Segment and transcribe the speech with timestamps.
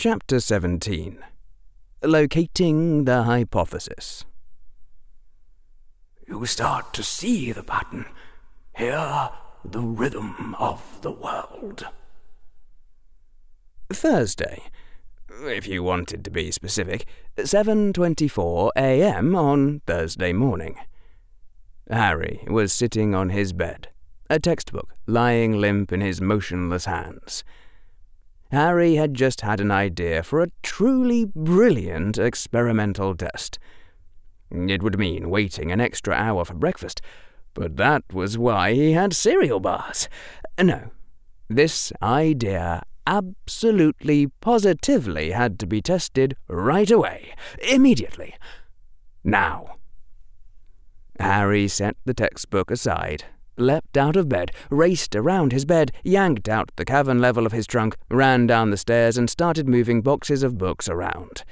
[0.00, 1.18] Chapter 17
[2.04, 4.24] Locating the Hypothesis.
[6.28, 8.06] You start to see the pattern,
[8.76, 9.30] hear
[9.64, 11.88] the rhythm of the world.
[13.92, 14.62] Thursday,
[15.28, 17.04] if you wanted to be specific,
[17.36, 19.34] 7:24 a.m.
[19.34, 20.76] on Thursday morning.
[21.90, 23.88] Harry was sitting on his bed,
[24.30, 27.42] a textbook lying limp in his motionless hands.
[28.50, 33.58] Harry had just had an idea for a truly brilliant experimental test.
[34.50, 37.02] It would mean waiting an extra hour for breakfast,
[37.52, 40.08] but that was why he had cereal bars.
[40.58, 40.90] No,
[41.48, 48.34] this idea absolutely positively had to be tested right away, immediately.
[49.22, 49.76] Now.
[51.20, 53.24] Harry set the textbook aside
[53.60, 57.66] leapt out of bed, raced around his bed, yanked out the cavern level of his
[57.66, 61.44] trunk, ran down the stairs, and started moving boxes of books around.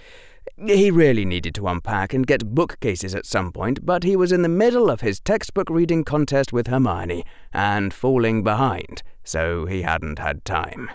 [0.56, 4.42] He really needed to unpack and get bookcases at some point, but he was in
[4.42, 10.18] the middle of his textbook reading contest with Hermione, and falling behind, so he hadn't
[10.18, 10.90] had time.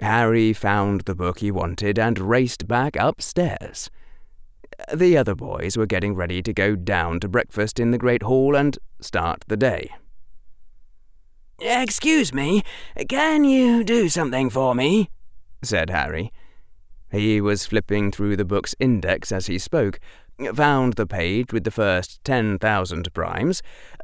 [0.00, 3.90] Harry found the book he wanted and raced back upstairs.
[4.92, 8.54] The other boys were getting ready to go down to breakfast in the great hall
[8.54, 9.90] and start the day.
[11.60, 12.62] Excuse me,
[13.08, 15.10] can you do something for me?
[15.62, 16.32] said Harry.
[17.10, 20.00] He was flipping through the book's index as he spoke,
[20.54, 23.62] found the page with the first 10,000 primes,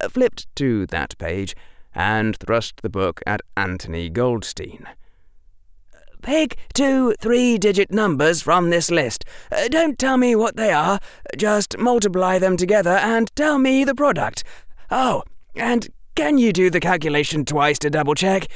[0.09, 1.56] flipped to that page,
[1.92, 4.87] and thrust the book at Anthony Goldstein.
[6.22, 9.24] Pick two three digit numbers from this list.
[9.50, 11.00] Uh, don't tell me what they are,
[11.36, 14.44] just multiply them together and tell me the product.
[14.91, 15.22] Oh,
[15.54, 18.48] and can you do the calculation twice to double check?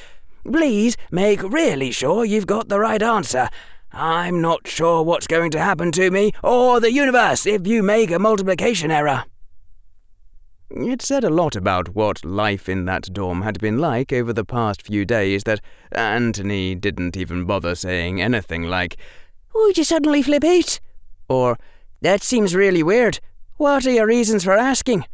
[0.45, 3.49] Please make really sure you've got the right answer.
[3.93, 8.11] I'm not sure what's going to happen to me or the universe if you make
[8.11, 9.25] a multiplication error.
[10.77, 14.45] It said a lot about what life in that dorm had been like over the
[14.45, 15.61] past few days that
[15.93, 18.97] Anthony didn't even bother saying anything like,
[19.55, 20.81] Would you suddenly flip out?
[21.29, 21.59] Or,
[22.01, 23.21] That seems really weird.
[23.57, 25.05] What are your reasons for asking?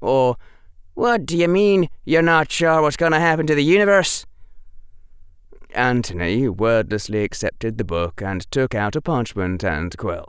[0.00, 0.36] Or,
[0.94, 4.24] What do you mean you're not sure what's going to happen to the universe?
[5.74, 10.26] Anthony wordlessly accepted the book and took out a parchment and quill.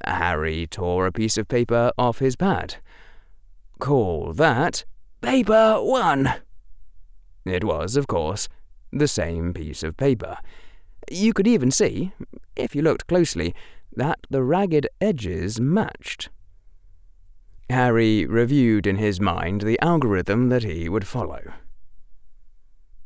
[0.04, 2.76] Harry tore a piece of paper off his pad.
[3.78, 4.84] Call that
[5.20, 6.32] Paper one.
[7.44, 8.48] It was, of course,
[8.92, 10.38] the same piece of paper.
[11.10, 12.12] You could even see,
[12.56, 13.54] if you looked closely,
[13.94, 16.30] that the ragged edges matched.
[17.68, 21.52] Harry reviewed in his mind the algorithm that he would follow.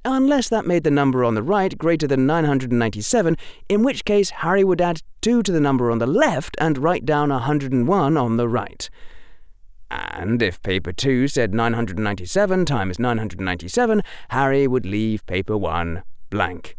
[0.05, 3.37] Unless that made the number on the right greater than 997,
[3.69, 7.05] in which case Harry would add 2 to the number on the left and write
[7.05, 8.89] down 101 on the right.
[9.91, 16.77] And if paper 2 said 997 times 997, Harry would leave paper 1 blank.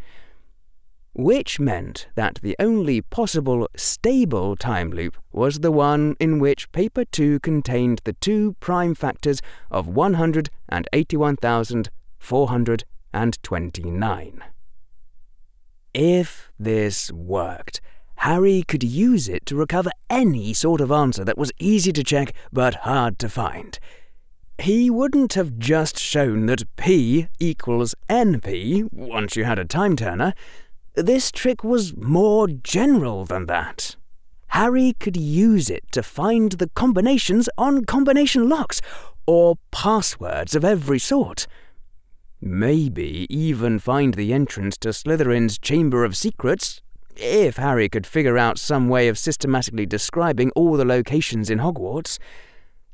[1.13, 7.05] Which meant that the only possible stable time loop was the one in which paper
[7.05, 9.87] 2 contained the two prime factors of
[13.13, 14.43] 181,429.
[15.93, 17.81] If this worked,
[18.17, 22.33] Harry could use it to recover any sort of answer that was easy to check
[22.53, 23.79] but hard to find.
[24.59, 30.33] He wouldn't have just shown that P equals NP once you had a time turner.
[30.93, 33.95] This trick was more general than that.
[34.49, 38.81] Harry could use it to find the combinations on combination locks
[39.25, 41.47] or passwords of every sort.
[42.41, 46.81] Maybe even find the entrance to Slytherin's Chamber of Secrets
[47.15, 52.17] if Harry could figure out some way of systematically describing all the locations in Hogwarts.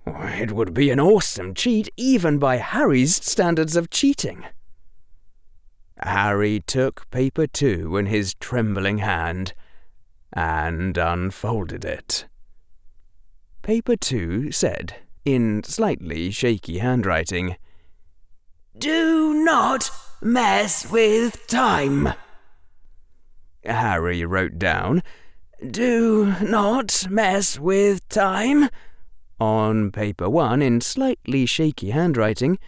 [0.06, 4.46] It would be an awesome cheat, even by Harry's standards of cheating.
[5.98, 9.54] Harry took paper two in his trembling hand
[10.34, 12.26] and unfolded it.
[13.62, 14.96] Paper two said,
[15.26, 17.56] in slightly shaky handwriting,
[18.78, 19.90] Do not
[20.22, 22.10] mess with time.
[23.64, 25.02] Harry wrote down,
[25.66, 28.70] Do not mess with time.
[29.40, 32.60] On paper one, in slightly shaky handwriting,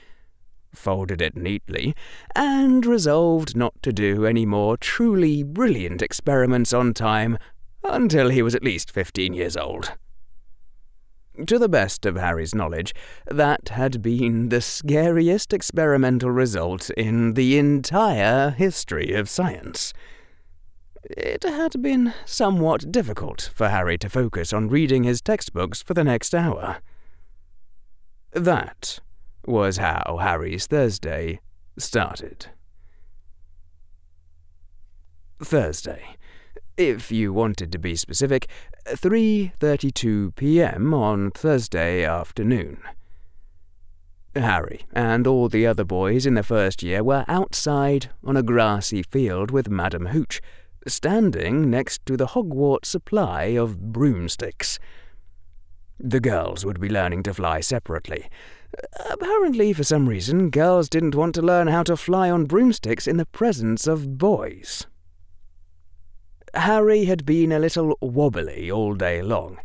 [0.74, 1.96] folded it neatly,
[2.36, 7.38] and resolved not to do any more truly brilliant experiments on time
[7.84, 9.94] until he was at least fifteen years old.
[11.46, 12.94] To the best of Harry's knowledge,
[13.26, 19.94] that had been the scariest experimental result in the entire history of science.
[21.04, 26.04] It had been somewhat difficult for Harry to focus on reading his textbooks for the
[26.04, 26.80] next hour.
[28.34, 29.00] That
[29.46, 31.40] was how Harry's Thursday
[31.78, 32.48] started.
[35.42, 36.18] Thursday.
[36.76, 38.48] If you wanted to be specific,
[38.86, 40.94] 3:32 p.m.
[40.94, 42.80] on Thursday afternoon.
[44.36, 49.04] Harry and all the other boys in the first year were outside on a grassy
[49.04, 50.42] field with Madam Hooch,
[50.88, 54.80] standing next to the Hogwarts supply of broomsticks.
[56.00, 58.30] The girls would be learning to fly separately.
[59.10, 63.18] Apparently, for some reason, girls didn't want to learn how to fly on broomsticks in
[63.18, 64.86] the presence of boys.
[66.54, 69.60] Harry had been a little wobbly all day long.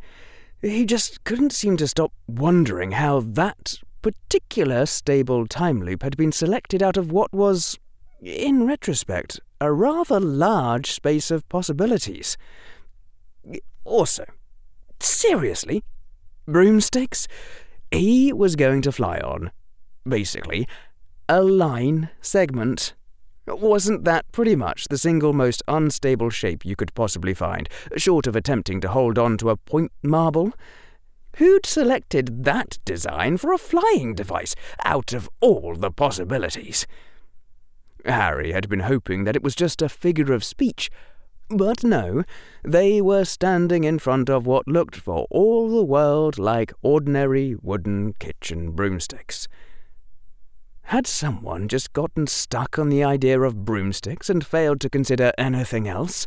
[0.60, 6.32] He just couldn't seem to stop wondering how that particular stable time loop had been
[6.32, 7.78] selected out of what was,
[8.22, 12.36] in retrospect, a rather large space of possibilities.
[13.84, 14.24] Also,
[15.00, 15.82] seriously,
[16.46, 17.28] broomsticks?
[17.90, 19.52] He was going to fly on,
[20.06, 20.66] basically,
[21.28, 22.94] a line segment.
[23.46, 28.34] Wasn't that pretty much the single most unstable shape you could possibly find, short of
[28.34, 30.52] attempting to hold on to a point marble?
[31.36, 36.86] Who'd selected that design for a flying device out of all the possibilities?
[38.06, 40.90] Harry had been hoping that it was just a figure of speech,
[41.50, 42.24] but no,
[42.62, 48.14] they were standing in front of what looked for all the world like ordinary wooden
[48.14, 49.48] kitchen broomsticks.
[50.88, 55.88] Had someone just gotten stuck on the idea of broomsticks and failed to consider anything
[55.88, 56.26] else?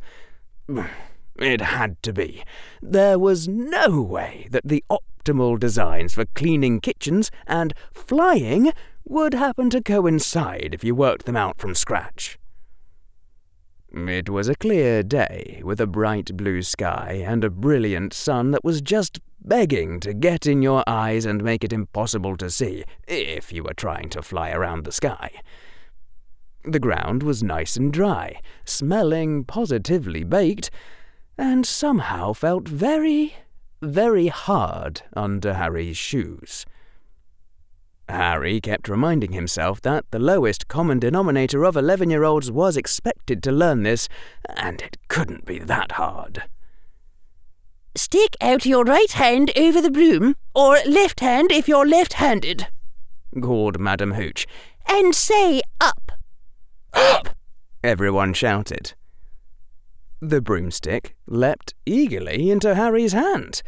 [1.38, 2.44] It had to be.
[2.82, 8.72] There was no way that the optimal designs for cleaning kitchens and flying
[9.06, 12.38] would happen to coincide if you worked them out from scratch.
[13.94, 18.64] It was a clear day, with a bright blue sky and a brilliant sun that
[18.64, 23.52] was just begging to get in your eyes and make it impossible to see, if
[23.54, 25.32] you were trying to fly around the sky.
[26.66, 30.70] The ground was nice and dry, smelling positively baked,
[31.38, 33.36] and somehow felt very,
[33.82, 36.66] very hard under Harry's shoes.
[38.10, 43.44] Harry kept reminding himself that the lowest common denominator of 11 year olds was expected
[43.44, 44.08] to learn this,
[44.56, 46.44] and it couldn't be that hard.
[47.96, 52.68] Stick out your right hand over the broom, or left hand if you're left handed,
[53.42, 54.48] called Madam Hooch.
[54.88, 56.12] And say up.
[56.94, 57.30] Up!
[57.84, 58.94] Everyone shouted.
[60.22, 63.62] The broomstick leapt eagerly into Harry's hand,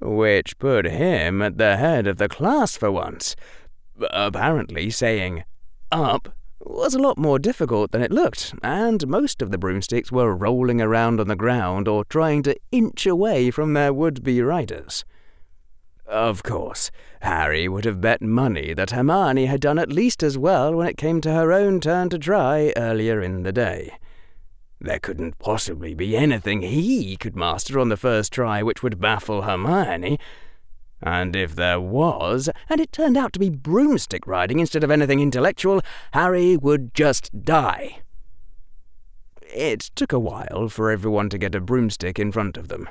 [0.00, 3.36] which put him at the head of the class for once.
[4.10, 5.44] Apparently, saying
[5.92, 10.34] up was a lot more difficult than it looked, and most of the broomsticks were
[10.34, 15.04] rolling around on the ground or trying to inch away from their would be riders.
[16.06, 16.90] Of course,
[17.22, 20.96] Harry would have bet money that Hermione had done at least as well when it
[20.96, 23.92] came to her own turn to try earlier in the day.
[24.80, 29.42] There couldn't possibly be anything he could master on the first try which would baffle
[29.42, 30.18] Hermione.
[31.02, 35.20] And if there was, and it turned out to be broomstick riding instead of anything
[35.20, 35.80] intellectual,
[36.12, 38.00] Harry would just die.
[39.42, 42.88] It took a while for everyone to get a broomstick in front of them.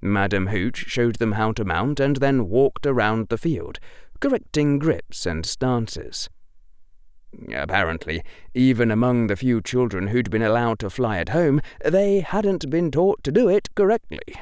[0.00, 3.78] Madam Hooch showed them how to mount and then walked around the field,
[4.20, 6.30] correcting grips and stances.
[7.54, 8.22] Apparently,
[8.54, 12.90] even among the few children who'd been allowed to fly at home, they hadn't been
[12.90, 14.34] taught to do it correctly.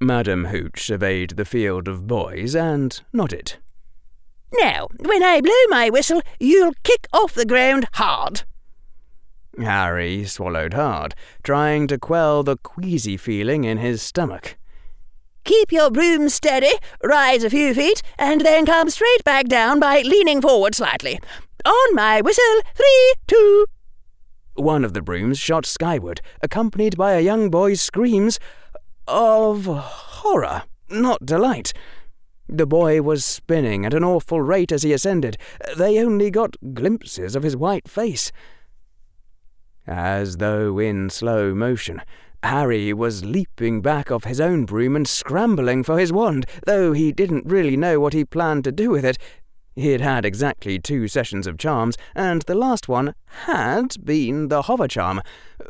[0.00, 3.56] Madam Hooch surveyed the field of boys and nodded.
[4.60, 8.42] Now, when I blow my whistle, you'll kick off the ground hard.
[9.58, 14.56] Harry swallowed hard, trying to quell the queasy feeling in his stomach.
[15.44, 20.02] Keep your broom steady, rise a few feet, and then come straight back down by
[20.02, 21.18] leaning forward slightly.
[21.64, 23.66] On my whistle, three, two.
[24.54, 28.38] One of the brooms shot skyward, accompanied by a young boy's screams
[29.08, 31.72] of horror, not delight.
[32.48, 35.36] The boy was spinning at an awful rate as he ascended.
[35.76, 38.32] They only got glimpses of his white face.
[39.86, 42.02] As though in slow motion,
[42.42, 47.12] Harry was leaping back off his own broom and scrambling for his wand, though he
[47.12, 49.18] didn't really know what he planned to do with it.
[49.78, 54.62] He had had exactly two sessions of charms, and the last one had been the
[54.62, 55.22] hover charm,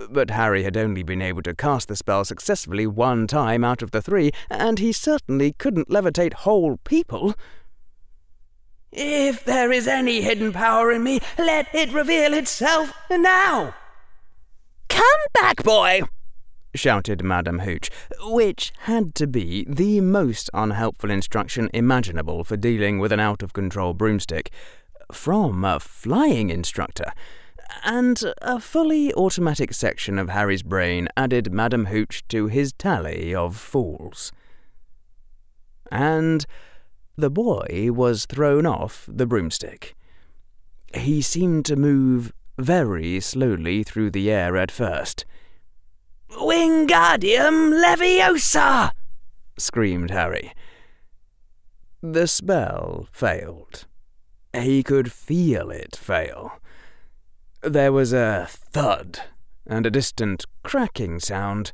[0.09, 3.91] but Harry had only been able to cast the spell successfully one time out of
[3.91, 7.35] the three, and he certainly couldn't levitate whole people.
[8.91, 13.75] If there is any hidden power in me, let it reveal itself now!
[14.89, 16.01] Come back, boy!
[16.75, 23.13] Shouted Madam Hooch, which had to be the most unhelpful instruction imaginable for dealing with
[23.13, 24.51] an out of control broomstick,
[25.13, 27.13] from a flying instructor.
[27.85, 33.57] And a fully automatic section of Harry's brain added Madam Hooch to his tally of
[33.57, 34.33] fools.
[35.91, 36.47] And
[37.17, 39.95] the boy was thrown off the broomstick.
[40.95, 45.25] He seemed to move very slowly through the air at first
[46.31, 48.91] Wingardium Leviosa!
[49.57, 50.53] screamed Harry.
[52.03, 53.87] The spell failed.
[54.53, 56.61] He could feel it fail.
[57.63, 59.21] There was a thud
[59.67, 61.73] and a distant cracking sound,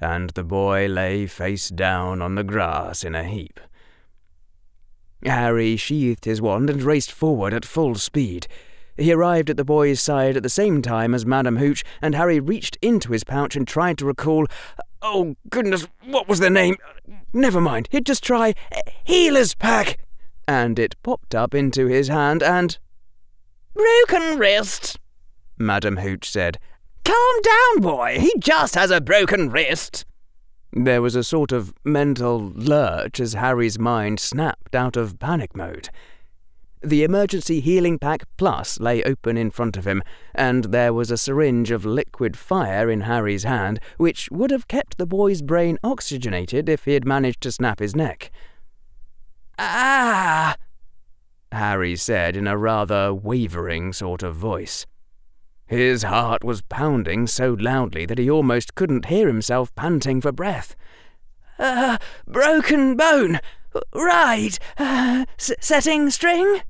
[0.00, 3.60] and the boy lay face down on the grass in a heap.
[5.24, 8.48] Harry sheathed his wand and raced forward at full speed.
[8.96, 12.40] He arrived at the boy's side at the same time as Madam Hooch, and Harry
[12.40, 14.46] reached into his pouch and tried to recall.
[15.00, 16.76] Oh, goodness, what was their name?
[17.32, 18.54] Never mind, he'd just try.
[18.70, 19.98] Eh, Healer's Pack!
[20.46, 22.78] And it popped up into his hand and.
[23.74, 24.98] Broken wrist,
[25.58, 26.58] Madam Hooch said.
[27.04, 28.18] Calm down, boy.
[28.20, 30.04] He just has a broken wrist.
[30.72, 35.88] There was a sort of mental lurch as Harry's mind snapped out of panic mode.
[36.84, 40.02] The emergency healing pack plus lay open in front of him,
[40.34, 44.98] and there was a syringe of liquid fire in Harry's hand, which would have kept
[44.98, 48.32] the boy's brain oxygenated if he had managed to snap his neck.
[49.60, 50.56] Ah!
[51.52, 54.84] Harry said in a rather wavering sort of voice.
[55.66, 60.74] His heart was pounding so loudly that he almost couldn't hear himself panting for breath.
[61.60, 63.38] Uh, broken bone.
[63.94, 64.58] Right.
[64.76, 66.62] Uh, setting string?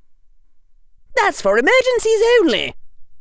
[1.16, 2.74] That's for emergencies only,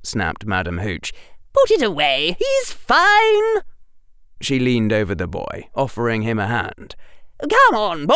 [0.04, 1.12] snapped Madam Hooch.
[1.54, 2.36] Put it away.
[2.40, 3.62] He's fine.
[4.40, 6.96] She leaned over the boy, offering him a hand.
[7.42, 8.16] Come on, boy.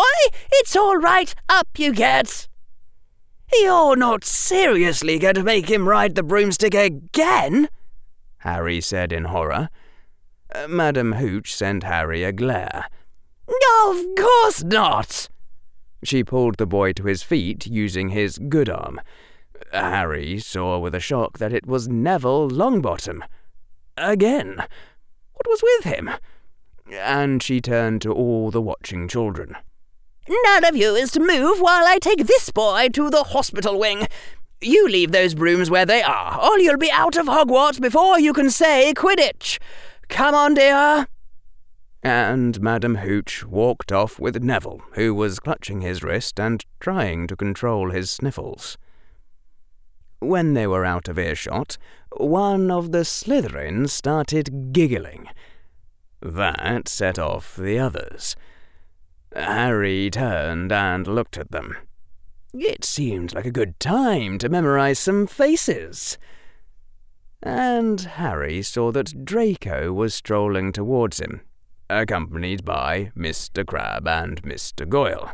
[0.53, 1.33] It's all right.
[1.49, 2.47] Up you get.
[3.53, 7.69] You're not seriously going to make him ride the broomstick again?
[8.39, 9.69] Harry said in horror.
[10.53, 12.87] Uh, Madam Hooch sent Harry a glare.
[13.47, 15.29] Of course not,
[16.03, 18.99] She pulled the boy to his feet using his good arm.
[19.71, 23.21] Harry saw with a shock that it was Neville Longbottom.
[23.97, 24.57] Again.
[25.33, 26.11] What was with him?
[26.91, 29.55] And she turned to all the watching children.
[30.27, 34.07] None of you is to move while I take this boy to the hospital wing.
[34.61, 38.33] You leave those brooms where they are, or you'll be out of Hogwarts before you
[38.33, 39.59] can say Quidditch.
[40.07, 41.07] Come on, dear.
[42.01, 47.35] And Madam Hooch walked off with Neville, who was clutching his wrist and trying to
[47.35, 48.77] control his sniffles.
[50.25, 51.77] When they were out of earshot,
[52.17, 55.27] one of the Slytherins started giggling.
[56.19, 58.35] That set off the others.
[59.35, 61.77] Harry turned and looked at them.
[62.55, 66.17] It seemed like a good time to memorize some faces.
[67.43, 71.41] And Harry saw that Draco was strolling towards him,
[71.87, 73.63] accompanied by Mr.
[73.63, 74.89] Crabbe and Mr.
[74.89, 75.29] Goyle.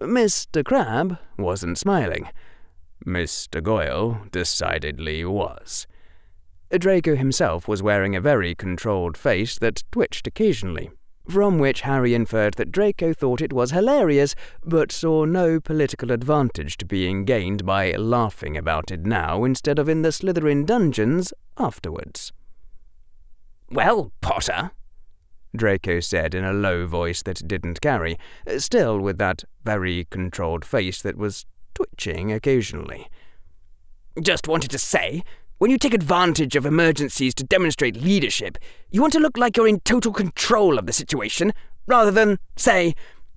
[0.00, 0.64] Mr.
[0.64, 2.28] Crabbe wasn't smiling.
[3.06, 3.62] Mr.
[3.62, 5.86] Goyle decidedly was.
[6.70, 10.90] Draco himself was wearing a very controlled face that twitched occasionally
[11.30, 16.76] from which Harry inferred that Draco thought it was hilarious, but saw no political advantage
[16.78, 22.32] to being gained by laughing about it now instead of in the Slytherin dungeons afterwards.
[23.70, 24.72] Well, Potter,
[25.56, 28.18] Draco said in a low voice that didn't carry,
[28.58, 33.08] still with that very controlled face that was twitching occasionally.
[34.20, 35.22] Just wanted to say
[35.60, 38.56] when you take advantage of emergencies to demonstrate leadership,
[38.90, 41.52] you want to look like you're in total control of the situation,
[41.86, 42.94] rather than, say,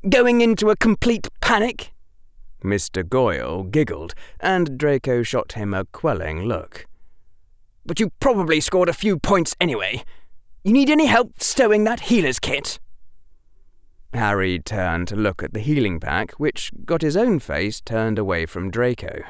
[0.07, 1.91] going into a complete panic.
[2.63, 3.07] Mr.
[3.07, 6.85] Goyle giggled, and Draco shot him a quelling look.
[7.85, 10.05] But you probably scored a few points anyway.
[10.63, 12.79] You need any help stowing that healer's kit?
[14.13, 18.45] Harry turned to look at the healing pack, which got his own face turned away
[18.45, 19.23] from Draco.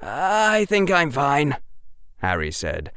[0.00, 1.56] I think I'm fine,
[2.18, 2.90] Harry said.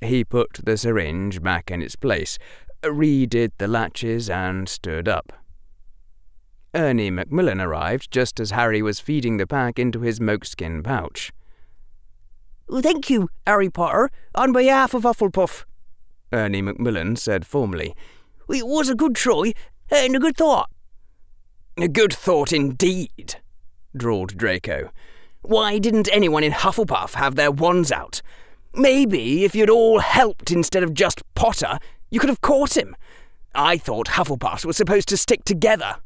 [0.00, 2.38] He put the syringe back in its place,
[2.82, 5.32] redid the latches, and stood up.
[6.74, 11.32] Ernie Macmillan arrived just as Harry was feeding the pack into his mokeskin pouch.
[12.72, 15.64] Thank you, Harry Potter, on behalf of Hufflepuff,
[16.32, 17.94] Ernie Macmillan said formally.
[18.48, 19.52] It was a good try
[19.90, 20.70] and a good thought.
[21.76, 23.36] A good thought indeed,
[23.96, 24.90] drawled Draco.
[25.42, 28.20] Why didn't anyone in Hufflepuff have their wands out?
[28.74, 31.78] Maybe if you'd all helped instead of just Potter,
[32.10, 32.94] you could have caught him.
[33.54, 35.96] I thought Hufflepuffs were supposed to stick together.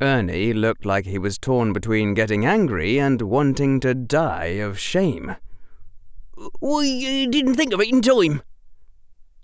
[0.00, 5.36] Ernie looked like he was torn between getting angry and wanting to die of shame.
[6.60, 8.40] We didn't think of it in time.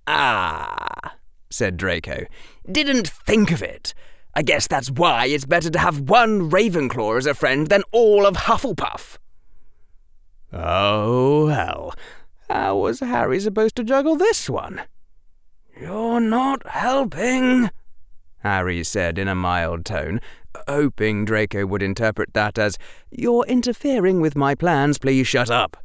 [0.07, 1.17] Ah,
[1.51, 2.25] said Draco.
[2.71, 3.95] Didn't think of it.
[4.35, 8.27] I guess that's why it's better to have one Ravenclaw as a friend than all
[8.27, 9.17] of Hufflepuff.
[10.53, 11.95] Oh, hell.
[12.51, 14.83] How was Harry supposed to juggle this one?
[15.81, 17.71] You're not helping,
[18.39, 20.21] Harry said in a mild tone,
[20.69, 22.79] hoping Draco would interpret that as,
[23.11, 25.77] You're interfering with my plans, please shut up.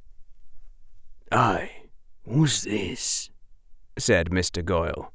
[1.32, 1.72] Aye,
[2.24, 3.30] what's this?
[3.98, 4.64] said Mr.
[4.64, 5.12] Goyle.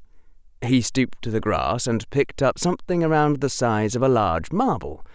[0.61, 4.51] He stooped to the grass and picked up something around the size of a large
[4.51, 5.05] marble,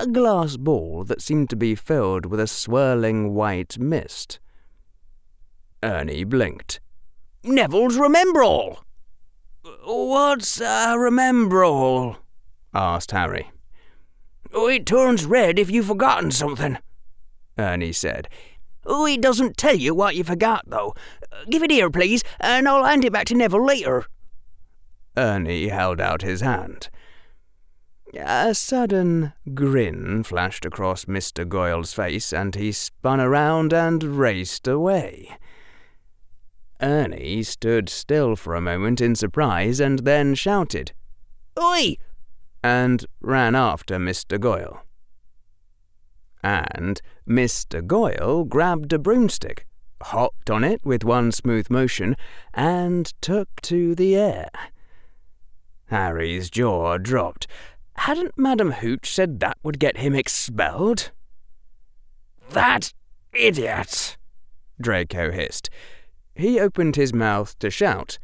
[0.00, 4.40] a glass ball that seemed to be filled with a swirling white mist.
[5.82, 6.80] Ernie blinked.
[7.44, 8.78] Neville's Remembrall!
[9.84, 12.16] What's a Remembrall?
[12.72, 13.50] asked Harry.
[14.54, 16.78] It turns red if you've forgotten something,
[17.58, 18.28] Ernie said.
[18.86, 20.94] It doesn't tell you what you forgot, though.
[21.48, 24.06] Give it here, please, and I'll hand it back to Neville later.
[25.16, 26.88] Ernie held out his hand.
[28.14, 31.48] A sudden grin flashed across Mr.
[31.48, 35.36] Goyle's face, and he spun around and raced away.
[36.80, 40.92] Ernie stood still for a moment in surprise and then shouted,
[41.58, 41.96] Oi!
[42.62, 44.38] and ran after Mr.
[44.38, 44.82] Goyle.
[46.42, 47.86] And Mr.
[47.86, 49.66] Goyle grabbed a broomstick,
[50.02, 52.16] hopped on it with one smooth motion,
[52.52, 54.50] and took to the air.
[55.92, 57.46] Harry's jaw dropped.
[57.96, 61.10] Hadn't Madam Hooch said that would get him expelled?
[62.50, 62.92] That
[63.32, 64.16] idiot!
[64.80, 65.68] Draco hissed.
[66.34, 68.18] He opened his mouth to shout.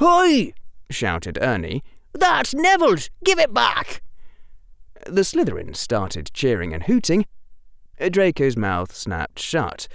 [0.00, 0.54] Hi!
[0.90, 1.82] shouted Ernie.
[2.14, 3.10] That's Neville's!
[3.22, 4.02] Give it back!
[5.06, 7.26] The Slytherins started cheering and hooting.
[8.10, 9.88] Draco's mouth snapped shut.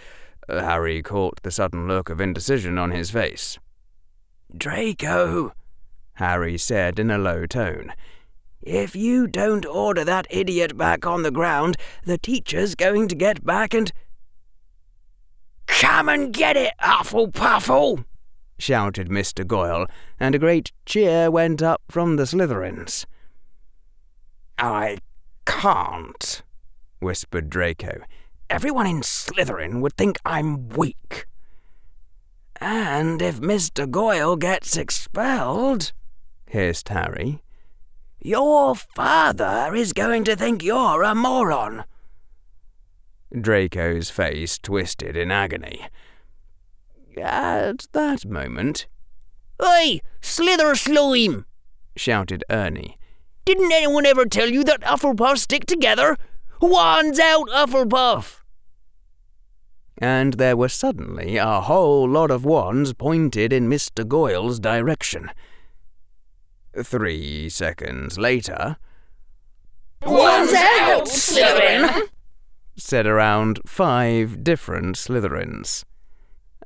[0.48, 3.58] Harry caught the sudden look of indecision on his face.
[4.56, 5.54] Draco,
[6.20, 7.94] Harry said in a low tone.
[8.62, 13.46] If you don't order that idiot back on the ground, the teacher's going to get
[13.46, 13.90] back and.
[15.66, 18.04] Come and get it, Hufflepuffle!
[18.58, 19.48] shouted Mr.
[19.48, 19.88] Goyle,
[20.20, 23.06] and a great cheer went up from the Slytherins.
[24.58, 24.98] I
[25.46, 26.44] can't,
[27.00, 28.02] whispered Draco.
[28.50, 31.28] Everyone in Slytherin would think I'm weak.
[32.58, 33.90] And if Mr.
[33.90, 35.94] Goyle gets expelled,
[36.50, 37.42] hissed Harry,
[38.20, 41.86] your father is going to think you're a moron.
[43.40, 45.88] Draco's face twisted in agony.
[47.16, 48.88] At that moment.
[49.62, 51.46] Hey, Slither Slime!
[51.96, 52.98] shouted Ernie.
[53.46, 56.18] Didn't anyone ever tell you that Hufflepuffs stick together?
[56.62, 58.40] Wands out, Hufflepuff!
[59.98, 64.08] And there were suddenly a whole lot of wands pointed in Mr.
[64.08, 65.30] Goyle's direction.
[66.78, 68.78] Three seconds later.
[70.06, 72.10] Wands out, Slytherin!
[72.78, 75.84] said around five different Slytherins.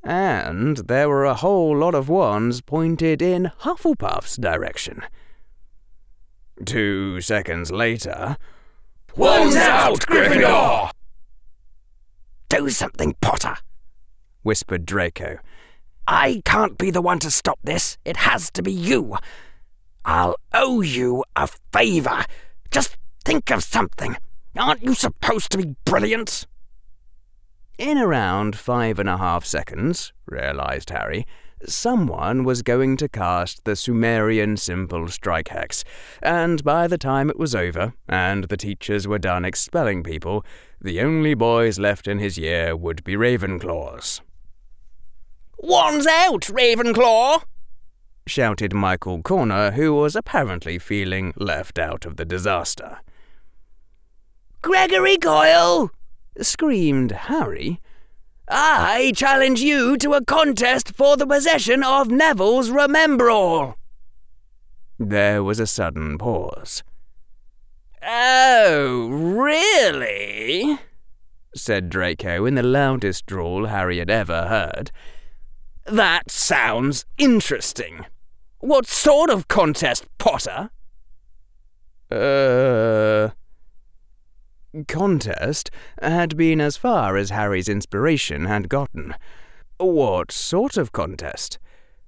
[0.03, 5.01] And there were a whole lot of wands pointed in Hufflepuff's direction.
[6.65, 8.37] Two seconds later.
[9.15, 10.91] Wands out, Gryffindor!
[12.49, 13.55] Do something, Potter,
[14.43, 15.39] whispered Draco.
[16.07, 17.97] I can't be the one to stop this.
[18.05, 19.17] It has to be you.
[20.05, 22.25] I'll owe you a favour.
[22.71, 24.17] Just think of something.
[24.57, 26.45] Aren't you supposed to be brilliant?
[27.77, 31.25] In around five and a half seconds, realized Harry,
[31.65, 35.83] someone was going to cast the Sumerian simple strike hex,
[36.21, 40.45] and by the time it was over and the teachers were done expelling people,
[40.79, 44.21] the only boys left in his year would be Ravenclaws.
[45.57, 47.43] One's out, Ravenclaw!
[48.25, 52.99] Shouted Michael Corner, who was apparently feeling left out of the disaster.
[54.61, 55.91] Gregory Goyle!
[56.39, 57.79] screamed Harry.
[58.47, 63.75] I challenge you to a contest for the possession of Neville's Remembrall.
[64.99, 66.83] There was a sudden pause.
[68.05, 70.79] Oh, really?
[71.55, 74.91] said Draco in the loudest drawl Harry had ever heard.
[75.85, 78.05] That sounds interesting.
[78.63, 80.69] What sort of contest, Potter?
[82.09, 83.31] Uh.
[84.87, 85.69] Contest
[86.01, 89.15] had been as far as Harry's inspiration had gotten.
[89.79, 91.59] What sort of contest?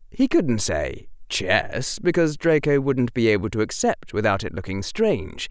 [0.10, 5.50] He couldn't say chess, because Draco wouldn't be able to accept without it looking strange.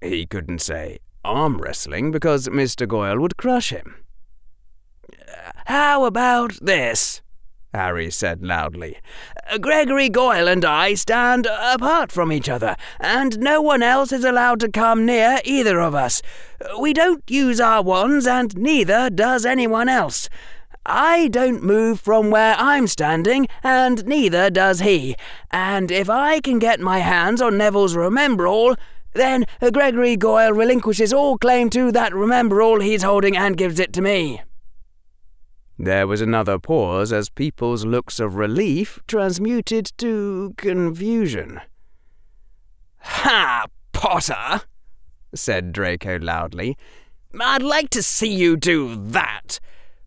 [0.00, 2.86] He couldn't say arm wrestling, because Mr.
[2.86, 3.96] Goyle would crush him.
[5.66, 7.20] How about this?
[7.72, 8.98] Harry said loudly.
[9.60, 14.60] Gregory Goyle and I stand apart from each other, and no one else is allowed
[14.60, 16.20] to come near either of us.
[16.80, 20.28] We don't use our wands, and neither does anyone else.
[20.84, 25.14] I don't move from where I'm standing, and neither does he.
[25.50, 28.76] And if I can get my hands on Neville's Remembrall,
[29.12, 34.02] then Gregory Goyle relinquishes all claim to that Remembrall he's holding and gives it to
[34.02, 34.42] me.
[35.82, 41.62] There was another pause as people's looks of relief transmuted to confusion.
[42.98, 44.60] Ha, Potter,
[45.34, 46.76] said Draco loudly.
[47.40, 49.58] I'd like to see you do that.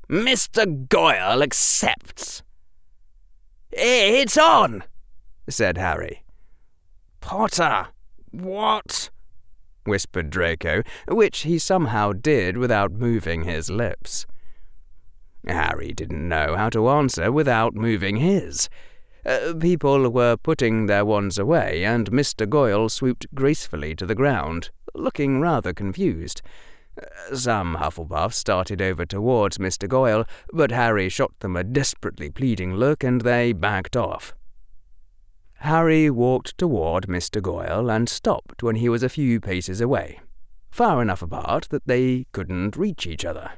[0.07, 0.87] Mr.
[0.89, 2.43] Goyle accepts.
[3.71, 4.83] It's on,
[5.49, 6.23] said Harry.
[7.19, 7.87] Potter,
[8.29, 9.09] what?
[9.85, 14.27] whispered Draco, which he somehow did without moving his lips.
[15.47, 18.69] Harry didn't know how to answer without moving his.
[19.25, 22.47] Uh, people were putting their wands away, and Mr.
[22.47, 26.41] Goyle swooped gracefully to the ground, looking rather confused.
[27.01, 29.87] Uh, some Hufflepuffs started over towards Mr.
[29.87, 34.35] Goyle, but Harry shot them a desperately pleading look, and they backed off.
[35.59, 37.41] Harry walked toward Mr.
[37.41, 40.19] Goyle and stopped when he was a few paces away,
[40.69, 43.51] far enough apart that they couldn't reach each other.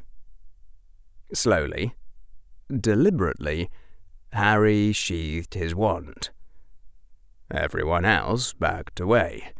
[1.33, 1.95] Slowly,
[2.69, 3.69] deliberately,
[4.31, 6.29] Harry sheathed his wand.
[7.51, 9.53] Everyone else backed away.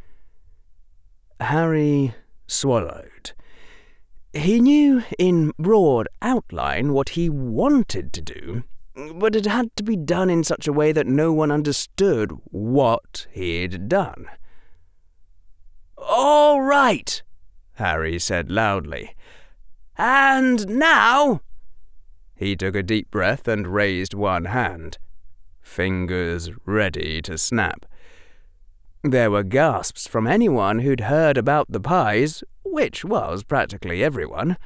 [1.40, 2.14] Harry
[2.46, 3.32] swallowed.
[4.32, 8.64] He knew in broad outline what he wanted to do,
[9.14, 13.26] but it had to be done in such a way that no one understood what
[13.30, 14.26] he'd done.
[15.96, 17.22] All right,
[17.74, 19.14] Harry said loudly.
[19.96, 21.40] And now
[22.36, 24.98] he took a deep breath and raised one hand,
[25.62, 27.86] fingers ready to snap.
[29.02, 34.58] There were gasps from anyone who'd heard about the pies, which was practically everyone.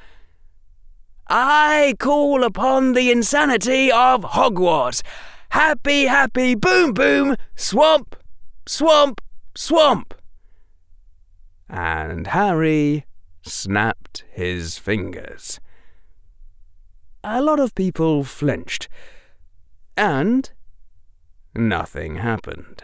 [1.27, 5.01] I call upon the insanity of Hogwarts.
[5.49, 8.17] Happy, happy, boom, boom, swamp,
[8.67, 9.21] swamp,
[9.55, 10.13] swamp.
[11.69, 13.05] And Harry
[13.43, 15.61] snapped his fingers.
[17.23, 18.89] A lot of people flinched,
[19.95, 20.51] and
[21.53, 22.83] nothing happened.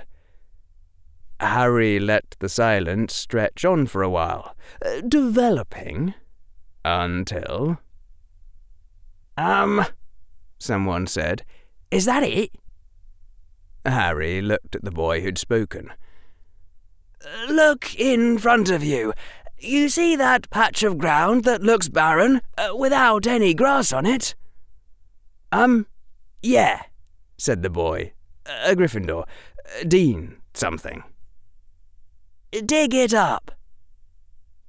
[1.40, 4.56] Harry let the silence stretch on for a while,
[5.08, 6.14] developing
[6.86, 7.80] until.
[9.38, 9.86] Um,
[10.60, 11.44] someone said,
[11.92, 12.52] Is that it?
[13.86, 15.92] Harry looked at the boy who'd spoken.
[17.50, 19.14] Look in front of you.
[19.60, 24.36] You see that patch of ground that looks barren, uh, without any grass on it?
[25.52, 25.88] Um,
[26.42, 26.84] yeah,
[27.38, 28.14] said the boy.
[28.46, 29.26] A Gryffindor.
[29.88, 31.04] Dean something.
[32.52, 33.52] Dig it up.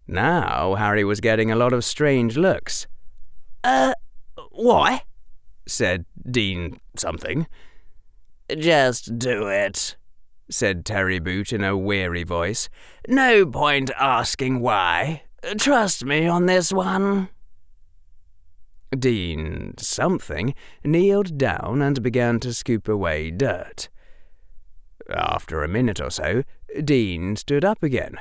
[0.06, 2.86] Now Harry was getting a lot of strange looks.
[3.62, 3.92] Uh,
[4.50, 5.02] why?
[5.66, 7.46] said Dean something.
[8.56, 9.96] Just do it,
[10.50, 12.68] said Terry Boot in a weary voice.
[13.06, 15.22] No point asking why.
[15.58, 17.28] Trust me on this one.
[18.96, 23.88] Dean something kneeled down and began to scoop away dirt.
[25.10, 26.42] After a minute or so,
[26.82, 28.18] Dean stood up again.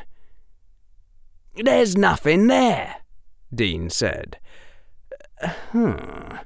[1.56, 2.98] There's nothing there,
[3.54, 4.40] Dean said.
[5.42, 6.38] Hmm.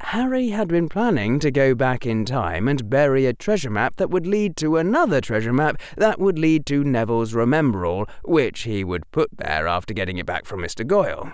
[0.00, 4.10] Harry had been planning to go back in time and bury a treasure map that
[4.10, 9.10] would lead to another treasure map that would lead to Neville's Remembrall, which he would
[9.10, 10.86] put there after getting it back from Mr.
[10.86, 11.32] Goyle.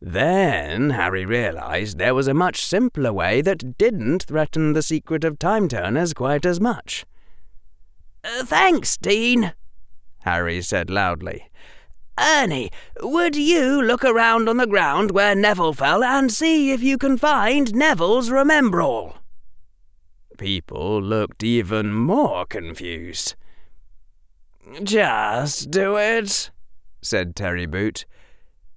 [0.00, 5.38] Then Harry realized there was a much simpler way that didn't threaten the secret of
[5.38, 7.04] time turners quite as much.
[8.24, 9.52] Uh, thanks, Dean,
[10.20, 11.50] Harry said loudly.
[12.20, 16.98] Ernie, would you look around on the ground where Neville fell and see if you
[16.98, 19.14] can find Neville's Remembrall?
[20.36, 23.36] People looked even more confused.
[24.82, 26.50] Just do it,
[27.00, 28.04] said Terry Boot.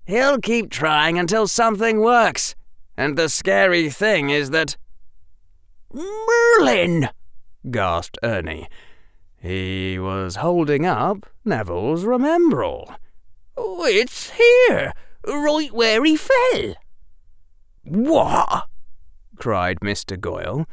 [0.06, 2.56] He'll keep trying until something works.
[2.96, 4.78] And the scary thing is that.
[5.92, 7.10] Merlin!
[7.70, 8.68] gasped Ernie.
[9.38, 12.96] He was holding up Neville's Remembrall.
[13.56, 14.94] Oh, it's here,
[15.26, 16.76] right where he fell.
[17.84, 18.68] What?
[19.36, 20.20] cried Mr.
[20.20, 20.66] Goyle.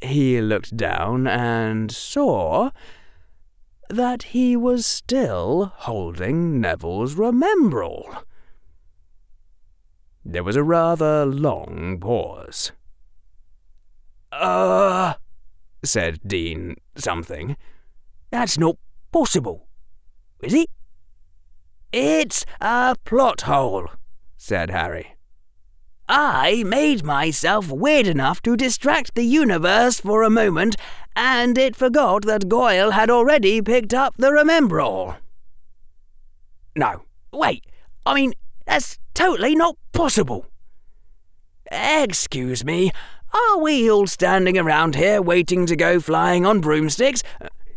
[0.00, 2.70] He looked down and saw
[3.88, 8.24] that he was still holding Neville's Remembrall.
[10.24, 12.72] There was a rather long pause.
[14.32, 15.14] Uh,
[15.84, 17.56] said Dean something.
[18.30, 18.76] That's not
[19.12, 19.68] possible,
[20.42, 20.68] is it?
[21.96, 23.86] It's a plot hole,
[24.36, 25.14] said Harry.
[26.08, 30.74] I made myself weird enough to distract the universe for a moment,
[31.14, 35.18] and it forgot that Goyle had already picked up the Remembrall.
[36.74, 37.64] No, wait,
[38.04, 38.32] I mean,
[38.66, 40.46] that's totally not possible.
[41.70, 42.90] Excuse me,
[43.32, 47.22] are we all standing around here waiting to go flying on broomsticks?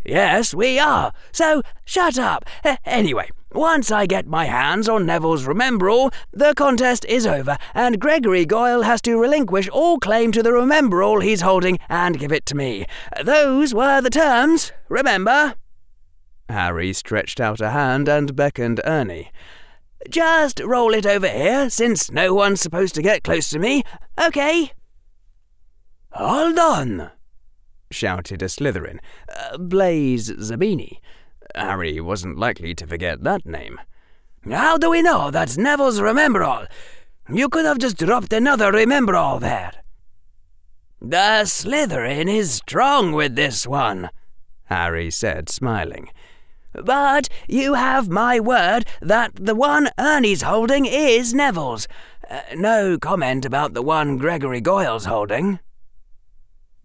[0.03, 1.13] Yes, we are.
[1.31, 2.45] So shut up.
[2.83, 8.45] Anyway, once I get my hands on Neville's Remembrall, the contest is over, and Gregory
[8.45, 12.55] Goyle has to relinquish all claim to the Remembrall he's holding and give it to
[12.55, 12.85] me.
[13.23, 15.55] Those were the terms, remember?
[16.49, 19.31] Harry stretched out a hand and beckoned Ernie.
[20.09, 23.83] Just roll it over here, since no one's supposed to get close to me.
[24.23, 24.71] Okay?
[26.11, 27.11] Hold on,
[27.91, 28.99] shouted a Slytherin,
[29.35, 30.99] uh, Blaise Zabini.
[31.55, 33.79] Harry wasn't likely to forget that name.
[34.49, 36.67] How do we know that's Neville's Remembrall?
[37.29, 39.73] You could have just dropped another Remembrall there.
[41.01, 44.09] The Slytherin is strong with this one,
[44.65, 46.09] Harry said, smiling.
[46.73, 51.87] But you have my word that the one Ernie's holding is Neville's.
[52.29, 55.59] Uh, no comment about the one Gregory Goyle's holding.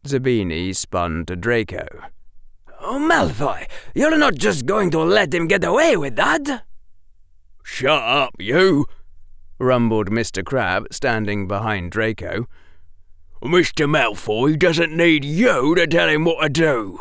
[0.04, 1.86] Zabini spun to Draco.
[2.84, 6.64] Oh, Malfoy, you're not just going to let him get away with that?
[7.62, 8.86] Shut up, you,
[9.60, 10.44] rumbled Mr.
[10.44, 12.48] Crabbe, standing behind Draco.
[13.40, 13.88] Mr.
[13.88, 16.98] Malfoy doesn't need you to tell him what to do.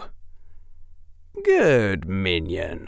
[1.44, 2.88] Good minion.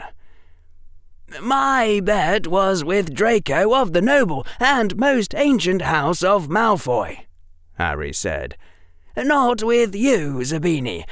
[1.40, 7.26] My bet was with Draco of the noble and most ancient house of Malfoy,
[7.72, 8.56] Harry said.
[9.16, 11.04] Not with you, Zabini.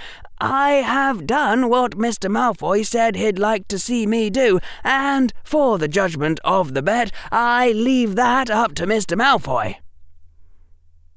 [0.45, 2.29] I have done what Mr.
[2.29, 7.13] Malfoy said he'd like to see me do, and for the judgment of the bet,
[7.31, 9.17] I leave that up to Mr.
[9.17, 9.77] Malfoy.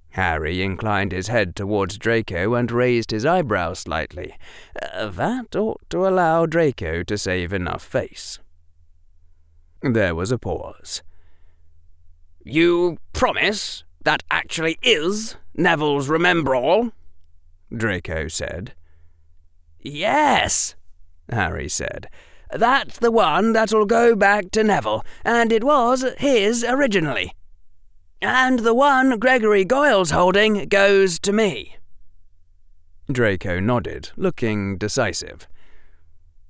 [0.10, 4.36] Harry inclined his head towards Draco and raised his eyebrows slightly.
[4.80, 8.38] Uh, that ought to allow Draco to save enough face.
[9.82, 11.02] There was a pause.
[12.44, 16.92] You promise that actually is Neville's Remembrall?
[17.76, 18.76] Draco said.
[19.86, 20.76] Yes,
[21.30, 22.10] Harry said.
[22.52, 27.34] That's the one that'll go back to Neville, and it was his originally.
[28.22, 31.78] And the one Gregory Goyle's holding goes to me.
[33.12, 35.48] Draco nodded, looking decisive.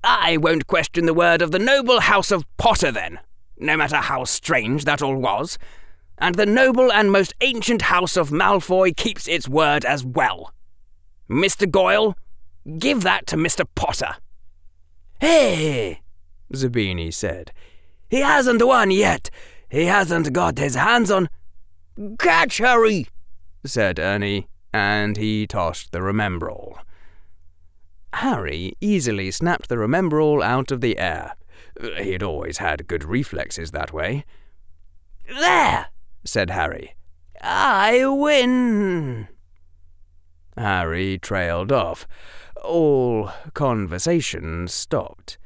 [0.04, 3.20] I won't question the word of the noble house of Potter, then,
[3.58, 5.58] no matter how strange that all was
[6.18, 10.54] and the noble and most ancient house of Malfoy keeps its word as well.
[11.30, 11.70] Mr.
[11.70, 12.16] Goyle,
[12.78, 13.66] give that to Mr.
[13.76, 14.16] Potter.
[15.20, 16.02] Hey,
[16.54, 17.52] Zabini said.
[18.10, 19.30] He hasn't won yet.
[19.70, 21.30] He hasn't got his hands on.
[22.20, 23.08] Catch, Harry,
[23.66, 26.78] said Ernie, and he tossed the Remembrall.
[28.14, 31.36] Harry easily snapped the Remembrall out of the air.
[31.98, 34.24] He had always had good reflexes that way.
[35.28, 35.88] There,
[36.24, 36.96] said Harry.
[37.42, 39.28] I win.
[40.58, 42.08] Harry trailed off.
[42.66, 45.38] All conversation stopped.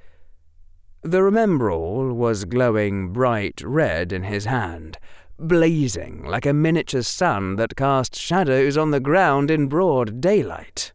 [1.01, 4.97] The Remembrall was glowing bright red in his hand,
[5.37, 10.93] blazing like a miniature sun that cast shadows on the ground in broad daylight.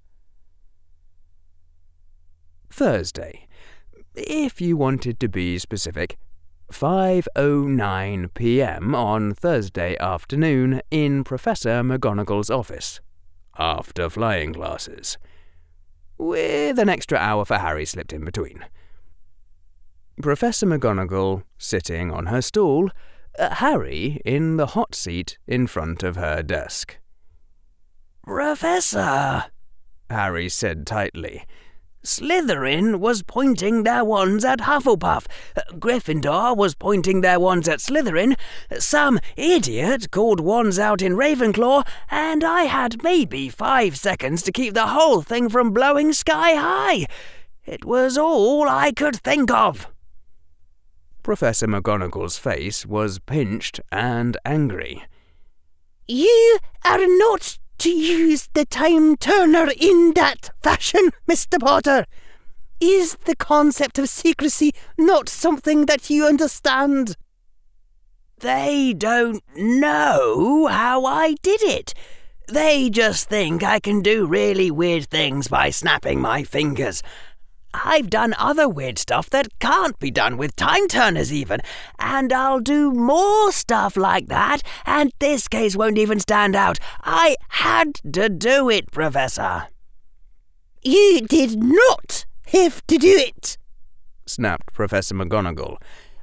[2.70, 3.46] Thursday.
[4.14, 6.16] If you wanted to be specific,
[6.72, 8.94] 5:09 p.m.
[8.94, 13.00] on Thursday afternoon in Professor McGonagall's office,
[13.58, 15.18] after flying classes,
[16.18, 18.64] with an extra hour for Harry slipped in between.
[20.22, 22.90] Professor McGonagall sitting on her stool,
[23.38, 26.98] uh, Harry in the hot seat in front of her desk.
[28.22, 29.44] Professor,
[30.09, 31.44] Harry said tightly,
[32.04, 35.26] Slytherin was pointing their wands at Hufflepuff.
[35.78, 38.36] Gryffindor was pointing their wands at Slytherin.
[38.78, 44.74] Some idiot called wands out in Ravenclaw, and I had maybe five seconds to keep
[44.74, 47.06] the whole thing from blowing sky high.
[47.64, 49.88] It was all I could think of.
[51.22, 55.04] Professor McGonagall's face was pinched and angry.
[56.06, 61.60] You are not to use the time turner in that fashion, Mr.
[61.60, 62.06] Potter?
[62.80, 67.16] Is the concept of secrecy not something that you understand?
[68.38, 71.94] They don't know how I did it.
[72.48, 77.02] They just think I can do really weird things by snapping my fingers.
[77.82, 81.60] I've done other weird stuff that can't be done with time turners, even,
[81.98, 86.78] and I'll do more stuff like that, and this case won't even stand out.
[87.02, 89.68] I had to do it, Professor.
[90.82, 93.58] You did not have to do it,
[94.26, 95.78] snapped Professor McGonagall.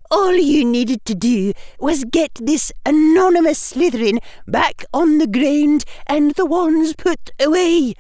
[0.10, 6.32] All you needed to do was get this anonymous Slytherin back on the ground and
[6.36, 7.94] the wands put away.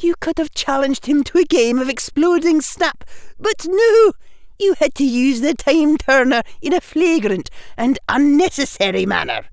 [0.00, 3.04] You could have challenged him to a game of exploding snap,
[3.38, 4.12] but no!
[4.58, 9.46] You had to use the time turner in a flagrant and unnecessary manner.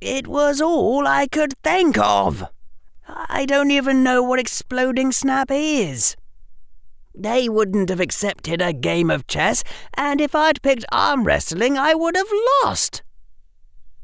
[0.00, 2.44] It was all I could think of.
[3.08, 6.16] I don't even know what exploding snap is.
[7.14, 9.62] They wouldn't have accepted a game of chess,
[9.94, 12.30] and if I'd picked arm wrestling, I would have
[12.64, 13.02] lost.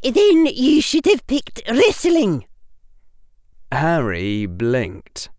[0.02, 2.46] Then you should have picked wrestling,
[3.72, 5.30] Harry blinked.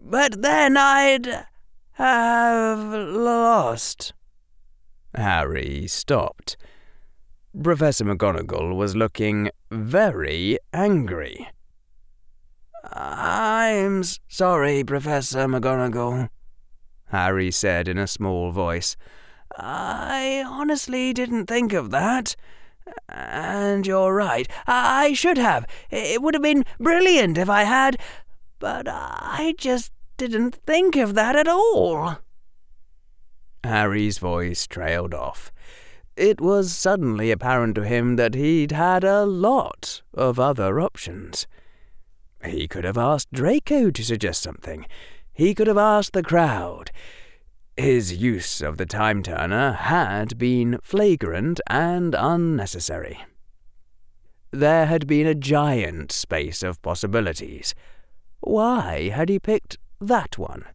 [0.00, 1.46] But then I'd
[1.92, 4.12] have lost.
[5.14, 6.56] Harry stopped.
[7.62, 11.48] Professor McGonagall was looking very angry.
[12.92, 16.28] I'm sorry, Professor McGonagall,
[17.06, 18.96] Harry said in a small voice.
[19.56, 22.34] I honestly didn't think of that.
[23.08, 24.48] And you're right.
[24.66, 25.66] I should have.
[25.90, 27.98] It would have been brilliant if I had.
[28.58, 32.18] But I just didn't think of that at all.
[33.64, 35.50] Harry's voice trailed off.
[36.16, 41.46] It was suddenly apparent to him that he'd had a lot of other options.
[42.44, 44.86] He could have asked Draco to suggest something.
[45.32, 46.90] He could have asked the crowd.
[47.76, 53.18] His use of the time turner had been flagrant and unnecessary.
[54.52, 57.74] There had been a giant space of possibilities.
[58.38, 60.66] Why had he picked that one?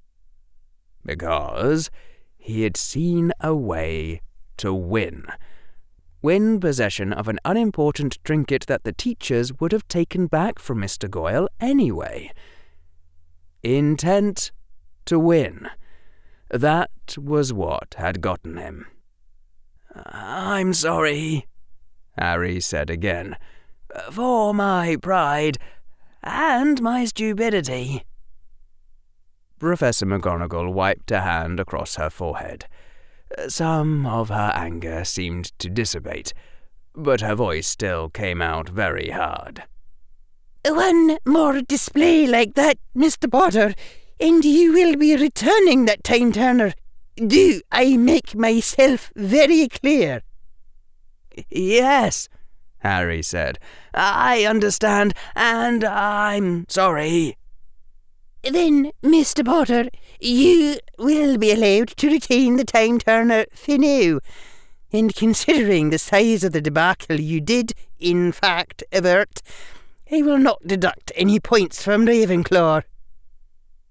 [1.06, 1.89] Because
[2.38, 4.20] he had seen a way
[4.58, 5.26] to win.
[6.22, 11.10] Win possession of an unimportant trinket that the teachers would have taken back from Mr.
[11.10, 12.30] Goyle anyway.
[13.64, 14.52] Intent
[15.06, 15.70] to win.
[16.50, 18.88] That was what had gotten him.
[19.95, 21.47] I'm sorry,
[22.18, 23.38] Harry said again,
[24.12, 25.58] for my pride
[26.24, 28.04] and my stupidity.
[29.60, 32.66] Professor McGonagall wiped a hand across her forehead.
[33.47, 36.34] Some of her anger seemed to dissipate,
[36.95, 39.64] but her voice still came out very hard.
[40.66, 43.30] One more display like that, Mr.
[43.32, 43.74] Potter,
[44.20, 46.74] and you will be returning that time turner.
[47.16, 50.22] Do I make myself very clear?
[51.50, 52.28] Yes,
[52.80, 53.60] Harry said.
[53.94, 57.38] I understand, and I'm sorry.
[58.44, 59.46] Then, Mr.
[59.46, 59.90] Potter,
[60.20, 64.20] you will be allowed to retain the time turner for now.
[64.92, 69.42] And considering the size of the debacle you did, in fact, avert,
[70.12, 72.84] I will not deduct any points from Ravenclaw.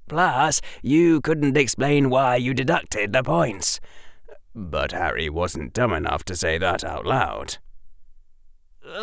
[0.08, 3.80] Plus, you couldn't explain why you deducted the points.
[4.54, 7.58] But Harry wasn't dumb enough to say that out loud.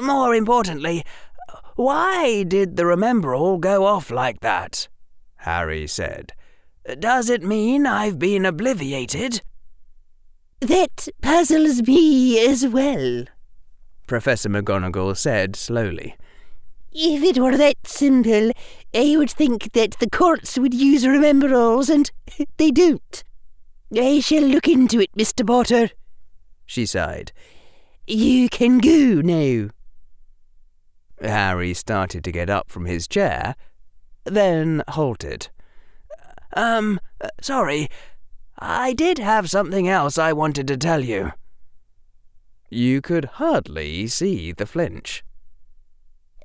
[0.02, 1.04] More importantly,
[1.76, 4.88] why did the Remembrall go off like that?
[5.38, 6.34] Harry said.
[7.00, 9.42] Does it mean I've been obliviated?
[10.62, 13.26] That puzzles me as well,
[14.08, 16.16] Professor McGonagall said slowly.
[16.98, 18.52] If it were that simple,
[18.94, 22.10] I would think that the courts would use Remembralls, and
[22.58, 23.22] they don't.
[23.94, 25.46] I shall look into it, Mr.
[25.46, 25.90] Potter.
[26.66, 27.34] She sighed.
[28.08, 29.72] You can go now.
[31.20, 33.58] Harry started to get up from his chair,
[34.24, 35.50] then halted.
[36.56, 37.02] Um,
[37.42, 37.90] sorry.
[38.58, 41.34] I did have something else I wanted to tell you.
[42.70, 45.25] You could hardly see the flinch.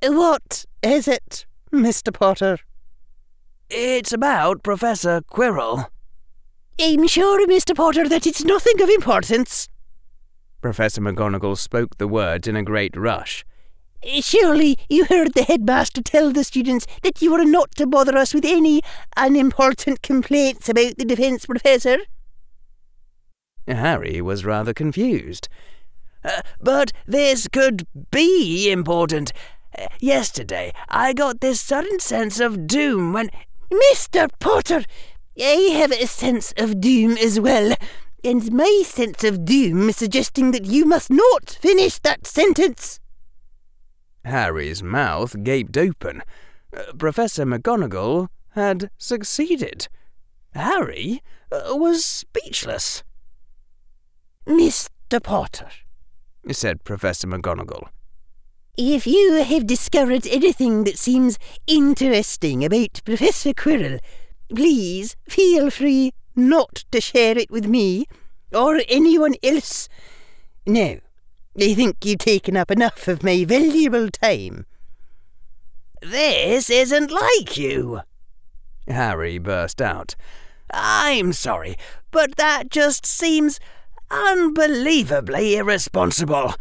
[0.03, 2.11] What is it, Mr.
[2.11, 2.57] Potter?
[3.69, 5.85] It's about Professor Quirrell.
[6.79, 7.75] I'm sure, Mr.
[7.75, 9.69] Potter, that it's nothing of importance.
[10.59, 13.45] Professor McGonagall spoke the words in a great rush.
[14.21, 18.33] Surely you heard the headmaster tell the students that you were not to bother us
[18.33, 18.81] with any
[19.15, 21.97] unimportant complaints about the defence professor?
[23.67, 25.47] Harry was rather confused.
[26.23, 29.31] Uh, but this could be important.
[29.99, 33.29] Yesterday I got this sudden sense of doom when.
[33.71, 34.29] Mr.
[34.39, 34.83] Potter,
[35.39, 37.73] I have a sense of doom as well,
[38.21, 42.99] and my sense of doom is suggesting that you must not finish that sentence.
[44.25, 46.21] Harry's mouth gaped open.
[46.75, 49.87] Uh, Professor McGonagall had succeeded.
[50.53, 53.03] Harry uh, was speechless.
[54.45, 55.23] Mr.
[55.23, 55.69] Potter,
[56.51, 57.87] said Professor McGonagall.
[58.83, 63.99] If you have discovered anything that seems interesting about Professor Quirrell,
[64.49, 68.07] please feel free not to share it with me
[68.51, 69.87] or anyone else.
[70.65, 70.95] Now,
[71.55, 74.65] I think you've taken up enough of my valuable time.
[76.01, 78.01] This isn't like you,
[78.87, 80.15] Harry burst out.
[80.73, 81.77] I'm sorry,
[82.09, 83.59] but that just seems
[84.09, 86.55] unbelievably irresponsible.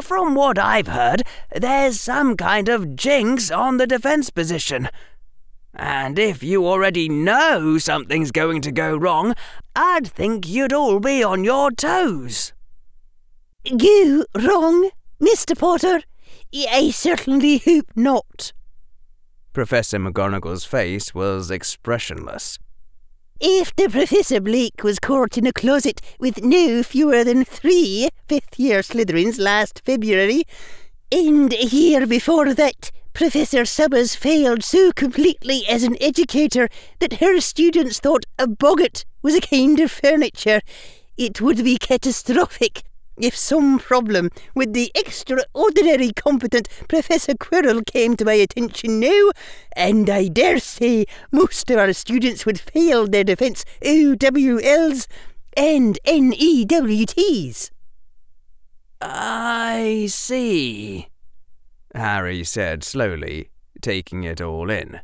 [0.00, 1.22] From what I've heard,
[1.54, 4.88] there's some kind of jinx on the defense position.
[5.74, 9.34] And if you already know something's going to go wrong,
[9.74, 12.52] I'd think you'd all be on your toes.
[13.76, 14.90] Go wrong,
[15.20, 15.58] Mr.
[15.58, 16.02] Potter?
[16.54, 18.52] I certainly hope not.
[19.52, 22.58] Professor McGonagall's face was expressionless.
[23.42, 28.80] After Professor Blake was caught in a closet with no fewer than three fifth year
[28.80, 30.44] Slytherins last February,
[31.12, 37.38] and a year before that, Professor Summers failed so completely as an educator that her
[37.40, 40.62] students thought a boggart was a kind of furniture,
[41.18, 42.84] it would be catastrophic
[43.16, 49.30] if some problem with the extraordinary competent Professor Quirrell came to my attention now,
[49.74, 55.06] and I dare say most of our students would fail their defence OWLs
[55.56, 57.70] and NEWTs.
[59.00, 61.08] I see,
[61.94, 63.50] Harry said slowly,
[63.80, 65.00] taking it all in.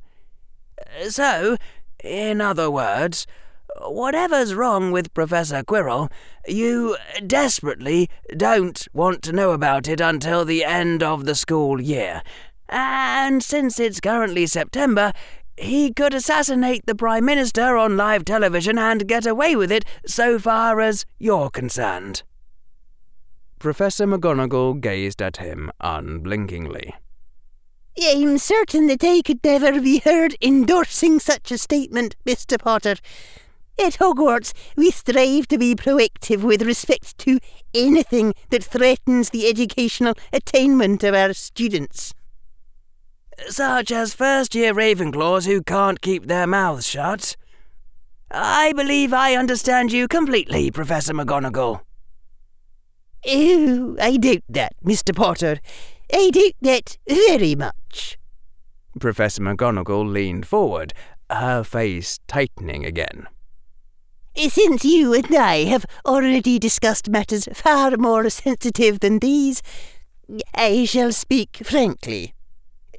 [1.09, 1.57] So,
[2.03, 3.27] in other words,
[3.81, 6.11] whatever's wrong with Professor Quirrell,
[6.47, 6.97] you
[7.27, 12.23] desperately don't want to know about it until the end of the school year.
[12.69, 15.13] And since it's currently September,
[15.57, 20.39] he could assassinate the Prime Minister on live television and get away with it so
[20.39, 22.23] far as you're concerned.
[23.59, 26.95] Professor McGonagall gazed at him unblinkingly.
[28.01, 32.59] I'm certain that I could never be heard endorsing such a statement, Mr.
[32.59, 32.97] Potter.
[33.85, 37.41] At Hogwarts, we strive to be proactive with respect to
[37.75, 42.15] anything that threatens the educational attainment of our students.
[43.49, 47.37] Such as first year Ravenclaws who can't keep their mouths shut.
[48.31, 51.81] I believe I understand you completely, Professor McGonagall.
[53.27, 55.13] Oh, I doubt that, Mr.
[55.13, 55.59] Potter.
[56.15, 58.17] I doubt that very much.
[59.01, 60.95] Professor McGonagall leaned forward,
[61.29, 63.27] her face tightening again.
[64.35, 69.63] Since you and I have already discussed matters far more sensitive than these,
[70.55, 72.35] I shall speak frankly.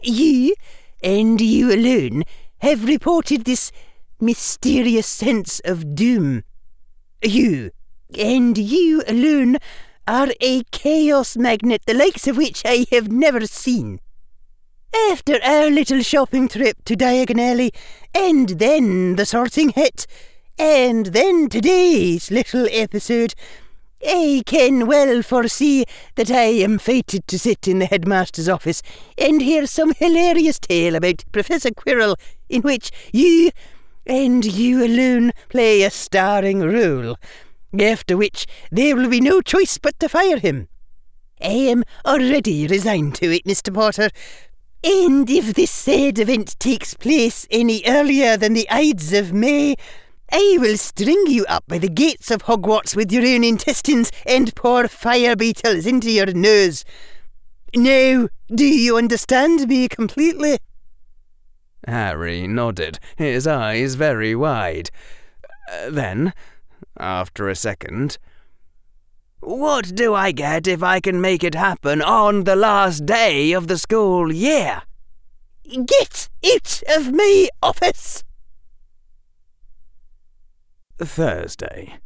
[0.01, 0.55] You,
[1.01, 2.23] and you alone,
[2.59, 3.71] have reported this
[4.19, 6.43] mysterious sense of doom.
[7.21, 7.71] You,
[8.17, 9.57] and you alone,
[10.07, 13.99] are a chaos magnet the likes of which I have never seen.
[15.11, 17.71] After our little shopping trip to Diagon Alley,
[18.13, 20.05] and then the sorting hat,
[20.58, 23.34] and then today's little episode,
[24.06, 25.86] I can well foresee
[26.16, 28.82] that I am fated to sit in the headmaster's office
[29.18, 32.16] and hear some hilarious tale about Professor Quirrell
[32.49, 33.51] in which you,
[34.06, 37.16] and you alone, play a starring role
[37.82, 40.68] after which there will be no choice but to fire him.
[41.41, 43.74] I am already resigned to it, Mr.
[43.74, 44.10] Potter.
[44.84, 49.76] And if this said event takes place any earlier than the Ides of May,
[50.36, 54.53] I will string you up by the gates of Hogwarts with your own intestines and
[54.55, 56.84] pour fire beetles into your nose.
[57.75, 60.57] Now, do you understand me completely?
[61.86, 64.89] Harry nodded, his eyes very wide.
[65.71, 66.34] Uh, then,
[66.99, 68.17] after a second.
[69.39, 73.67] What do I get if I can make it happen on the last day of
[73.67, 74.81] the school year?
[75.63, 78.23] Get out of my office!
[80.99, 81.99] Thursday.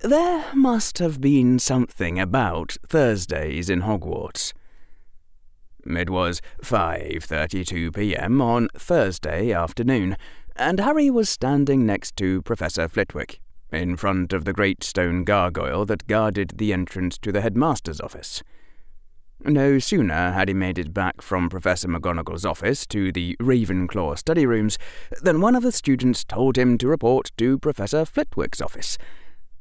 [0.00, 4.52] There must have been something about Thursdays in Hogwarts.
[5.84, 8.40] It was 5:32 p.m.
[8.40, 10.16] on Thursday afternoon,
[10.56, 13.40] and Harry was standing next to Professor Flitwick
[13.72, 18.42] in front of the great stone gargoyle that guarded the entrance to the headmaster's office.
[19.44, 24.44] No sooner had he made it back from Professor McGonagall's office to the Ravenclaw study
[24.44, 24.76] rooms
[25.22, 28.98] than one of the students told him to report to Professor Flitwick's office.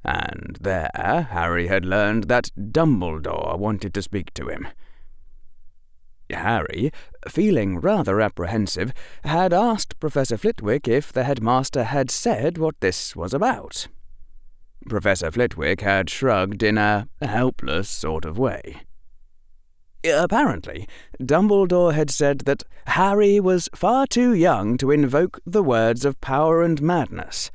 [0.04, 0.92] And there
[1.32, 4.68] Harry had learned that Dumbledore wanted to speak to him.
[6.30, 6.92] Harry,
[7.28, 13.34] feeling rather apprehensive, had asked Professor Flitwick if the headmaster had said what this was
[13.34, 13.88] about.
[14.88, 18.82] Professor Flitwick had shrugged in a helpless sort of way.
[20.06, 20.88] Apparently,
[21.20, 26.64] Dumbledore had said that Harry was far too young to invoke the words of power
[26.64, 27.52] and madness.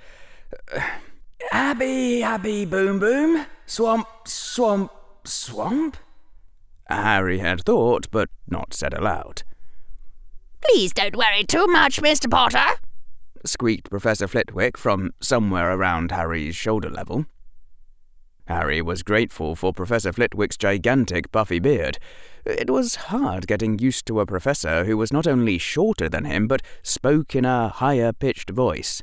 [1.53, 4.91] Abby, Abby, boom, boom, swamp, swamp,
[5.25, 5.97] swamp?
[6.89, 9.43] Harry had thought, but not said aloud.
[10.61, 12.31] Please don't worry too much, Mr.
[12.31, 12.79] Potter,
[13.45, 17.27] squeaked Professor Flitwick from somewhere around Harry's shoulder level.
[18.47, 21.99] Harry was grateful for Professor Flitwick's gigantic puffy beard.
[22.45, 26.47] It was hard getting used to a professor who was not only shorter than him,
[26.47, 29.03] but spoke in a higher pitched voice.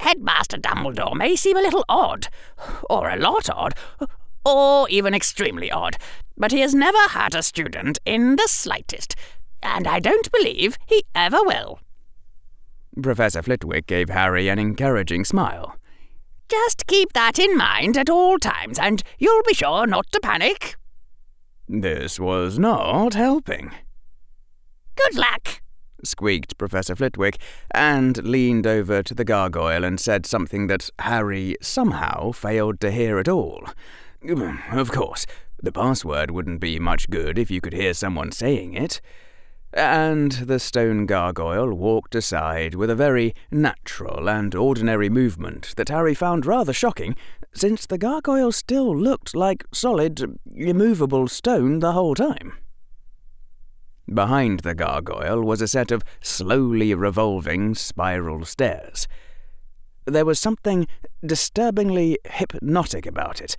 [0.00, 2.28] Headmaster Dumbledore may seem a little odd,
[2.90, 3.74] or a lot odd,
[4.44, 5.96] or even extremely odd,
[6.36, 9.14] but he has never had a student in the slightest,
[9.62, 11.80] and I don't believe he ever will.
[13.02, 15.76] Professor Flitwick gave Harry an encouraging smile.
[16.48, 20.76] Just keep that in mind at all times, and you'll be sure not to panic.
[21.72, 23.70] This was not helping.
[24.96, 25.62] Good luck,
[26.02, 27.38] squeaked Professor Flitwick,
[27.70, 33.20] and leaned over to the gargoyle and said something that Harry somehow failed to hear
[33.20, 33.68] at all.
[34.72, 35.26] Of course,
[35.62, 39.00] the password wouldn't be much good if you could hear someone saying it.
[39.72, 46.14] And the stone gargoyle walked aside with a very natural and ordinary movement that Harry
[46.14, 47.14] found rather shocking,
[47.52, 52.54] since the gargoyle still looked like solid, immovable stone the whole time.
[54.12, 59.06] Behind the gargoyle was a set of slowly revolving spiral stairs.
[60.04, 60.88] There was something
[61.24, 63.56] disturbingly hypnotic about it,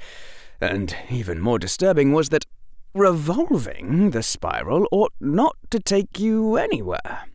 [0.59, 2.45] and even more disturbing was that
[2.93, 7.29] Revolving the spiral ought not to take you anywhere.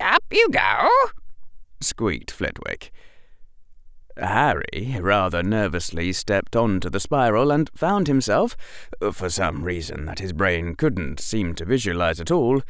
[0.00, 0.88] Up you go,
[1.80, 2.90] squeaked Flitwick.
[4.16, 8.56] Harry rather nervously stepped onto the spiral and found himself,
[9.12, 12.62] for some reason that his brain couldn't seem to visualize at all,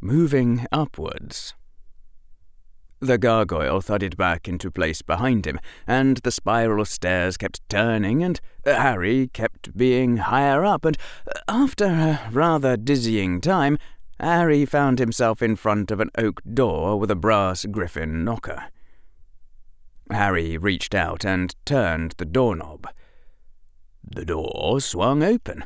[0.00, 1.52] moving upwards.
[3.02, 8.38] The gargoyle thudded back into place behind him, and the spiral stairs kept turning, and
[8.66, 10.98] Harry kept being higher up, and
[11.48, 13.78] after a rather dizzying time,
[14.18, 18.64] Harry found himself in front of an oak door with a brass griffin knocker.
[20.10, 22.86] Harry reached out and turned the doorknob.
[24.04, 25.64] The door swung open,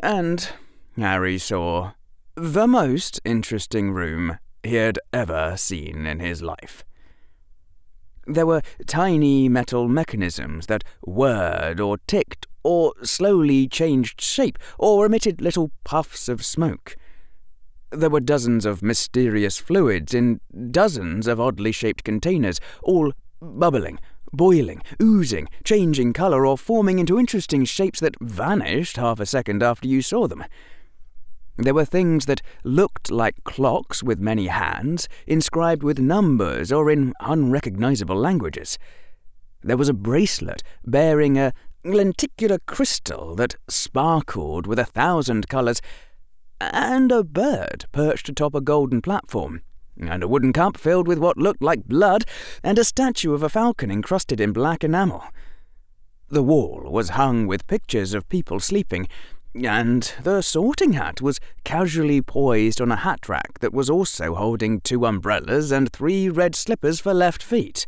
[0.00, 0.50] and
[0.98, 1.92] Harry saw
[2.34, 6.84] the most interesting room he had ever seen in his life.
[8.26, 15.40] There were tiny metal mechanisms that whirred or ticked or slowly changed shape or emitted
[15.40, 16.96] little puffs of smoke.
[17.90, 20.40] There were dozens of mysterious fluids in
[20.70, 23.98] dozens of oddly shaped containers, all bubbling,
[24.32, 29.86] boiling, oozing, changing colour, or forming into interesting shapes that vanished half a second after
[29.86, 30.44] you saw them.
[31.56, 37.12] There were things that looked like clocks with many hands, inscribed with numbers or in
[37.20, 38.76] unrecognizable languages.
[39.62, 41.52] There was a bracelet bearing a
[41.84, 45.80] lenticular crystal that sparkled with a thousand colours,
[46.60, 49.62] and a bird perched atop a golden platform,
[50.00, 52.24] and a wooden cup filled with what looked like blood,
[52.64, 55.22] and a statue of a falcon encrusted in black enamel.
[56.30, 59.06] The wall was hung with pictures of people sleeping,
[59.54, 64.80] and the sorting hat was casually poised on a hat rack that was also holding
[64.80, 67.86] two umbrellas and three red slippers for left feet.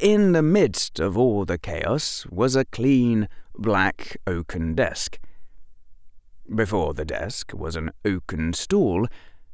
[0.00, 5.18] In the midst of all the chaos was a clean, black oaken desk.
[6.54, 9.06] Before the desk was an oaken stool,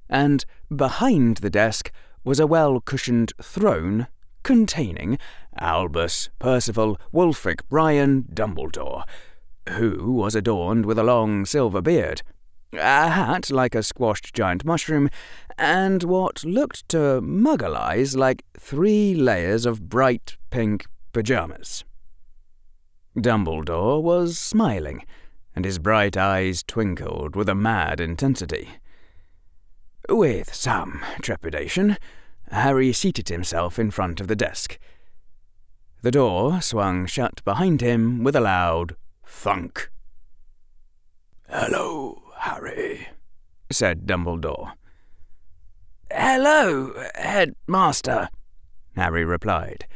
[0.09, 1.91] and behind the desk
[2.25, 4.07] was a well cushioned throne
[4.43, 5.19] containing
[5.59, 9.05] Albus Percival Wulfric Brian Dumbledore
[9.73, 12.23] who was adorned with a long silver beard,
[12.73, 15.09] a hat like a squashed giant mushroom,
[15.57, 21.85] and what looked to muggle eyes like three layers of bright pink pyjamas.
[23.17, 25.05] Dumbledore was smiling,
[25.57, 28.69] and his bright eyes twinkled with a mad intensity.
[30.09, 31.97] With some trepidation,
[32.51, 34.79] Harry seated himself in front of the desk.
[36.03, 38.95] The door swung shut behind him with a loud
[39.29, 39.91] thunk.
[41.49, 43.09] Hello, Harry,
[43.71, 44.73] said Dumbledore.
[46.11, 48.29] Hello, headmaster,
[48.97, 49.87] Harry replied.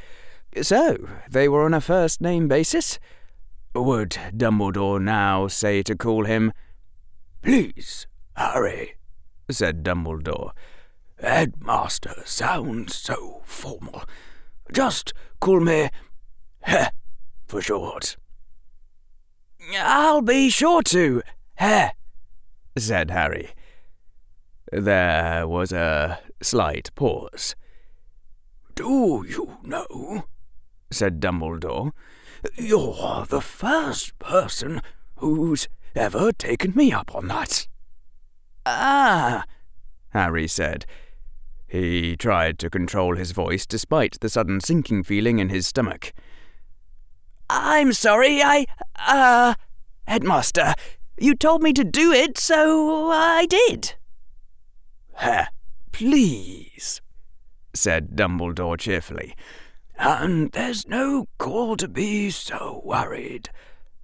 [0.60, 2.98] So, they were on a first name basis?
[3.74, 6.52] Would Dumbledore now say to call him?
[7.40, 8.06] Please,
[8.36, 8.96] Harry,
[9.50, 10.52] said Dumbledore.
[11.18, 14.04] Headmaster sounds so formal.
[14.72, 15.88] Just call me
[16.60, 16.90] Heh
[17.46, 18.16] for short.
[19.78, 21.22] I'll be sure to,
[21.56, 21.90] Heh,
[22.76, 23.50] said Harry.
[24.70, 27.54] There was a slight pause.
[28.74, 30.24] Do you know,
[30.90, 31.92] said Dumbledore,
[32.56, 34.80] you're the first person
[35.16, 37.68] who's ever taken me up on that.
[38.64, 39.44] Ah,
[40.10, 40.86] Harry said.
[41.66, 46.12] He tried to control his voice despite the sudden sinking feeling in his stomach.
[47.50, 48.66] I'm sorry, I,
[48.96, 49.54] uh,
[50.06, 50.74] Headmaster,
[51.18, 53.94] you told me to do it, so I did.
[55.14, 55.48] Ha,
[55.92, 57.00] please,
[57.74, 59.34] said Dumbledore cheerfully.
[59.98, 63.50] And there's no call to be so worried.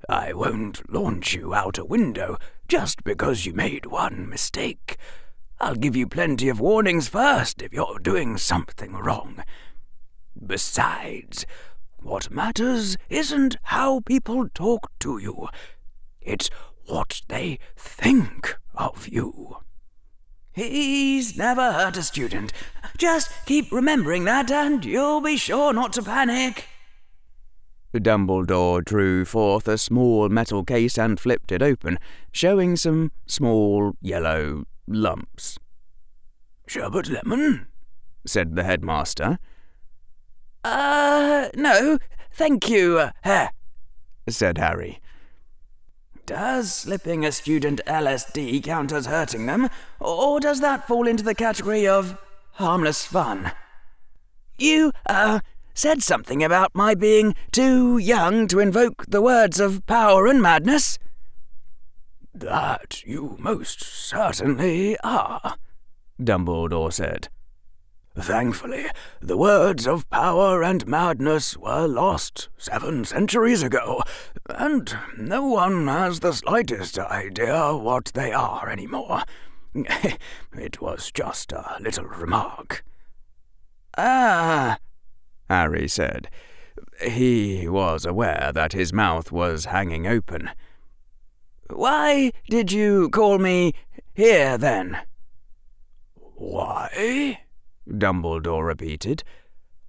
[0.09, 2.37] I won't launch you out a window
[2.69, 4.97] just because you made one mistake.
[5.61, 9.43] I'll give you plenty of warnings first if you're doing something wrong.
[10.47, 11.47] Besides,
[12.09, 15.49] what matters isn't how people talk to you,
[16.23, 16.49] it's
[16.87, 19.59] what they think of you.
[20.53, 22.53] He's never hurt a student.
[22.97, 26.65] Just keep remembering that, and you'll be sure not to panic.
[27.95, 31.99] Dumbledore drew forth a small metal case and flipped it open,
[32.33, 35.59] showing some small yellow lumps.
[36.67, 37.67] Sherbet lemon?
[38.27, 39.39] said the headmaster.
[40.65, 41.99] Uh, no,
[42.33, 43.49] thank you, uh,
[44.29, 45.01] said Harry.
[46.27, 51.35] Does slipping a student LSD count as hurting them, or does that fall into the
[51.35, 52.19] category of
[52.53, 53.53] harmless fun?
[54.59, 55.41] You, uh,
[55.73, 60.99] said something about my being too young to invoke the words of power and madness.
[62.35, 65.57] That you most certainly are,
[66.21, 67.29] Dumbledore said.
[68.17, 68.87] Thankfully,
[69.21, 74.03] the words of power and madness were lost seven centuries ago,
[74.49, 79.23] and no one has the slightest idea what they are anymore.
[79.75, 82.85] it was just a little remark.
[83.97, 84.79] Ah,
[85.49, 86.29] Harry said.
[87.03, 90.51] He was aware that his mouth was hanging open.
[91.71, 93.75] Why did you call me
[94.15, 94.99] here then?
[96.15, 97.41] Why?
[97.89, 99.25] Dumbledore repeated.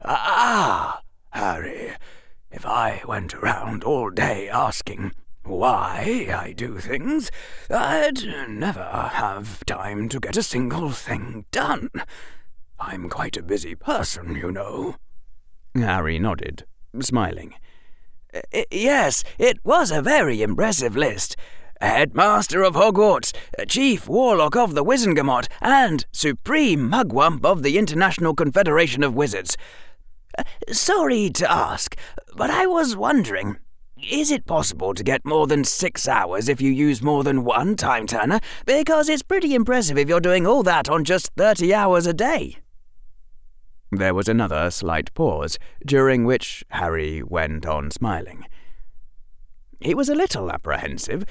[0.03, 1.93] Ah, Harry,
[2.51, 5.11] if I went around all day asking
[5.43, 7.31] why I do things,
[7.69, 11.89] I'd never have time to get a single thing done.
[12.79, 14.95] I'm quite a busy person, you know.
[15.75, 16.65] Harry nodded,
[17.01, 17.55] smiling.
[18.71, 21.35] Yes, it was a very impressive list.
[21.81, 23.33] Headmaster of Hogwarts,
[23.67, 29.55] Chief Warlock of the Wizengamot, and Supreme Mugwump of the International Confederation of Wizards.
[30.71, 31.95] Sorry to ask,
[32.35, 33.57] but I was wondering,
[34.11, 37.75] is it possible to get more than six hours if you use more than one
[37.75, 38.39] time turner?
[38.65, 42.57] Because it's pretty impressive if you're doing all that on just 30 hours a day.
[43.91, 48.45] There was another slight pause, during which Harry went on smiling.
[49.79, 51.25] He was a little apprehensive,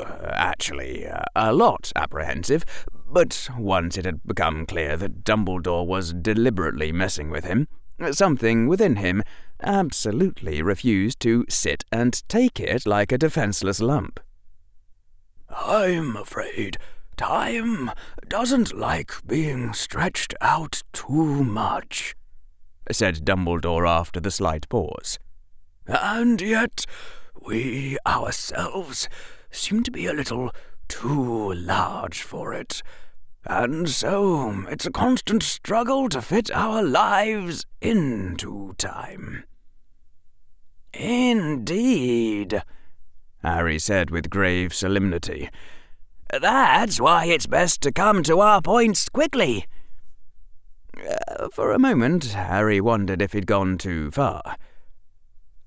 [0.00, 2.64] actually, a lot apprehensive,
[3.10, 7.68] but once it had become clear that Dumbledore was deliberately messing with him,
[8.12, 9.22] something within him
[9.62, 14.18] absolutely refused to sit and take it like a defenceless lump.
[15.48, 16.78] I'm afraid
[17.16, 17.90] time
[18.26, 22.16] doesn't like being stretched out too much,
[22.90, 25.18] said Dumbledore after the slight pause.
[25.86, 26.86] And yet
[27.44, 29.08] we ourselves
[29.52, 30.50] seem to be a little
[30.88, 32.82] too large for it.
[33.44, 39.44] And so it's a constant struggle to fit our lives into time.
[40.92, 42.62] Indeed,
[43.42, 45.48] Harry said with grave solemnity.
[46.30, 49.66] That's why it's best to come to our points quickly.
[51.52, 54.56] For a moment, Harry wondered if he'd gone too far.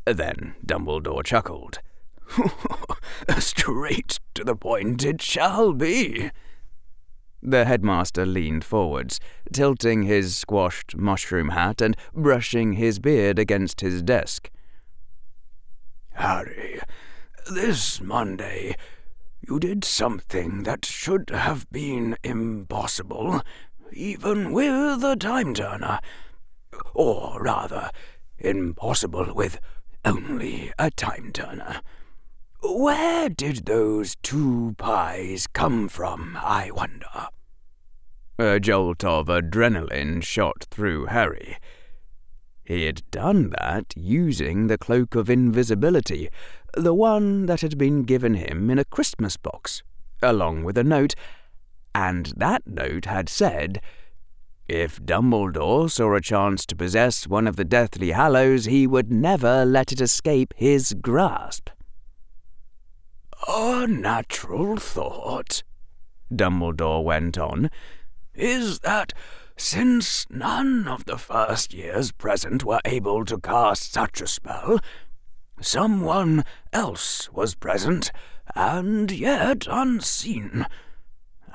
[0.06, 1.80] Then Dumbledore chuckled.
[3.40, 6.32] Straight to the point it shall be.
[7.42, 9.20] The headmaster leaned forwards,
[9.52, 14.50] tilting his squashed mushroom hat and brushing his beard against his desk.
[16.14, 16.80] Harry,
[17.52, 18.76] this Monday
[19.48, 23.42] you did something that should have been impossible,
[23.94, 26.00] even with a time turner.
[26.96, 27.92] Or rather,
[28.40, 29.60] impossible with
[30.04, 31.82] only a time turner.
[32.68, 37.28] Where did those two pies come from, I wonder?
[38.40, 41.58] A jolt of adrenaline shot through Harry.
[42.64, 46.30] He had done that using the cloak of invisibility,
[46.74, 49.84] the one that had been given him in a Christmas box,
[50.24, 51.14] along with a note,
[51.94, 53.80] and that note had said,
[54.68, 59.64] if Dumbledore saw a chance to possess one of the Deathly Hallows, he would never
[59.64, 61.70] let it escape his grasp.
[63.48, 65.62] A natural thought,
[66.34, 67.70] Dumbledore went on,
[68.34, 69.14] is that
[69.56, 74.80] since none of the first years present were able to cast such a spell,
[75.62, 76.44] someone
[76.74, 78.12] else was present
[78.56, 80.66] and yet unseen.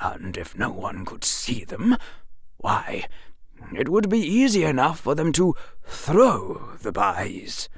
[0.01, 1.97] And if no one could see them,
[2.59, 3.07] why,
[3.75, 7.69] it would be easy enough for them to throw the pies.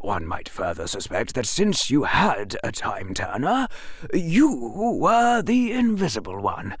[0.00, 3.68] One might further suspect that since you had a time turner,
[4.14, 6.76] you were the invisible one.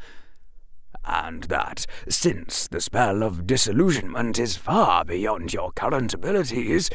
[1.04, 6.88] And that, since the spell of disillusionment is far beyond your current abilities,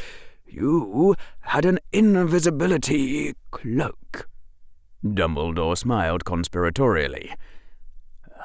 [0.47, 4.27] you had an invisibility cloak.
[5.03, 7.35] Dumbledore smiled conspiratorially.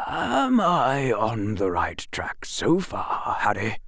[0.06, 3.78] Am I on the right track so far, Harry?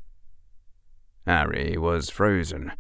[1.27, 2.73] Harry was frozen.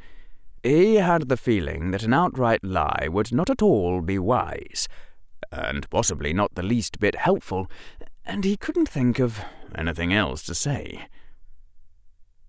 [0.63, 4.89] He had the feeling that an outright lie would not at all be wise,
[5.51, 7.69] and possibly not the least bit helpful,
[8.25, 9.41] and he couldn't think of
[9.75, 11.09] anything else to say.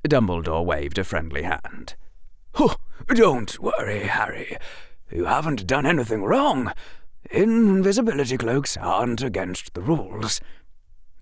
[0.07, 1.95] Dumbledore waved a friendly hand.
[2.55, 2.75] Oh,
[3.07, 4.57] don't worry, Harry.
[5.11, 6.71] You haven't done anything wrong.
[7.31, 10.39] Invisibility cloaks aren't against the rules.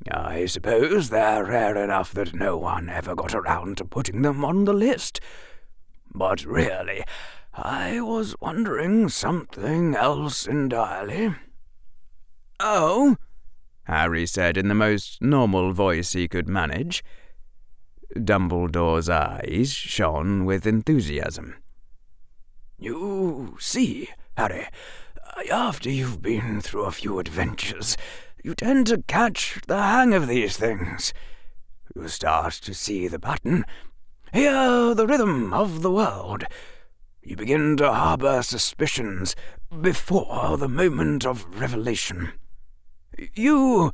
[0.10, 4.66] I suppose they're rare enough that no one ever got around to putting them on
[4.66, 5.22] the list.
[6.14, 7.04] But really,
[7.54, 11.36] I was wondering something else entirely.
[12.60, 13.16] Oh?
[13.86, 17.04] Harry said in the most normal voice he could manage.
[18.16, 21.56] Dumbledore's eyes shone with enthusiasm.
[22.78, 24.68] You see, Harry,
[25.52, 27.96] after you've been through a few adventures,
[28.44, 31.14] you tend to catch the hang of these things.
[31.96, 33.66] You start to see the pattern,
[34.34, 36.44] hear the rhythm of the world.
[37.22, 39.36] You begin to harbour suspicions
[39.82, 42.32] before the moment of revelation.
[43.36, 43.92] You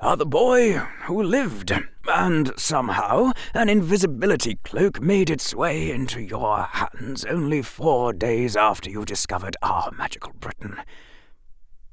[0.00, 1.72] are the boy who lived,
[2.08, 8.88] and somehow an invisibility cloak made its way into your hands only four days after
[8.88, 10.76] you discovered our magical Britain.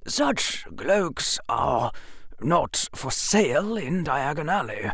[0.06, 1.92] Such cloaks are
[2.42, 4.92] not for sale in Diagon Alley,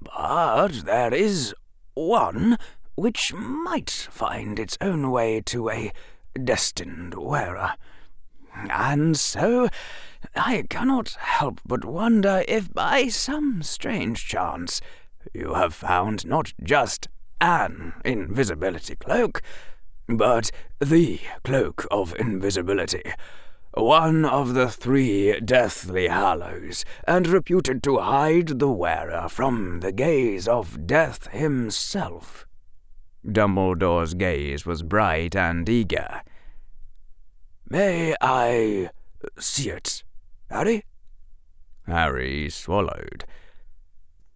[0.00, 1.54] but there is
[1.98, 2.56] one
[2.94, 5.92] which might find its own way to a
[6.42, 7.74] destined wearer.
[8.70, 9.68] And so
[10.34, 14.80] I cannot help but wonder if by some strange chance
[15.32, 17.08] you have found not just
[17.40, 19.42] an invisibility cloak,
[20.08, 23.02] but the cloak of invisibility.
[23.78, 30.48] One of the three deathly hallows, and reputed to hide the wearer from the gaze
[30.48, 32.44] of death himself.
[33.24, 36.22] Dumbledore's gaze was bright and eager.
[37.70, 38.90] May I
[39.38, 40.02] see it,
[40.50, 40.82] Harry?
[41.86, 43.24] Harry swallowed.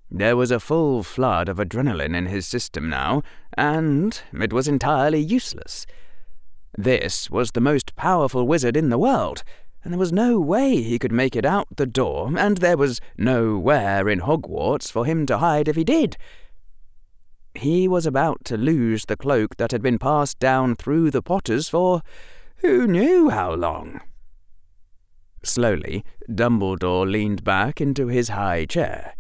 [0.09, 3.23] There was a full flood of adrenaline in his system now,
[3.55, 5.85] and it was entirely useless.
[6.77, 9.45] This was the most powerful wizard in the world,
[9.85, 13.01] and there was no way he could make it out the door, and there was
[13.19, 16.17] nowhere in Hogwarts for him to hide if he did.
[17.55, 21.69] He was about to lose the cloak that had been passed down through the Potters
[21.69, 22.03] for
[22.57, 24.01] who knew how long.
[25.43, 29.15] Slowly, Dumbledore leaned back into his high chair.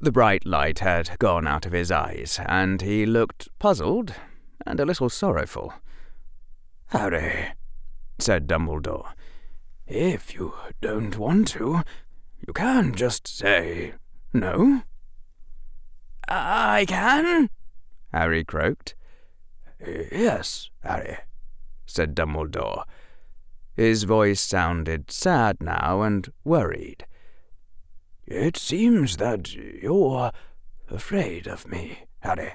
[0.00, 4.14] The bright light had gone out of his eyes, and he looked puzzled
[4.66, 5.74] and a little sorrowful.
[6.94, 7.48] Harry,
[8.20, 9.14] said Dumbledore,
[9.84, 11.82] if you don't want to,
[12.46, 13.94] you can just say
[14.32, 14.82] no.
[16.28, 17.50] I can?
[18.12, 18.94] Harry croaked.
[19.84, 21.18] Yes, Harry,
[21.84, 22.84] said Dumbledore.
[23.76, 27.06] His voice sounded sad now and worried.
[28.24, 30.30] It seems that you're
[30.88, 32.52] afraid of me, Harry.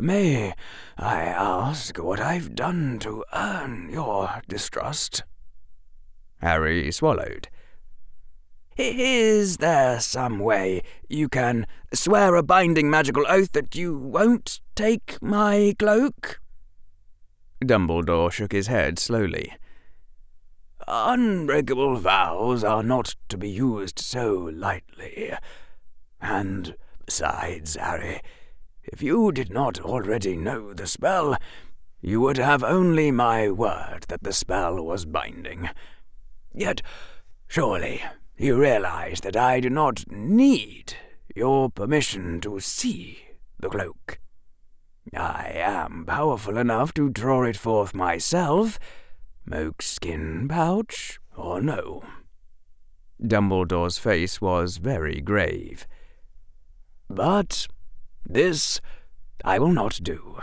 [0.00, 0.54] May
[0.96, 5.24] I ask what I've done to earn your distrust?
[6.40, 7.48] Harry swallowed.
[8.76, 15.20] Is there some way you can swear a binding magical oath that you won't take
[15.20, 16.40] my cloak?
[17.60, 19.52] Dumbledore shook his head slowly.
[20.86, 25.32] Unbreakable vows are not to be used so lightly.
[26.20, 28.22] And besides, Harry,
[28.92, 31.36] if you did not already know the spell,
[32.00, 35.68] you would have only my word that the spell was binding.
[36.54, 36.82] Yet,
[37.46, 38.02] surely,
[38.36, 40.94] you realize that I do not need
[41.34, 43.18] your permission to see
[43.58, 44.18] the cloak.
[45.14, 48.78] I am powerful enough to draw it forth myself,
[49.80, 52.02] skin pouch or no.
[53.20, 55.86] Dumbledore's face was very grave.
[57.08, 57.66] But
[58.28, 58.80] this
[59.44, 60.40] I will not do.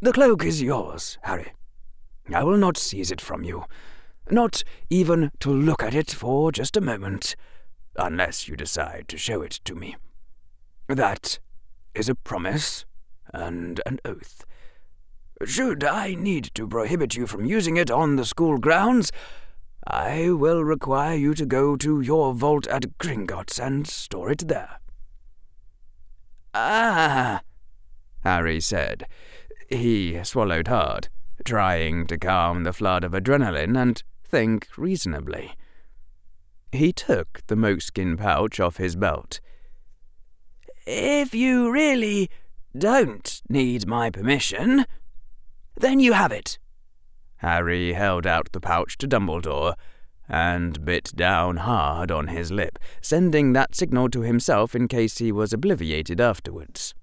[0.00, 1.52] The cloak is yours, Harry.
[2.32, 3.64] I will not seize it from you,
[4.30, 7.36] not even to look at it for just a moment,
[7.96, 9.96] unless you decide to show it to me.
[10.88, 11.38] That
[11.94, 12.84] is a promise
[13.32, 14.44] and an oath.
[15.44, 19.12] Should I need to prohibit you from using it on the school grounds,
[19.86, 24.78] I will require you to go to your vault at Gringotts and store it there.
[26.54, 27.42] Ah,
[28.22, 29.06] Harry said.
[29.68, 31.08] He swallowed hard,
[31.44, 35.56] trying to calm the flood of adrenaline and think reasonably.
[36.70, 39.40] He took the moleskin pouch off his belt.
[40.86, 42.30] If you really
[42.76, 44.86] don't need my permission,
[45.76, 46.58] then you have it.
[47.38, 49.74] Harry held out the pouch to Dumbledore
[50.28, 55.30] and bit down hard on his lip, sending that signal to himself in case he
[55.30, 56.94] was obliviated afterwards.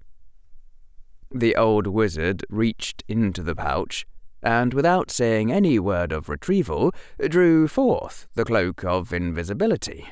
[1.30, 4.06] The old wizard reached into the pouch
[4.42, 6.92] and, without saying any word of retrieval,
[7.28, 10.08] drew forth the cloak of invisibility.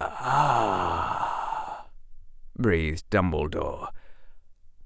[0.00, 1.86] Ah,
[2.58, 3.88] breathed Dumbledore.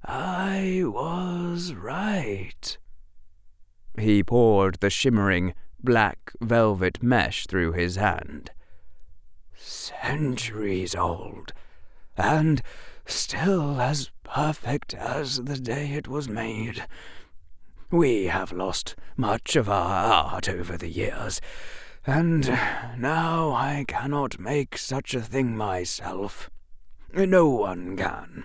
[0.05, 2.79] I was right.
[3.99, 8.51] He poured the shimmering, black velvet mesh through his hand.
[9.57, 11.53] centuries old,
[12.17, 12.63] and
[13.07, 16.87] still as perfect as the day it was made.
[17.91, 21.41] We have lost much of our art over the years,
[22.07, 22.47] and
[22.97, 26.49] now I cannot make such a thing myself.
[27.13, 28.45] No one can.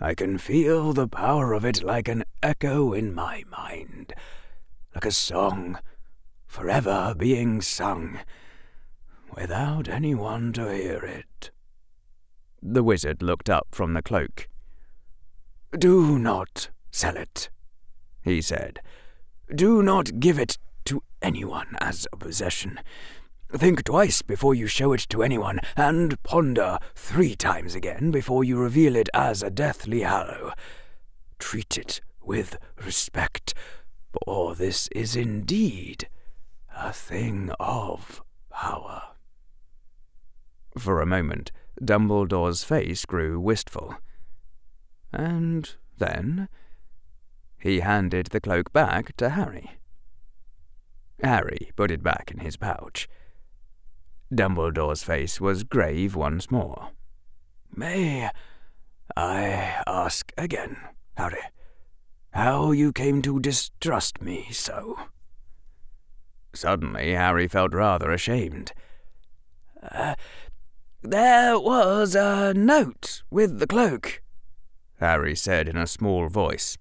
[0.00, 4.12] I can feel the power of it like an echo in my mind,
[4.94, 5.78] like a song
[6.48, 8.18] forever being sung,
[9.36, 11.50] without anyone to hear it.
[12.60, 14.48] The wizard looked up from the cloak.
[15.78, 17.50] Do not sell it,
[18.22, 18.80] he said.
[19.54, 22.80] Do not give it to anyone as a possession.
[23.52, 28.58] Think twice before you show it to anyone, and ponder three times again before you
[28.58, 30.52] reveal it as a deathly hallow.
[31.38, 33.54] Treat it with respect,
[34.12, 36.08] for this is indeed
[36.78, 39.02] a thing of power.
[40.76, 41.50] For a moment,
[41.82, 43.96] Dumbledore's face grew wistful.
[45.12, 46.48] And then
[47.58, 49.78] he handed the cloak back to Harry.
[51.22, 53.08] Harry put it back in his pouch.
[54.32, 56.90] Dumbledore's face was grave once more.
[57.74, 58.30] May
[59.16, 60.76] I ask again,
[61.16, 61.42] Harry,
[62.30, 64.96] how you came to distrust me so?
[66.54, 68.72] Suddenly, Harry felt rather ashamed.
[69.82, 70.14] Uh,
[71.02, 74.22] there was a note with the cloak,
[74.98, 76.76] Harry said in a small voice.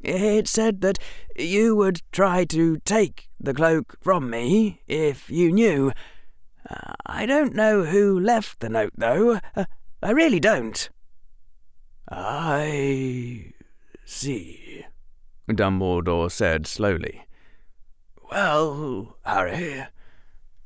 [0.00, 0.98] It said that
[1.36, 5.92] you would try to take the cloak from me if you knew.
[7.06, 9.40] I don't know who left the note, though.
[9.54, 9.66] Uh,
[10.02, 10.88] I really don't.
[12.08, 13.52] I
[14.04, 14.86] see,
[15.48, 17.26] Dumbledore said slowly.
[18.30, 19.86] Well, Harry,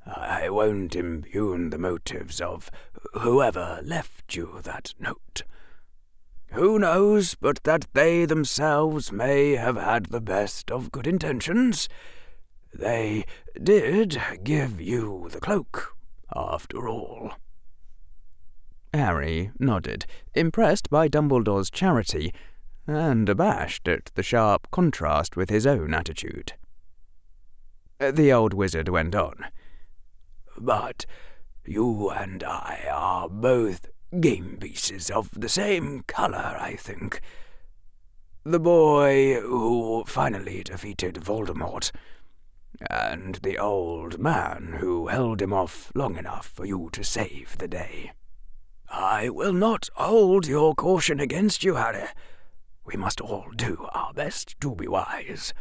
[0.05, 2.71] I won't impugn the motives of
[3.15, 5.45] whoever left you that note.
[6.53, 11.89] Who knows but that they themselves may have had the best of good intentions?
[12.73, 13.25] They
[13.61, 15.97] did give you the cloak,
[16.37, 17.33] after all.
[18.93, 20.05] Harry nodded,
[20.35, 22.35] impressed by Dumbledore's charity,
[22.87, 26.53] and abashed at the sharp contrast with his own attitude.
[27.99, 29.47] The old wizard went on.
[30.59, 31.07] But
[31.65, 33.87] you and I are both
[34.21, 37.21] game pieces of the same colour, I think.
[38.45, 41.91] The boy who finally defeated Voldemort,
[42.91, 47.69] and the old man who held him off long enough for you to save the
[47.69, 48.13] day.
[48.89, 52.09] I will not hold your caution against you, Harry.
[52.85, 55.55] We must all do our best to be wise.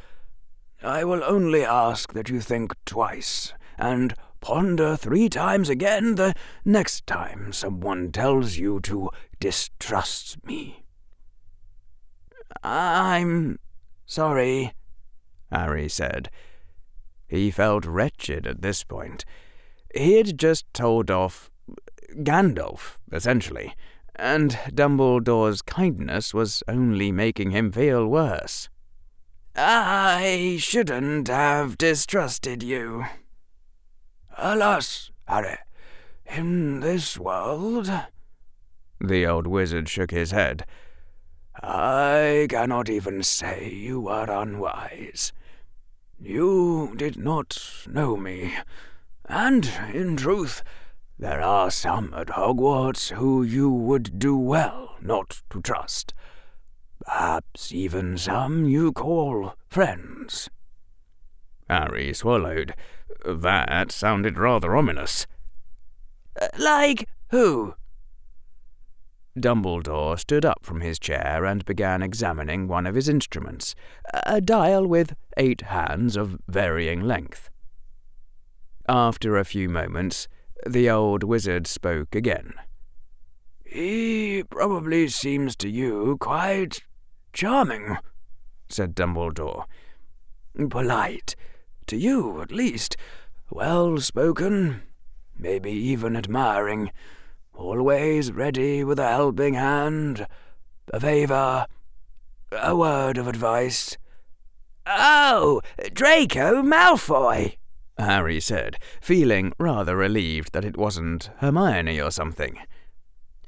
[0.84, 6.34] I will only ask that you think twice, and ponder three times again the
[6.66, 9.10] next time someone tells you to
[9.40, 10.84] distrust me.
[12.62, 13.60] I'm
[14.06, 14.74] sorry,
[15.52, 16.30] Harry said.
[17.28, 19.24] He felt wretched at this point.
[19.96, 21.50] He had just told off
[22.18, 23.74] Gandalf, essentially,
[24.16, 28.70] and Dumbledore's kindness was only making him feel worse.
[29.56, 33.06] I shouldn't have distrusted you.
[34.36, 35.58] Alas, Harry,
[36.26, 37.91] in this world.
[38.99, 40.66] The old wizard shook his head.
[41.62, 45.32] I cannot even say you were unwise.
[46.20, 48.56] You did not know me,
[49.26, 50.64] and, in truth,
[51.20, 56.14] there are some at Hogwarts who you would do well not to trust.
[57.06, 60.49] Perhaps even some you call friends.
[61.70, 62.74] Harry swallowed.
[63.26, 65.28] That sounded rather ominous.
[66.39, 67.76] Uh, like who?
[69.38, 73.74] Dumbledore stood up from his chair and began examining one of his instruments,
[74.14, 77.49] a dial with eight hands of varying length.
[78.88, 80.28] After a few moments,
[80.68, 82.54] the old wizard spoke again.
[83.66, 86.84] He probably seems to you quite
[87.34, 87.98] charming,
[88.70, 89.66] said Dumbledore.
[90.70, 91.36] Polite,
[91.88, 92.96] to you at least,
[93.50, 94.84] well spoken,
[95.38, 96.92] maybe even admiring,
[97.54, 100.28] always ready with a helping hand,
[100.94, 101.66] a favour,
[102.52, 103.98] a word of advice.
[104.86, 105.62] Oh,
[105.94, 107.58] Draco Malfoy,
[107.98, 112.58] Harry said, feeling rather relieved that it wasn't Hermione or something.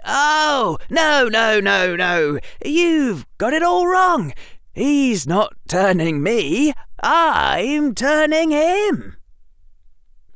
[0.06, 2.40] Oh, no, no, no, no.
[2.64, 4.34] You've got it all wrong.
[4.74, 6.74] He's not turning me.
[7.02, 9.18] I'm turning him.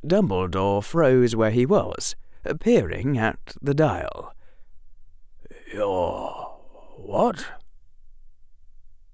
[0.06, 2.16] Dumbledore froze where he was,
[2.60, 4.34] peering at the dial.
[5.72, 6.58] You're.
[6.96, 7.46] what?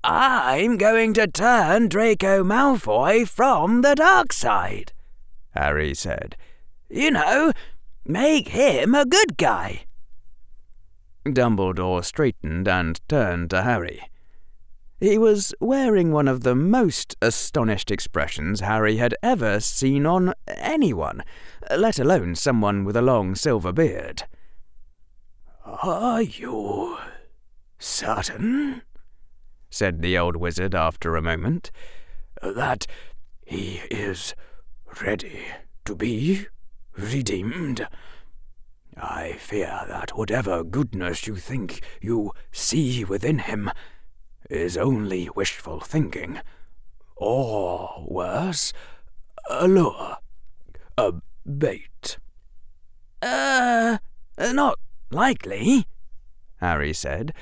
[0.05, 4.93] I'm going to turn Draco Malfoy from the dark side,
[5.51, 6.37] Harry said.
[6.89, 7.53] You know,
[8.05, 9.86] make him a good guy.
[11.35, 14.03] Dumbledore straightened and turned to Harry.
[14.99, 21.23] He was wearing one of the most astonished expressions Harry had ever seen on anyone,
[21.71, 24.25] let alone someone with a long silver beard.
[25.65, 26.97] Are you
[27.79, 28.83] certain?
[29.69, 31.71] said the old wizard after a moment,
[32.43, 32.87] that
[33.45, 34.35] he is
[35.03, 35.45] ready
[35.85, 36.47] to be
[36.97, 37.87] redeemed.
[38.97, 43.71] I fear that whatever goodness you think you see within him
[44.49, 46.41] is only wishful thinking,
[47.17, 48.73] or worse,
[49.51, 50.17] a lure,
[50.97, 51.13] a
[51.45, 52.17] bait.
[53.21, 53.99] Uh,
[54.39, 54.79] not
[55.11, 55.87] likely,
[56.61, 57.33] Harry said.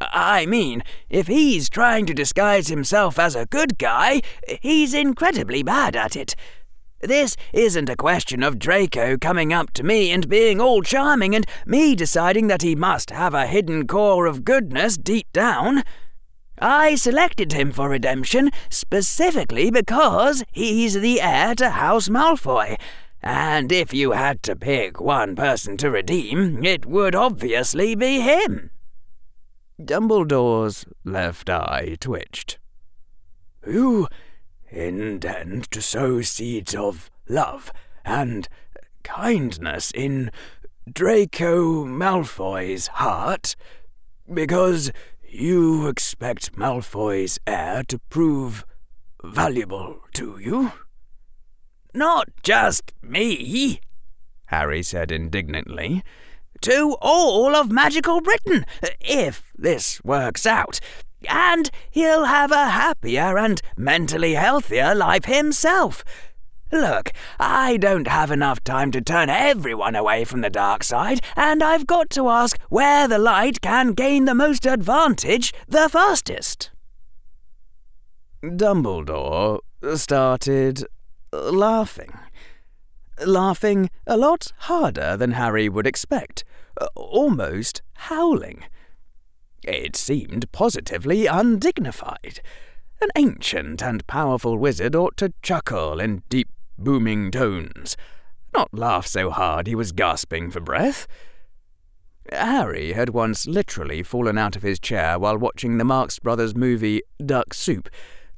[0.00, 4.20] I mean, if he's trying to disguise himself as a good guy,
[4.60, 6.34] he's incredibly bad at it.
[7.02, 11.44] This isn't a question of Draco coming up to me and being all charming and
[11.66, 15.82] me deciding that he must have a hidden core of goodness deep down.
[16.60, 22.78] I selected him for redemption specifically because he's the heir to House Malfoy.
[23.20, 28.70] And if you had to pick one person to redeem, it would obviously be him.
[29.80, 32.58] Dumbledore's left eye twitched.
[33.66, 34.06] You
[34.72, 37.72] intend to sow seeds of love
[38.04, 38.48] and
[39.04, 40.30] kindness in
[40.90, 43.54] Draco Malfoy's heart
[44.32, 44.90] because
[45.28, 48.64] you expect Malfoy's heir to prove
[49.22, 50.72] valuable to you?
[51.94, 53.80] Not just me,
[54.46, 56.02] Harry said indignantly.
[56.62, 58.64] To all of magical Britain,
[59.00, 60.78] if this works out.
[61.28, 66.04] And he'll have a happier and mentally healthier life himself.
[66.72, 71.62] Look, I don't have enough time to turn everyone away from the dark side, and
[71.62, 76.70] I've got to ask where the light can gain the most advantage the fastest.
[78.42, 79.60] Dumbledore
[79.94, 80.84] started
[81.30, 82.18] laughing.
[83.24, 86.42] Laughing a lot harder than Harry would expect,
[86.96, 88.64] almost howling.
[89.64, 92.40] It seemed positively undignified.
[93.00, 96.48] An ancient and powerful wizard ought to chuckle in deep
[96.78, 97.96] booming tones,
[98.52, 101.06] not laugh so hard he was gasping for breath.
[102.30, 107.02] Harry had once literally fallen out of his chair while watching the Marx Brothers movie
[107.24, 107.88] Duck Soup,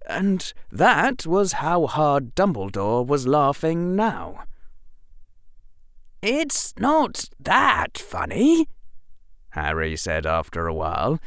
[0.06, 4.44] and that was how hard Dumbledore was laughing now.
[6.22, 8.68] It's not that funny,
[9.54, 11.20] Harry said after a while.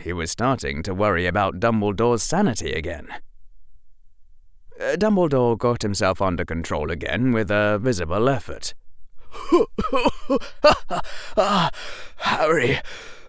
[0.00, 3.08] He was starting to worry about Dumbledore's sanity again.
[4.80, 8.74] Uh, Dumbledore got himself under control again with a visible effort.
[11.36, 11.70] ah,
[12.16, 12.80] Harry,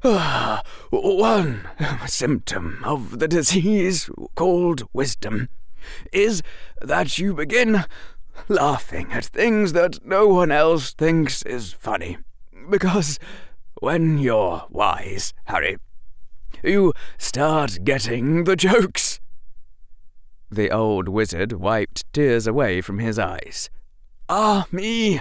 [0.03, 0.61] ah,
[0.91, 1.68] one
[2.05, 5.49] symptom of the disease called wisdom
[6.11, 6.41] is
[6.82, 7.86] that you begin
[8.47, 12.18] laughing at things that no one else thinks is funny.
[12.70, 13.20] Because
[13.84, 15.75] when you're wise, Harry,
[16.63, 19.19] you start getting the jokes.
[20.49, 23.70] The old wizard wiped tears away from his eyes.
[24.29, 25.20] Ah, me!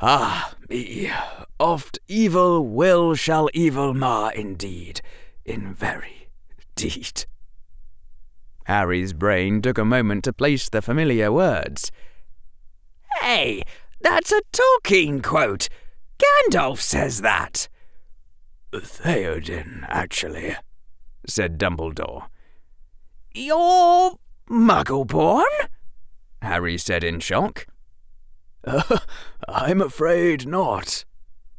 [0.00, 1.12] Ah, me!
[1.58, 5.02] Oft evil will shall evil mar indeed,
[5.44, 6.30] in very
[6.76, 7.26] deed.
[8.64, 11.92] Harry's brain took a moment to place the familiar words.
[13.20, 13.62] Hey,
[14.00, 15.68] that's a Tolkien quote!
[16.18, 17.68] Gandalf says that!
[18.72, 20.56] Theoden, actually,
[21.26, 22.28] said Dumbledore.
[23.34, 24.12] You're
[24.48, 25.46] Muggle-born?
[26.42, 27.66] Harry said in shock.
[28.64, 28.98] Uh,
[29.48, 31.04] I'm afraid not,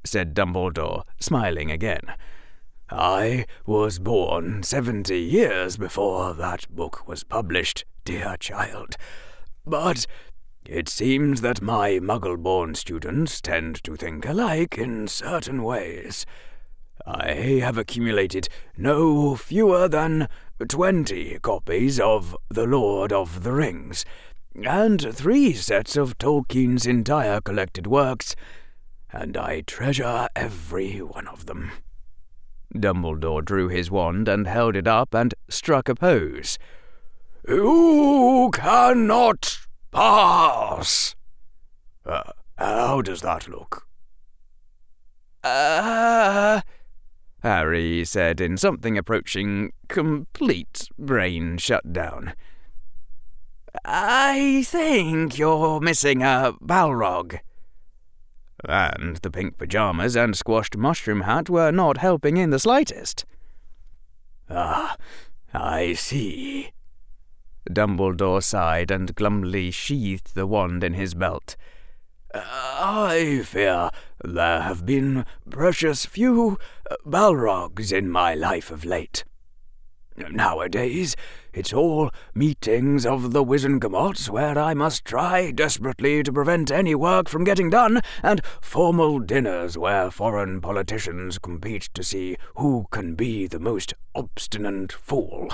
[0.03, 2.13] said Dumbledore, smiling again.
[2.89, 8.97] I was born seventy years before that book was published, dear child.
[9.65, 10.05] But
[10.65, 16.25] it seems that my muggle born students tend to think alike in certain ways.
[17.05, 18.47] I have accumulated
[18.77, 20.27] no fewer than
[20.67, 24.05] twenty copies of The Lord of the Rings,
[24.63, 28.35] and three sets of Tolkien's entire collected works,
[29.11, 31.71] and I treasure every one of them.
[32.73, 36.57] Dumbledore drew his wand and held it up and struck a pose.
[37.47, 39.59] You cannot
[39.91, 41.15] pass,
[42.05, 43.87] Uh, how does that look?
[45.43, 46.61] Uh.
[47.41, 52.33] Harry said in something approaching complete brain shutdown.
[53.83, 57.39] I think you're missing a balrog.
[58.67, 63.25] And the pink pyjamas and squashed mushroom hat were not helping in the slightest.
[64.49, 64.95] Ah,
[65.53, 66.71] I see.
[67.69, 71.55] Dumbledore sighed and glumly sheathed the wand in his belt.
[72.33, 73.89] I fear
[74.23, 76.57] there have been precious few
[76.89, 79.23] uh, Balrogs in my life of late.
[80.29, 81.15] Nowadays,
[81.53, 87.27] it's all meetings of the Wizengamots where I must try desperately to prevent any work
[87.27, 93.47] from getting done, and formal dinners where foreign politicians compete to see who can be
[93.47, 95.49] the most obstinate fool.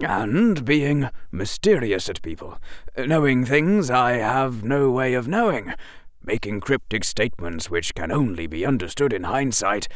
[0.00, 2.58] And being mysterious at people,
[2.98, 5.74] knowing things I have no way of knowing,
[6.22, 9.88] making cryptic statements which can only be understood in hindsight,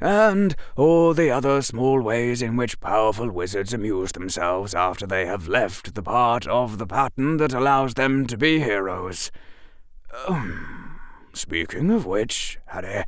[0.00, 5.48] and all the other small ways in which powerful wizards amuse themselves after they have
[5.48, 9.30] left the part of the pattern that allows them to be heroes.
[10.26, 10.98] Um,
[11.32, 13.04] speaking of which, Harry,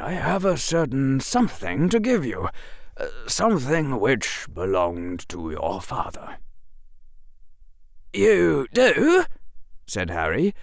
[0.00, 2.48] I have a certain something to give you,
[3.26, 6.38] something which belonged to your father.
[8.12, 9.24] You do?
[9.86, 10.54] said Harry.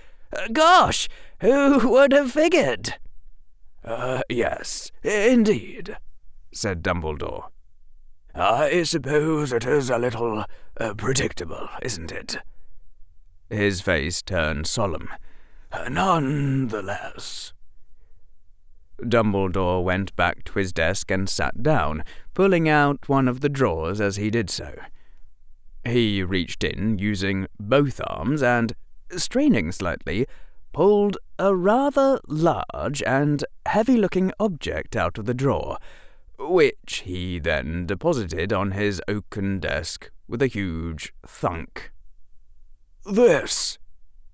[0.51, 1.07] Gosh,
[1.39, 2.95] who would have figured?
[3.83, 5.97] Uh, yes, indeed,
[6.51, 7.49] said Dumbledore.
[8.33, 10.43] I suppose it is a little
[10.79, 12.37] uh, predictable, isn't it?
[13.49, 15.09] His face turned solemn.
[15.89, 17.53] None the less.
[19.01, 22.03] Dumbledore went back to his desk and sat down,
[22.33, 24.73] pulling out one of the drawers as he did so.
[25.83, 28.73] He reached in, using both arms, and,
[29.11, 30.25] straining slightly,
[30.73, 35.77] pulled a rather large and heavy looking object out of the drawer,
[36.37, 41.91] which he then deposited on his oaken desk with a huge thunk.
[43.05, 43.77] This,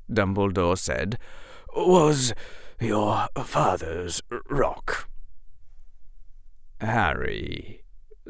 [0.10, 1.18] Dumbledore said,
[1.76, 2.34] was
[2.82, 5.08] your father's rock.
[6.80, 7.84] Harry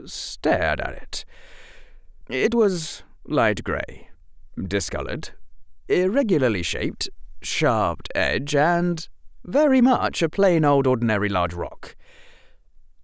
[0.05, 1.25] stared at it.
[2.29, 4.09] It was light grey,
[4.67, 5.29] discoloured,
[5.87, 7.09] irregularly shaped,
[7.41, 9.07] sharp edge, and
[9.45, 11.95] very much a plain old ordinary large rock.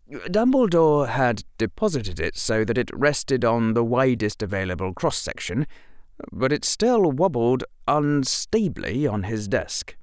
[0.10, 5.65] Dumbledore had deposited it so that it rested on the widest available cross section,
[6.32, 9.95] but it still wobbled unstably on his desk.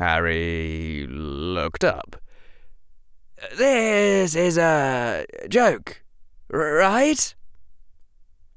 [0.00, 2.16] Harry looked up.
[3.54, 6.02] This is a joke,
[6.48, 7.34] right?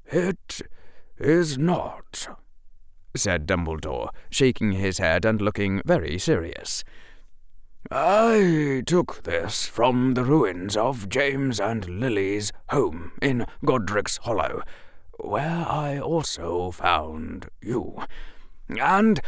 [0.06, 0.62] It
[1.18, 2.28] is not,
[3.14, 6.82] said Dumbledore, shaking his head and looking very serious.
[7.90, 14.62] I took this from the ruins of James and Lily's home in Godric's Hollow,
[15.20, 18.02] where I also found you.
[18.70, 19.20] And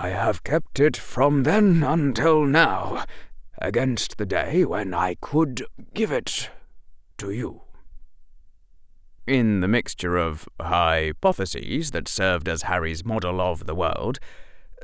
[0.00, 3.04] I have kept it from then until now,
[3.60, 6.50] against the day when I could give it
[7.16, 7.62] to you.
[9.26, 14.20] In the mixture of hypotheses that served as Harry's model of the world,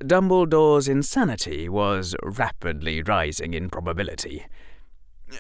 [0.05, 4.47] Dumbledore's insanity was rapidly rising in probability.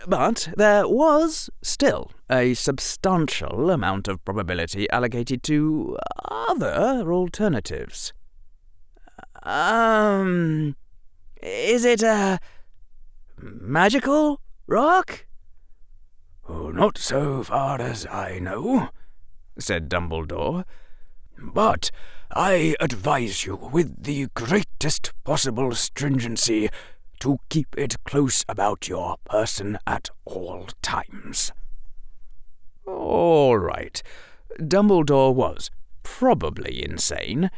[0.06, 5.98] But there was still a substantial amount of probability allocated to
[6.30, 8.12] other alternatives.
[9.44, 10.76] Um,
[11.42, 12.40] is it a
[13.38, 15.26] magical rock?
[16.74, 18.88] Not so far as I know,
[19.58, 20.64] said Dumbledore.
[21.38, 21.92] But
[22.32, 26.68] I advise you, with the greatest possible stringency,
[27.20, 31.52] to keep it close about your person at all times.
[32.86, 34.02] All right.
[34.58, 35.70] Dumbledore was
[36.02, 37.50] probably insane.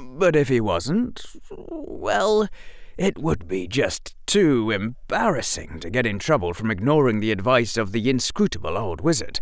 [0.00, 2.48] But if he wasn't, well,
[2.96, 7.92] it would be just too embarrassing to get in trouble from ignoring the advice of
[7.92, 9.40] the inscrutable old wizard.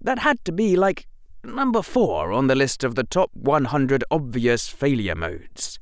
[0.00, 1.06] That had to be like
[1.44, 5.78] number four on the list of the top 100 obvious failure modes.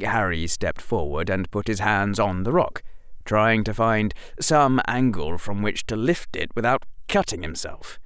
[0.00, 2.82] Harry stepped forward and put his hands on the rock,
[3.24, 7.98] trying to find some angle from which to lift it without cutting himself.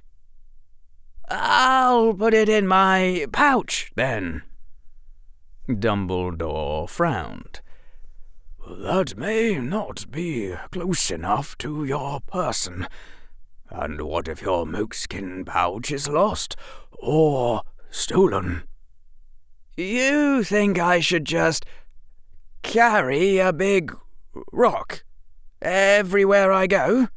[1.33, 4.43] I'll put it in my pouch, then,
[5.69, 7.61] Dumbledore frowned.
[8.69, 12.85] That may not be close enough to your person.
[13.69, 16.57] And what if your moleskin pouch is lost
[16.91, 18.63] or stolen?
[19.77, 21.65] You think I should just
[22.61, 23.95] carry a big
[24.51, 25.05] rock
[25.61, 27.07] everywhere I go?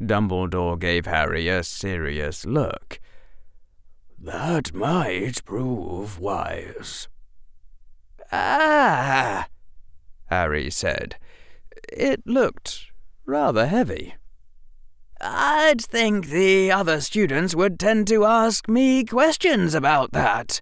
[0.00, 3.00] Dumbledore gave Harry a serious look.
[4.20, 7.08] That might prove wise.
[8.32, 9.46] Ah,
[10.26, 11.16] Harry said.
[11.92, 12.86] It looked
[13.24, 14.16] rather heavy.
[15.20, 20.60] I'd think the other students would tend to ask me questions about that.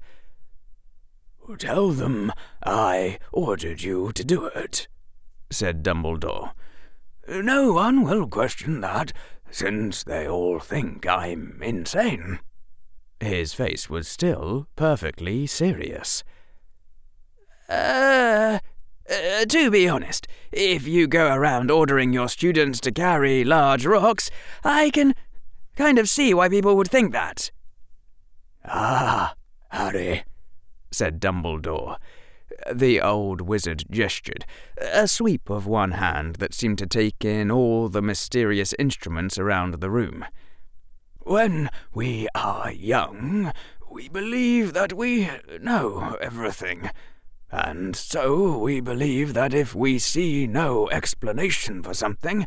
[1.59, 4.89] Tell them I ordered you to do it,
[5.51, 6.53] said Dumbledore.
[7.29, 9.13] No one will question that,
[9.51, 12.41] since they all think I'm insane.
[13.21, 16.23] His face was still perfectly serious.
[17.69, 18.59] Uh,
[19.11, 24.31] uh, to be honest, if you go around ordering your students to carry large rocks,
[24.65, 25.15] I can
[25.77, 27.51] kind of see why people would think that.
[28.65, 29.35] Ah,
[29.71, 30.25] Harry,
[30.91, 31.97] said Dumbledore.
[32.73, 34.45] The old wizard gestured,
[34.81, 39.75] a sweep of one hand that seemed to take in all the mysterious instruments around
[39.75, 40.25] the room.
[41.27, 43.53] When we are young,
[43.91, 45.29] we believe that we
[45.61, 46.89] know everything.
[47.51, 52.47] And so we believe that if we see no explanation for something,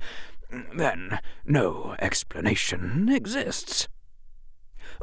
[0.73, 3.89] then no explanation exists.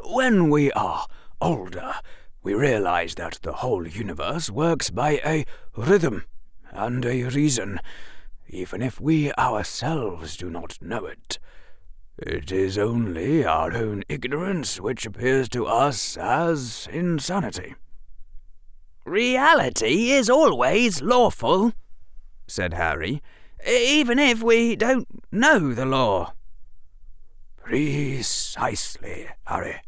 [0.03, 1.05] When we are
[1.39, 1.97] older,
[2.41, 5.45] we realize that the whole universe works by a
[5.75, 6.23] rhythm
[6.71, 7.79] and a reason,
[8.49, 11.37] even if we ourselves do not know it.
[12.17, 17.75] It is only our own ignorance which appears to us as insanity.
[19.05, 21.73] Reality is always lawful,
[22.47, 23.21] said Harry,
[23.65, 26.33] even if we don't know the law.
[27.57, 29.81] Precisely, Harry,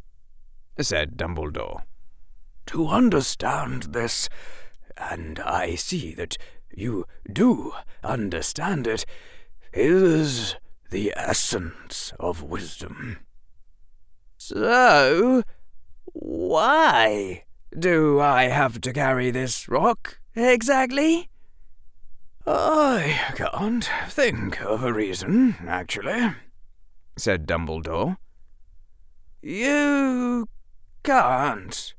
[0.80, 1.82] said Dumbledore.
[2.68, 4.30] To understand this,
[4.96, 6.38] and I see that
[6.72, 7.74] you do
[8.04, 9.04] understand it,
[9.74, 10.56] is
[10.90, 13.18] the essence of wisdom.
[14.38, 15.44] So,
[16.06, 17.44] why
[17.78, 21.30] do I have to carry this rock, exactly?
[22.48, 26.34] I can't think of a reason, actually,
[27.18, 28.18] said Dumbledore.
[29.42, 30.48] You
[31.04, 31.94] can't?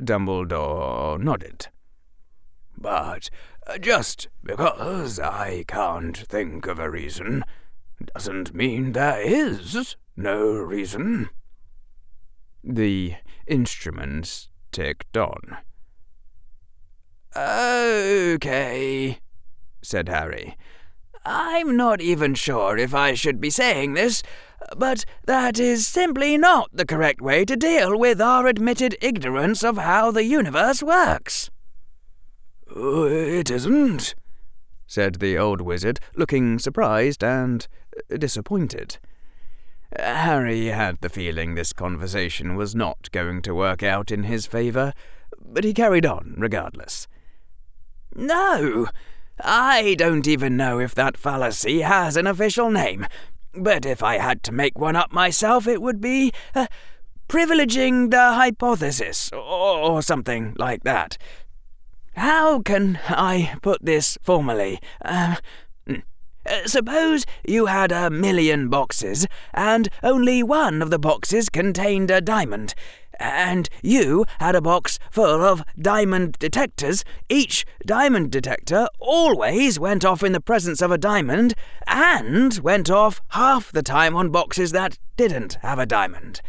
[0.00, 1.68] Dumbledore nodded.
[2.76, 3.30] But
[3.80, 7.44] just because I can't think of a reason
[8.04, 11.30] doesn't mean there is no reason.
[12.62, 13.14] The
[13.46, 15.58] instruments ticked on.
[17.36, 19.18] Okay,
[19.82, 20.56] said Harry.
[21.24, 24.22] I'm not even sure if I should be saying this,
[24.76, 29.76] but that is simply not the correct way to deal with our admitted ignorance of
[29.78, 31.50] how the universe works.
[32.74, 34.14] Oh, it isn't,
[34.86, 37.66] said the old wizard, looking surprised and
[38.08, 38.98] disappointed.
[39.98, 44.92] Harry had the feeling this conversation was not going to work out in his favour,
[45.40, 47.06] but he carried on regardless.
[48.14, 48.88] No,
[49.40, 53.06] I don't even know if that fallacy has an official name,
[53.54, 56.66] but if I had to make one up myself, it would be uh,
[57.28, 61.18] privileging the hypothesis, or something like that.
[62.14, 64.80] How can I put this formally?
[65.04, 65.36] Uh,
[66.48, 72.20] uh, suppose you had a million boxes, and only one of the boxes contained a
[72.20, 72.74] diamond,
[73.18, 77.04] and you had a box full of diamond detectors.
[77.28, 81.54] Each diamond detector always went off in the presence of a diamond,
[81.86, 86.40] and went off half the time on boxes that didn't have a diamond.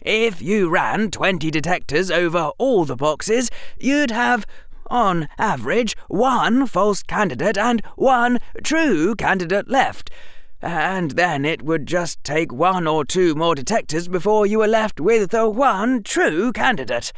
[0.00, 4.46] If you ran 20 detectors over all the boxes, you'd have
[4.90, 10.10] on average, one false candidate and one true candidate left.
[10.62, 15.00] And then it would just take one or two more detectors before you were left
[15.00, 17.12] with the one true candidate.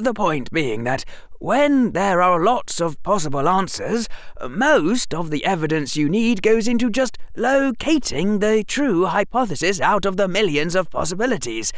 [0.00, 1.04] The point being that
[1.38, 4.08] when there are lots of possible answers,
[4.48, 10.16] most of the evidence you need goes into just locating the true hypothesis out of
[10.16, 11.72] the millions of possibilities,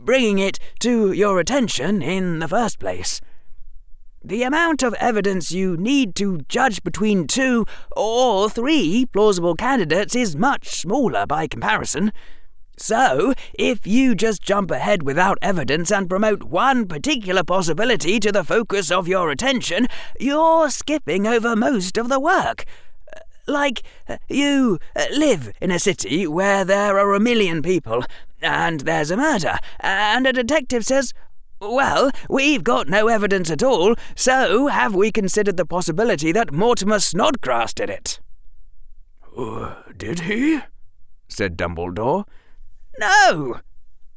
[0.00, 3.22] bringing it to your attention in the first place.
[4.24, 7.64] The amount of evidence you need to judge between two
[7.96, 12.12] or three plausible candidates is much smaller by comparison.
[12.76, 18.44] So, if you just jump ahead without evidence and promote one particular possibility to the
[18.44, 19.86] focus of your attention,
[20.18, 22.64] you're skipping over most of the work.
[23.14, 28.04] Uh, like, uh, you uh, live in a city where there are a million people,
[28.40, 31.12] and there's a murder, and a detective says,
[31.60, 37.00] Well, we've got no evidence at all, so have we considered the possibility that Mortimer
[37.00, 38.20] Snodgrass did it?
[39.36, 40.60] Uh, did he?
[41.28, 42.24] said Dumbledore.
[42.98, 43.60] No,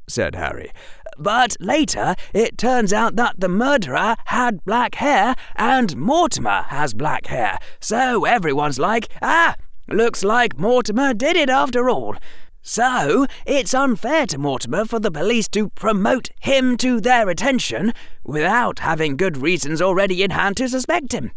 [0.08, 0.72] said Harry.
[1.18, 7.28] But later it turns out that the murderer had black hair and Mortimer has black
[7.28, 7.58] hair.
[7.80, 9.56] So everyone's like, ah,
[9.88, 12.16] looks like Mortimer did it after all.
[12.64, 17.92] So, it's unfair to Mortimer for the police to promote him to their attention
[18.24, 21.32] without having good reasons already in hand to suspect him.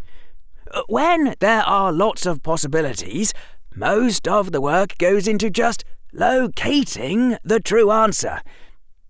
[0.70, 3.32] Uh, when there are lots of possibilities,
[3.74, 5.82] most of the work goes into just
[6.12, 8.42] locating the true answer,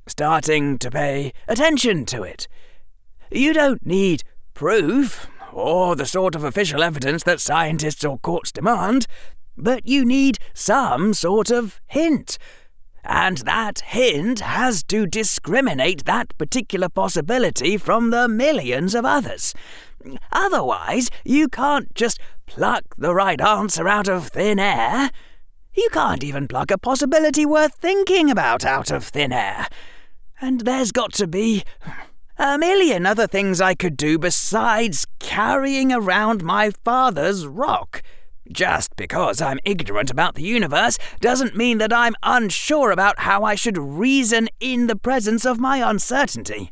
[0.06, 2.46] starting to pay attention to it.
[3.32, 4.22] You don't need
[4.54, 9.06] proof or the sort of official evidence that scientists or courts demand
[9.56, 12.38] but you need some sort of hint.
[13.04, 19.54] And that hint has to discriminate that particular possibility from the millions of others.
[20.32, 25.10] Otherwise, you can't just pluck the right answer out of thin air.
[25.74, 29.66] You can't even pluck a possibility worth thinking about out of thin air.
[30.40, 31.64] And there's got to be
[32.38, 38.02] a million other things I could do besides carrying around my father's rock.
[38.52, 43.54] Just because I'm ignorant about the universe doesn't mean that I'm unsure about how I
[43.54, 46.70] should reason in the presence of my uncertainty.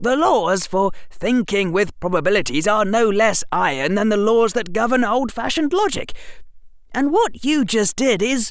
[0.00, 5.04] The laws for thinking with probabilities are no less iron than the laws that govern
[5.04, 6.12] old fashioned logic.
[6.92, 8.50] And what you just did is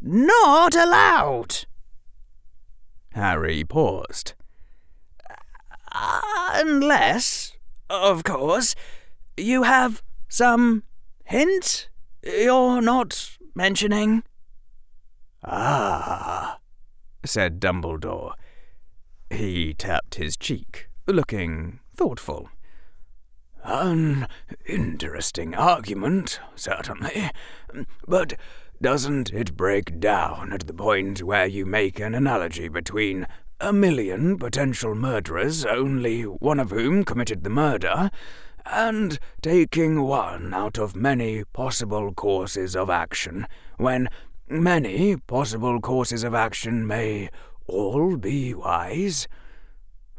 [0.00, 1.64] not allowed.
[3.12, 4.34] Harry paused.
[5.90, 6.20] Uh,
[6.52, 7.52] unless,
[7.88, 8.74] of course,
[9.36, 10.82] you have some
[11.24, 11.88] Hint
[12.22, 14.22] you're not mentioning?
[15.44, 16.58] Ah,
[17.24, 18.32] said Dumbledore.
[19.30, 22.48] He tapped his cheek, looking thoughtful.
[23.62, 24.26] An
[24.66, 27.30] interesting argument, certainly,
[28.06, 28.34] but
[28.80, 33.26] doesn't it break down at the point where you make an analogy between
[33.60, 38.10] a million potential murderers, only one of whom committed the murder,
[38.66, 43.46] and taking one out of many possible courses of action,
[43.76, 44.08] when
[44.48, 47.30] many possible courses of action may
[47.66, 49.26] all be wise.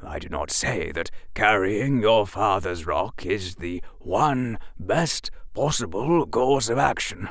[0.03, 6.69] I do not say that carrying your father's rock is the one best possible course
[6.69, 7.29] of action,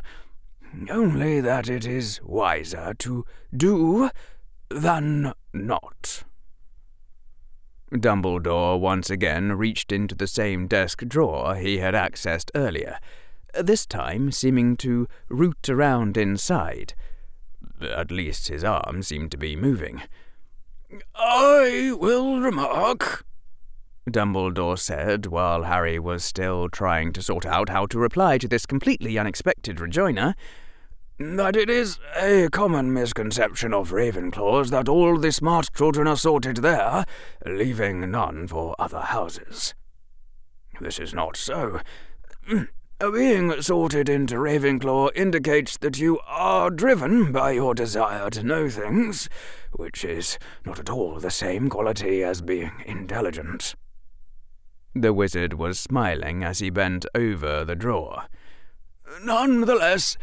[0.91, 3.25] only that it is wiser to
[3.57, 4.11] do
[4.71, 6.25] than not.
[7.95, 12.99] Dumbledore once again reached into the same desk drawer he had accessed earlier,
[13.55, 16.95] this time seeming to root around inside.
[17.81, 20.03] At least his arm seemed to be moving.
[21.15, 23.25] I will remark,
[24.11, 28.67] Dumbledore said while Harry was still trying to sort out how to reply to this
[28.67, 30.35] completely unexpected rejoinder,
[31.19, 36.57] that it is a common misconception of Ravenclaws that all the smart children are sorted
[36.57, 37.05] there,
[37.47, 39.75] leaving none for other houses.
[40.81, 41.81] This is not so.
[42.99, 49.29] Being sorted into Ravenclaw indicates that you are driven by your desire to know things,
[49.73, 53.75] which is not at all the same quality as being intelligent.
[54.95, 58.25] The wizard was smiling as he bent over the drawer.
[59.23, 60.17] Nonetheless,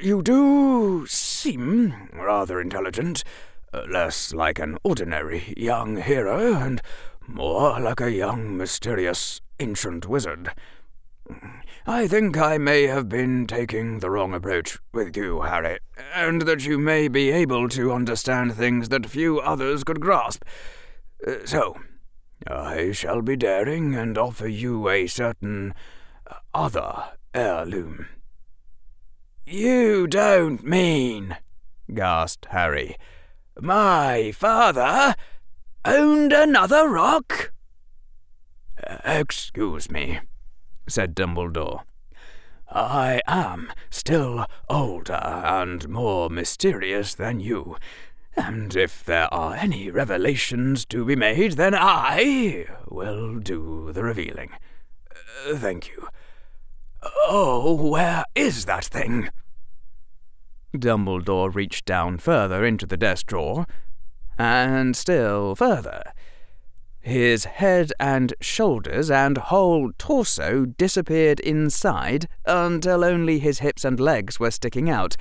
[0.00, 3.24] you do seem rather intelligent,
[3.72, 6.82] uh, less like an ordinary young hero, and
[7.26, 10.52] more like a young, mysterious, ancient wizard.
[11.86, 15.78] I think I may have been taking the wrong approach with you, Harry,
[16.14, 20.44] and that you may be able to understand things that few others could grasp.
[21.26, 21.76] Uh, so,
[22.46, 25.74] I shall be daring and offer you a certain
[26.54, 27.04] other
[27.34, 28.06] heirloom.
[29.50, 31.38] You don't mean,
[31.94, 32.96] gasped Harry.
[33.58, 35.14] My father
[35.86, 37.52] owned another rock?
[39.06, 40.20] Excuse me,
[40.86, 41.80] said Dumbledore.
[42.70, 47.78] I am still older and more mysterious than you,
[48.36, 54.50] and if there are any revelations to be made, then I will do the revealing.
[55.10, 56.06] Uh, thank you.
[57.02, 59.30] Oh, where is that thing?
[60.74, 63.66] Dumbledore reached down further into the desk drawer,
[64.36, 66.02] and still further.
[67.00, 74.38] His head and shoulders and whole torso disappeared inside until only his hips and legs
[74.38, 75.16] were sticking out,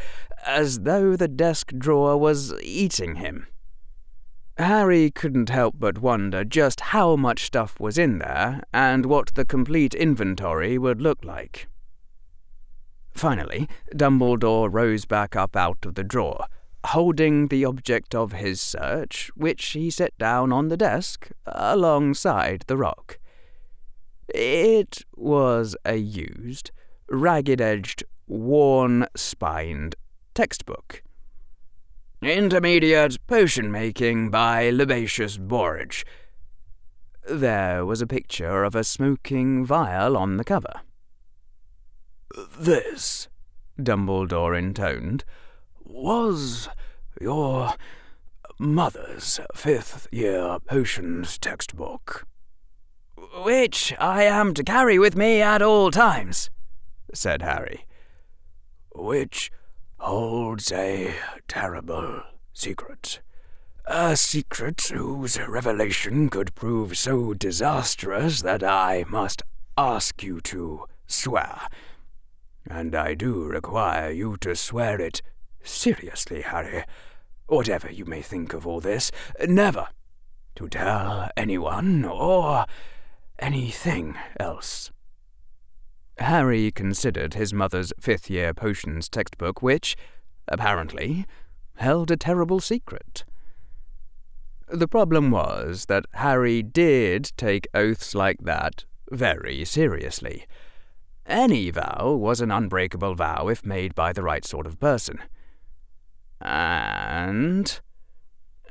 [0.45, 3.47] as though the desk drawer was eating him.
[4.57, 9.45] Harry couldn't help but wonder just how much stuff was in there and what the
[9.45, 11.67] complete inventory would look like.
[13.11, 16.45] Finally, Dumbledore rose back up out of the drawer,
[16.85, 22.77] holding the object of his search, which he set down on the desk alongside the
[22.77, 23.19] rock.
[24.29, 26.71] It was a used,
[27.09, 29.95] ragged edged, worn spined
[30.33, 31.03] textbook.
[32.21, 36.03] Intermediate Potion Making by Libatius Borage.
[37.29, 40.81] There was a picture of a smoking vial on the cover.
[42.57, 43.27] This,
[43.79, 45.25] Dumbledore intoned,
[45.83, 46.69] was
[47.21, 47.75] your
[48.57, 52.25] mother's fifth year potions textbook.
[53.43, 56.49] Which I am to carry with me at all times,
[57.13, 57.85] said Harry.
[58.95, 59.51] Which
[59.99, 61.13] holds a
[61.47, 63.19] terrible secret.
[63.85, 69.41] A secret whose revelation could prove so disastrous that I must
[69.77, 71.67] ask you to swear.
[72.69, 75.21] And I do require you to swear it
[75.63, 76.83] seriously, Harry,
[77.47, 79.11] whatever you may think of all this,
[79.47, 79.87] never
[80.55, 82.65] to tell anyone or
[83.39, 84.91] anything else.
[86.19, 89.95] Harry considered his mother's fifth year potions textbook, which,
[90.47, 91.25] apparently,
[91.75, 93.23] held a terrible secret.
[94.69, 100.45] The problem was that Harry did take oaths like that very seriously.
[101.25, 105.19] Any vow was an unbreakable vow if made by the right sort of person.
[106.41, 107.79] And.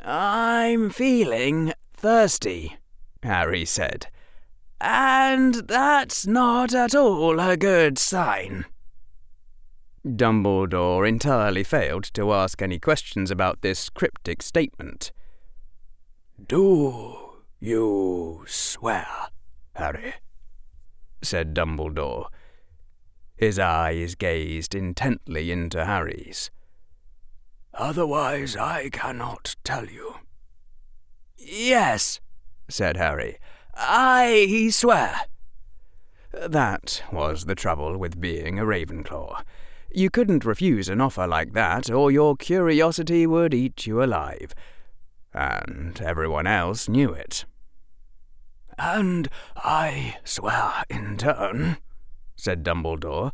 [0.05, 2.77] I'm feeling thirsty,
[3.23, 4.09] Harry said.
[4.81, 8.67] And that's not at all a good sign.
[10.07, 15.11] Dumbledore entirely failed to ask any questions about this cryptic statement.
[16.47, 19.07] Do you swear,
[19.75, 20.15] Harry?
[21.23, 22.27] said Dumbledore.
[23.37, 26.51] His eyes gazed intently into Harry's.
[27.75, 30.15] Otherwise, I cannot tell you.
[31.37, 32.21] Yes,
[32.69, 33.39] said Harry.
[33.77, 35.21] I swear.
[36.33, 39.43] That was the trouble with being a Ravenclaw.
[39.91, 44.55] You couldn't refuse an offer like that, or your curiosity would eat you alive.
[45.33, 47.45] And everyone else knew it.
[48.79, 51.79] And I swear in turn,
[52.37, 53.33] said Dumbledore,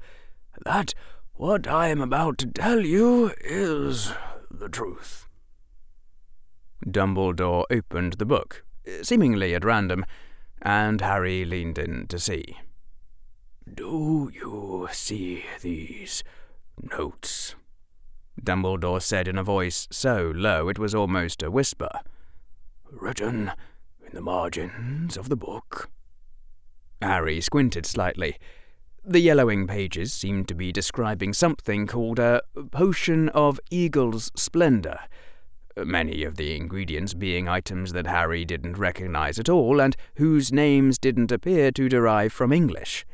[0.65, 0.95] that
[1.35, 4.13] what I am about to tell you is
[4.51, 5.27] the truth.
[6.87, 8.65] Dumbledore opened the book,
[9.03, 10.05] seemingly at random,
[10.63, 12.57] and Harry leaned in to see.
[13.73, 16.23] Do you see these
[16.81, 17.55] notes?
[18.41, 21.91] Dumbledore said in a voice so low it was almost a whisper.
[22.91, 23.53] Written
[24.07, 25.91] in the margins of the book.
[27.01, 28.39] Harry squinted slightly.
[29.05, 35.01] The yellowing pages seemed to be describing something called a potion of eagle's splendor
[35.77, 40.99] many of the ingredients being items that Harry didn't recognize at all and whose names
[40.99, 43.07] didn't appear to derive from English.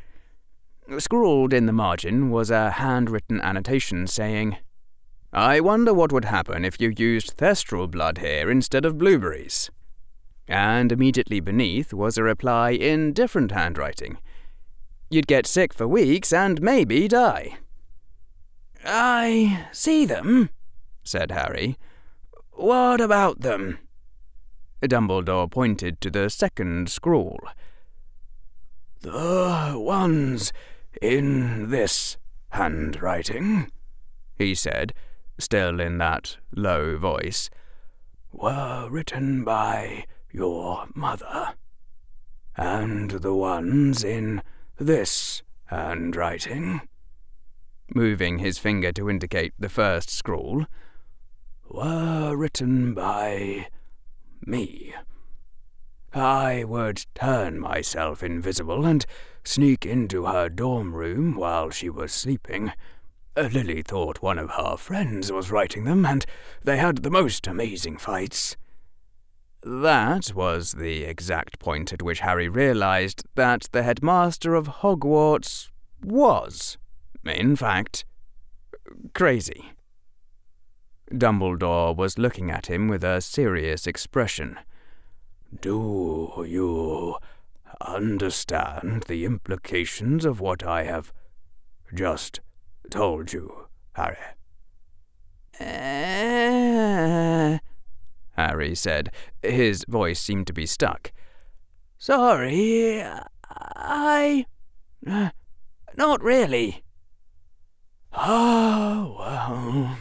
[0.98, 4.56] Scrawled in the margin was a handwritten annotation saying,
[5.32, 9.70] I wonder what would happen if you used thestral blood here instead of blueberries.
[10.46, 14.16] And immediately beneath was a reply in different handwriting.
[15.10, 17.58] You'd get sick for weeks and maybe die.
[18.84, 20.48] I see them,
[21.02, 21.76] said Harry.
[22.58, 23.78] What about them?
[24.82, 27.38] Dumbledore pointed to the second scrawl.
[29.02, 30.52] The ones
[31.00, 32.16] in this
[32.48, 33.70] handwriting,
[34.34, 34.92] he said,
[35.38, 37.48] still in that low voice,
[38.32, 41.54] were written by your mother.
[42.56, 44.42] And the ones in
[44.76, 46.80] this handwriting,
[47.94, 50.66] moving his finger to indicate the first scrawl,
[51.68, 53.68] were written by
[54.44, 54.94] me.
[56.12, 59.04] I would turn myself invisible and
[59.44, 62.72] sneak into her dorm room while she was sleeping.
[63.36, 66.24] Lily thought one of her friends was writing them, and
[66.64, 68.56] they had the most amazing fights.
[69.62, 75.70] That was the exact point at which Harry realized that the headmaster of Hogwarts
[76.02, 76.78] was,
[77.24, 78.04] in fact,
[79.14, 79.72] crazy.
[81.10, 84.58] Dumbledore was looking at him with a serious expression.
[85.60, 87.16] Do you
[87.80, 91.12] understand the implications of what I have
[91.94, 92.40] just
[92.90, 94.16] told you, Harry?
[95.60, 97.58] Uh,
[98.36, 99.10] Harry said.
[99.42, 101.12] His voice seemed to be stuck.
[101.96, 103.02] Sorry,
[103.50, 104.46] I.
[105.96, 106.84] Not really.
[108.12, 109.96] Oh, well,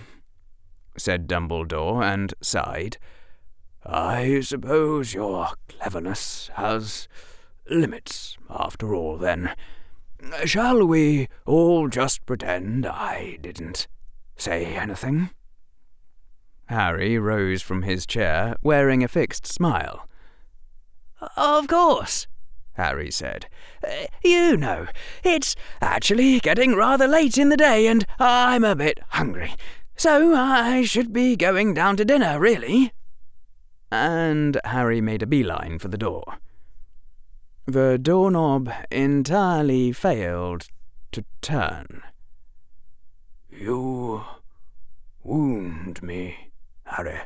[0.98, 2.98] said Dumbledore and sighed.
[3.86, 7.07] I suppose your cleverness has
[7.69, 9.53] limits, after all, then.
[10.45, 13.88] Shall we all just pretend I didn't
[14.36, 15.30] say anything?
[16.65, 20.07] Harry rose from his chair, wearing a fixed smile.
[21.38, 22.28] Of course,
[22.74, 23.48] Harry said.
[23.84, 24.88] Uh, you know,
[25.24, 29.53] it's actually getting rather late in the day and I'm a bit hungry,
[29.98, 32.94] so I should be going down to dinner, really.
[33.91, 36.24] And Harry made a beeline for the door.
[37.65, 40.68] The doorknob entirely failed
[41.11, 42.03] to turn.
[43.49, 44.24] You
[45.24, 46.52] wound me,
[46.86, 47.22] Harry,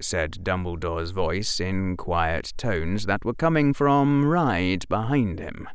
[0.00, 5.68] said Dumbledore's voice in quiet tones that were coming from right behind him.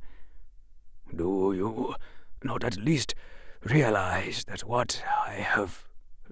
[1.13, 1.95] Do you
[2.43, 3.15] not at least
[3.63, 5.86] realize that what I have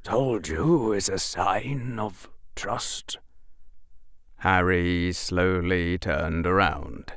[0.05, 3.17] told you is a sign of trust?
[4.37, 7.13] Harry slowly turned around.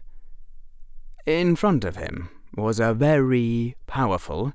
[1.27, 4.55] In front of him was a very powerful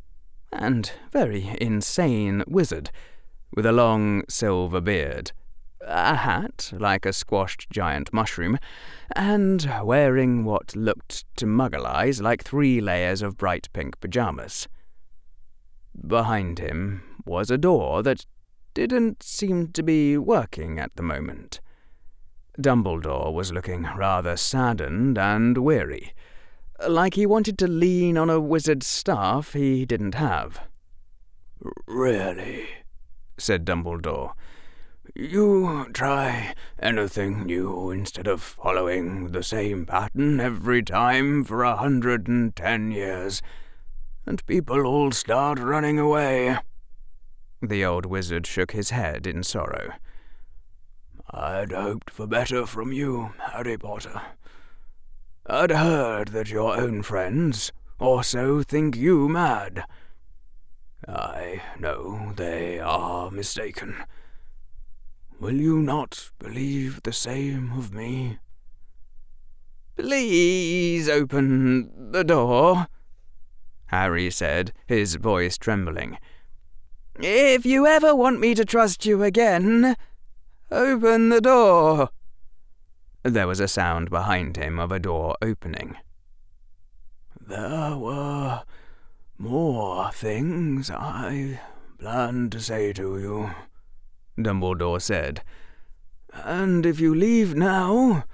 [0.52, 2.90] and very insane wizard
[3.56, 5.32] with a long silver beard,
[5.82, 8.58] a hat like a squashed giant mushroom,
[9.16, 14.68] and wearing what looked to muggle eyes like three layers of bright pink pyjamas.
[16.08, 18.26] Behind him was a door that
[18.74, 21.60] didn't seem to be working at the moment.
[22.60, 26.14] Dumbledore was looking rather saddened and weary
[26.88, 30.62] like he wanted to lean on a wizard's staff he didn't have.
[31.88, 32.68] Really?
[33.38, 34.34] said Dumbledore.
[35.16, 42.28] You try anything new instead of following the same pattern every time for a hundred
[42.28, 43.42] and ten years,
[44.26, 46.58] and people all start running away.
[47.64, 49.94] The old wizard shook his head in sorrow.
[51.32, 54.22] I'd hoped for better from you, Harry Potter.
[55.46, 59.86] I'd heard that your own friends also think you mad.
[61.08, 63.96] I know they are mistaken.
[65.40, 68.40] Will you not believe the same of me?
[69.96, 72.88] Please open the door,
[73.86, 76.18] Harry said, his voice trembling.
[77.20, 79.96] If you ever want me to trust you again,
[80.72, 82.10] open the door.
[83.24, 85.96] There was a sound behind him of a door opening.
[87.40, 88.64] There were
[89.38, 91.60] more things I
[92.00, 93.52] planned to say to you,
[94.38, 95.44] Dumbledore said.
[96.34, 98.26] And if you leave now,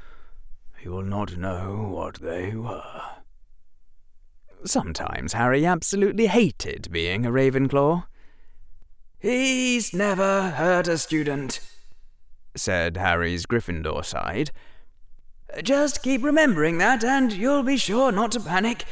[0.81, 3.01] you will not know what they were.
[4.63, 8.05] Sometimes Harry absolutely hated being a Ravenclaw.
[9.19, 11.59] He's never hurt a student,
[12.55, 14.51] said Harry's Gryffindor side.
[15.61, 18.85] Just keep remembering that, and you'll be sure not to panic.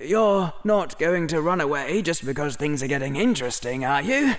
[0.00, 4.36] You're not going to run away just because things are getting interesting, are you?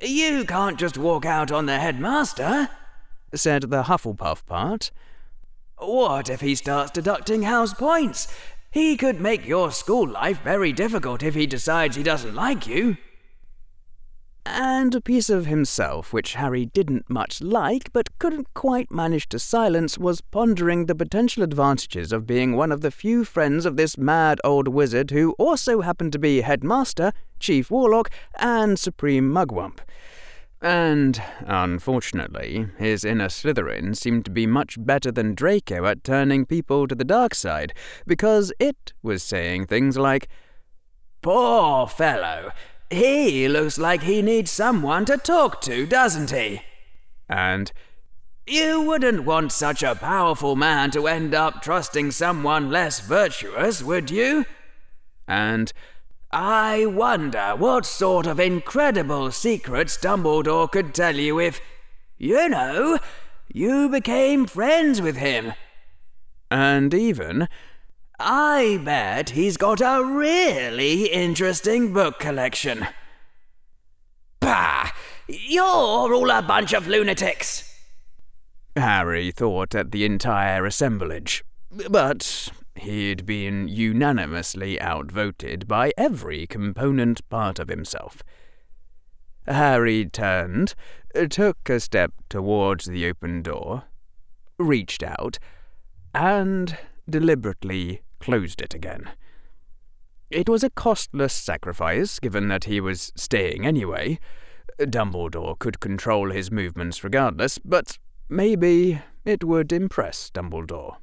[0.00, 2.68] You can't just walk out on the headmaster,
[3.34, 4.92] said the Hufflepuff part.
[5.78, 8.32] What if he starts deducting house points?
[8.70, 12.98] He could make your school life very difficult if he decides he doesn't like you
[14.44, 19.38] and a piece of himself which Harry didn't much like but couldn't quite manage to
[19.38, 23.96] silence was pondering the potential advantages of being one of the few friends of this
[23.96, 29.78] mad old wizard who also happened to be headmaster, chief warlock, and supreme mugwump.
[30.60, 36.86] And, unfortunately, his inner Slytherin seemed to be much better than Draco at turning people
[36.86, 37.74] to the dark side,
[38.06, 40.28] because it was saying things like,
[41.20, 42.52] Poor fellow!
[42.92, 46.60] He looks like he needs someone to talk to, doesn't he?
[47.26, 47.72] And,
[48.46, 54.10] You wouldn't want such a powerful man to end up trusting someone less virtuous, would
[54.10, 54.44] you?
[55.26, 55.72] And,
[56.30, 61.62] I wonder what sort of incredible secrets Dumbledore could tell you if,
[62.18, 62.98] you know,
[63.50, 65.54] you became friends with him.
[66.50, 67.48] And even,
[68.24, 72.86] I bet he's got a really interesting book collection.
[74.38, 74.90] Bah!
[75.26, 75.64] You're
[76.14, 77.68] all a bunch of lunatics!
[78.76, 81.42] Harry thought at the entire assemblage.
[81.90, 88.22] But he'd been unanimously outvoted by every component part of himself.
[89.48, 90.76] Harry turned,
[91.28, 93.82] took a step towards the open door,
[94.58, 95.40] reached out,
[96.14, 96.78] and
[97.10, 99.10] deliberately closed it again.
[100.30, 104.18] It was a costless sacrifice, given that he was staying anyway.
[104.78, 110.96] Dumbledore could control his movements regardless, but maybe it would impress Dumbledore.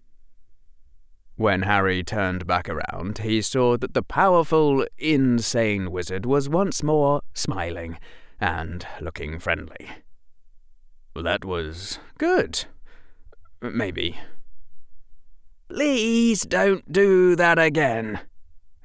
[1.35, 7.21] When Harry turned back around, he saw that the powerful, insane wizard was once more
[7.33, 7.99] smiling
[8.39, 9.89] and looking friendly.
[11.15, 12.65] That was good.
[13.61, 14.17] Maybe.
[15.69, 18.19] Please don't do that again,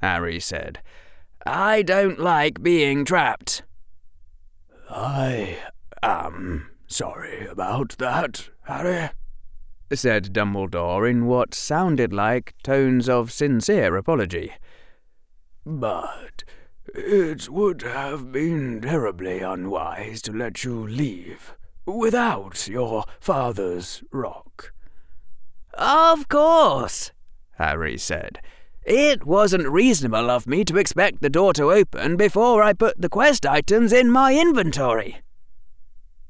[0.01, 0.79] Harry said.
[1.45, 3.63] I don't like being trapped.
[4.89, 5.57] I
[6.03, 9.09] am sorry about that, Harry,
[9.91, 14.53] said Dumbledore in what sounded like tones of sincere apology.
[15.65, 16.43] But
[16.93, 21.55] it would have been terribly unwise to let you leave
[21.85, 24.71] without your father's rock.
[25.77, 27.11] Of course,
[27.57, 28.39] Harry said.
[28.85, 33.09] It wasn't reasonable of me to expect the door to open before I put the
[33.09, 35.21] quest items in my inventory.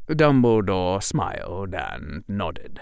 [0.08, 2.82] Dumbledore smiled and nodded.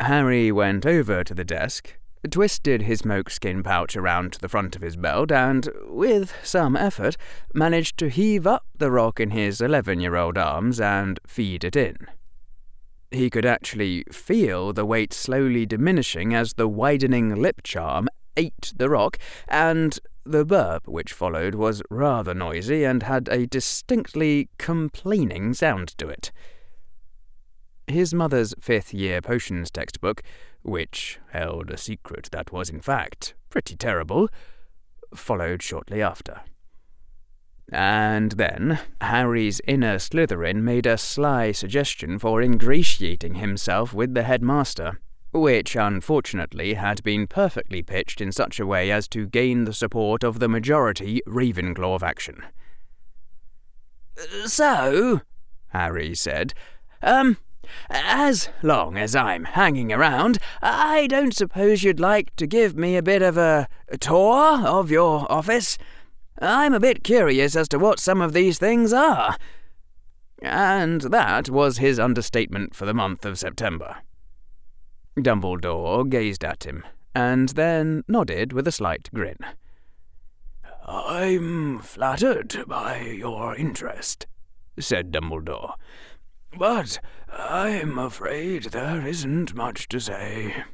[0.00, 1.98] Harry went over to the desk,
[2.30, 7.16] twisted his moleskin pouch around to the front of his belt, and, with some effort,
[7.54, 11.76] managed to heave up the rock in his eleven year old arms and feed it
[11.76, 11.96] in.
[13.10, 18.90] He could actually feel the weight slowly diminishing as the widening lip charm ate the
[18.90, 19.18] rock,
[19.48, 26.08] and the burp which followed was rather noisy and had a distinctly complaining sound to
[26.08, 26.32] it.
[27.86, 30.22] His mother's fifth year potions textbook,
[30.62, 34.28] which held a secret that was in fact pretty terrible,
[35.14, 36.40] followed shortly after.
[37.72, 45.00] And then Harry's inner Slytherin made a sly suggestion for ingratiating himself with the headmaster,
[45.32, 50.22] which unfortunately had been perfectly pitched in such a way as to gain the support
[50.22, 52.44] of the majority Ravenclaw faction.
[54.44, 55.22] So,
[55.68, 56.54] Harry said,
[57.02, 57.36] um,
[57.90, 63.02] as long as I'm hanging around, I don't suppose you'd like to give me a
[63.02, 63.68] bit of a,
[64.00, 65.76] tour of your office?
[66.38, 69.36] I'm a bit curious as to what some of these things are.
[70.42, 73.96] And that was his understatement for the month of September.
[75.18, 76.84] Dumbledore gazed at him,
[77.14, 79.38] and then nodded with a slight grin.
[80.86, 84.26] I'm flattered by your interest,
[84.78, 85.74] said Dumbledore.
[86.58, 90.64] But I'm afraid there isn't much to say.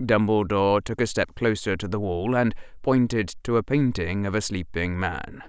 [0.00, 4.40] Dumbledore took a step closer to the wall and pointed to a painting of a
[4.40, 5.42] sleeping man.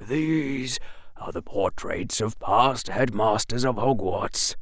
[0.00, 0.78] These
[1.16, 4.56] are the portraits of past headmasters of Hogwarts.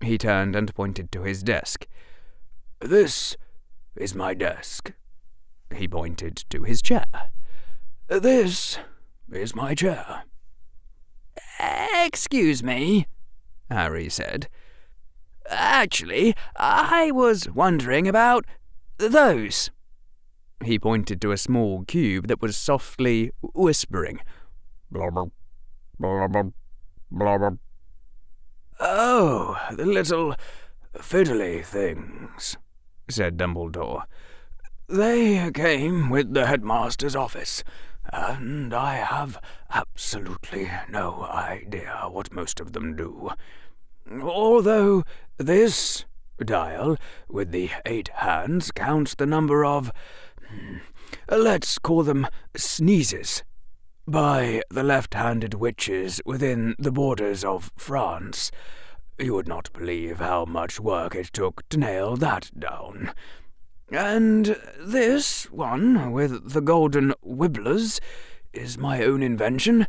[0.00, 1.86] He turned and pointed to his desk.
[2.80, 3.36] This
[3.96, 4.92] is my desk.
[5.74, 7.04] He pointed to his chair.
[8.08, 8.78] This
[9.32, 10.24] is my chair.
[12.04, 13.06] Excuse me,
[13.70, 14.48] Harry said.
[15.48, 18.44] Actually, I was wondering about
[18.98, 19.70] those.
[20.64, 24.20] He pointed to a small cube that was softly whispering.
[24.90, 25.26] Blubber,
[25.98, 26.52] blubber,
[27.10, 27.58] blubber.
[28.80, 30.34] Oh, the little
[30.96, 32.56] fiddly things,
[33.10, 34.04] said Dumbledore.
[34.88, 37.64] They came with the headmaster's office
[38.12, 39.40] and I have
[39.70, 43.30] absolutely no idea what most of them do.
[44.10, 45.04] Although
[45.38, 46.04] this
[46.38, 46.96] dial
[47.28, 49.90] with the eight hands counts the number of,
[50.48, 50.78] hmm,
[51.30, 52.26] let's call them
[52.56, 53.42] sneezes,
[54.06, 58.50] by the left handed witches within the borders of France.
[59.18, 63.12] You would not believe how much work it took to nail that down.
[63.90, 68.00] And this one, with the golden wibblers,
[68.52, 69.86] is my own invention,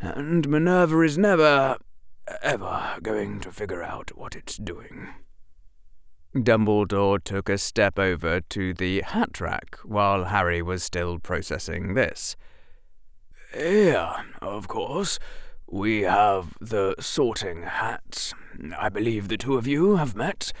[0.00, 1.76] and Minerva is never,
[2.42, 5.08] ever going to figure out what it's doing.
[6.34, 12.36] Dumbledore took a step over to the hat rack while Harry was still processing this.
[13.54, 15.18] Here, of course,
[15.66, 18.32] we have the sorting hat.
[18.76, 20.52] I believe the two of you have met.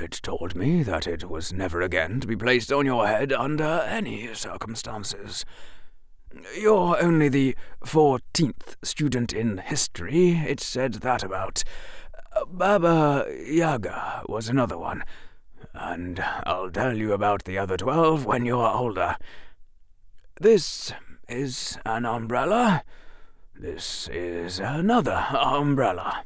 [0.00, 3.84] It told me that it was never again to be placed on your head under
[3.88, 5.44] any circumstances.
[6.58, 11.64] You're only the fourteenth student in history, it said that about.
[12.34, 15.02] Uh, Baba Yaga was another one,
[15.72, 19.16] and I'll tell you about the other twelve when you're older.
[20.40, 20.92] This
[21.28, 22.82] is an umbrella.
[23.54, 26.24] This is another umbrella.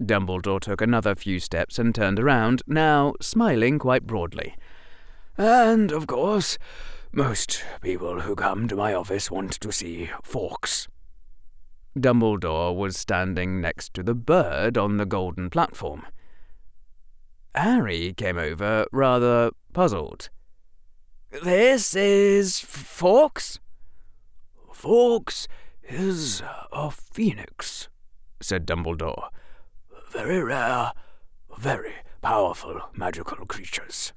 [0.00, 4.56] Dumbledore took another few steps and turned around, now smiling quite broadly.
[5.36, 6.58] And, of course,
[7.12, 10.88] most people who come to my office want to see Fawkes.
[11.96, 16.06] Dumbledore was standing next to the bird on the golden platform.
[17.54, 20.30] Harry came over, rather puzzled.
[21.44, 23.60] This is Fawkes?
[24.72, 25.48] Fawkes
[25.82, 27.88] is a phoenix,
[28.40, 29.28] said Dumbledore.
[30.10, 30.92] Very rare,
[31.58, 34.14] very powerful magical creatures.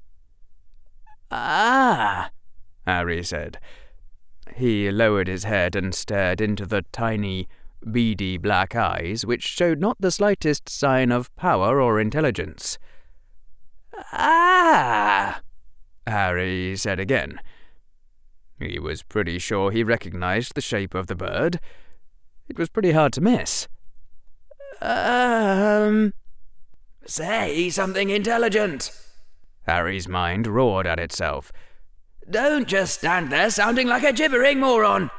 [1.30, 2.30] Ah,
[2.86, 3.58] Harry said.
[4.54, 7.48] He lowered his head and stared into the tiny,
[7.90, 12.78] beady black eyes, which showed not the slightest sign of power or intelligence.
[14.12, 15.40] Ah,
[16.06, 17.40] Harry said again.
[18.58, 21.60] He was pretty sure he recognized the shape of the bird.
[22.48, 23.68] It was pretty hard to miss.
[24.80, 26.14] Um.
[27.04, 28.90] Say something intelligent.
[29.66, 31.52] Harry's mind roared at itself.
[32.28, 35.10] Don't just stand there sounding like a gibbering moron.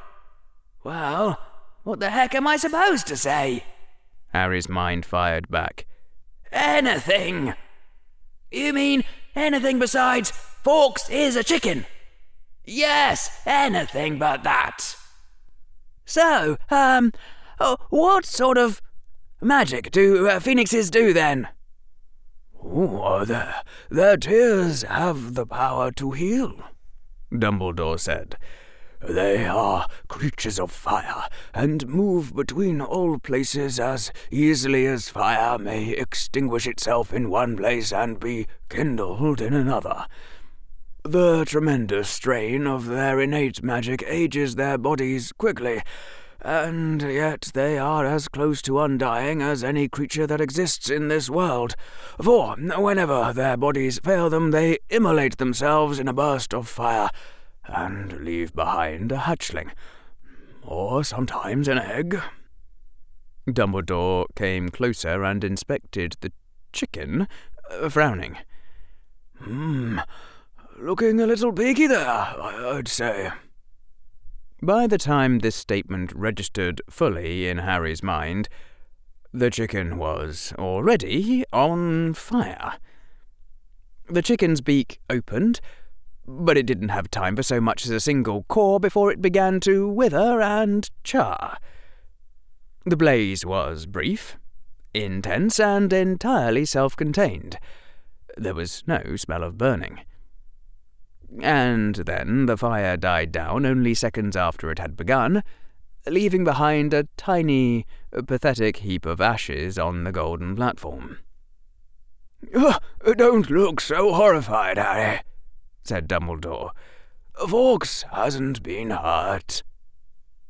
[0.84, 1.40] Well,
[1.84, 3.64] what the heck am I supposed to say?
[4.34, 5.86] Harry's mind fired back.
[6.52, 7.54] Anything.
[8.52, 9.04] You mean
[9.36, 11.86] anything besides Fawkes is a chicken?
[12.66, 14.96] Yes, anything but that.
[16.06, 17.14] So, um,
[17.60, 18.82] uh, what sort of
[19.42, 21.48] magic do uh, phoenixes do then?
[22.62, 26.54] Oh, their, their tears have the power to heal,
[27.38, 28.38] Dumbledore said.
[29.00, 35.92] They are creatures of fire, and move between all places as easily as fire may
[35.92, 40.08] extinguish itself in one place and be kindled in another.
[41.04, 45.82] The tremendous strain of their innate magic ages their bodies quickly,
[46.48, 51.30] and yet they are as close to undying as any creature that exists in this
[51.30, 51.76] world.
[52.24, 57.10] For whenever their bodies fail them, they immolate themselves in a burst of fire
[57.66, 59.72] and leave behind a hatchling,
[60.64, 62.22] or sometimes an egg.
[63.46, 66.32] Dumbledore came closer and inspected the
[66.72, 67.28] chicken,
[67.70, 68.38] uh, frowning.
[69.40, 70.00] Hmm,
[70.80, 73.32] looking a little beaky there, I'd say.
[74.62, 78.50] By the time this statement registered fully in Harry's mind,
[79.32, 82.74] the chicken was already on fire.
[84.10, 85.60] The chicken's beak opened,
[86.26, 89.60] but it didn't have time for so much as a single core before it began
[89.60, 91.60] to wither and char.
[92.84, 94.38] The blaze was brief,
[94.92, 97.60] intense, and entirely self contained.
[98.36, 100.00] There was no smell of burning.
[101.42, 105.44] And then the fire died down only seconds after it had begun,
[106.06, 107.86] leaving behind a tiny,
[108.26, 111.20] pathetic heap of ashes on the golden platform.
[113.18, 115.22] Don't look so horrified, Harry,
[115.84, 116.72] said Dumbledore.
[117.48, 119.64] Fawkes hasn't been hurt.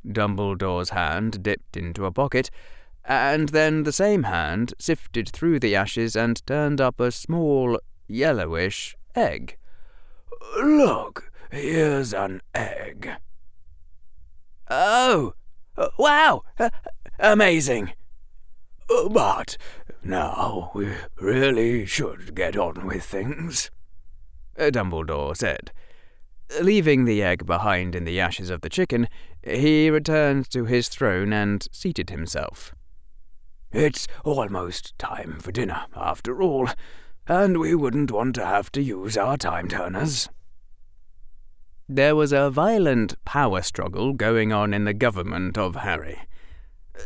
[0.06, 2.50] Dumbledore's hand dipped into a pocket,
[3.04, 8.96] and then the same hand sifted through the ashes and turned up a small, yellowish
[9.16, 9.58] egg.
[10.62, 13.12] Look, here's an egg.
[14.70, 15.34] Oh,
[15.98, 16.44] wow,
[17.20, 17.94] amazing.
[18.88, 19.58] But
[20.04, 20.90] now we
[21.20, 23.70] really should get on with things,
[24.58, 25.72] Dumbledore said.
[26.62, 29.10] Leaving the egg behind in the ashes of the chicken,
[29.44, 32.74] he returned to his throne and seated himself.
[33.74, 36.70] It's almost time for dinner, after all,
[37.28, 40.30] and we wouldn't want to have to use our time turners.
[41.90, 46.20] There was a violent power struggle going on in the government of Harry.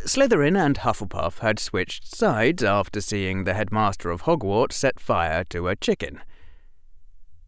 [0.05, 5.67] Slytherin and Hufflepuff had switched sides after seeing the headmaster of Hogwarts set fire to
[5.67, 6.21] a chicken.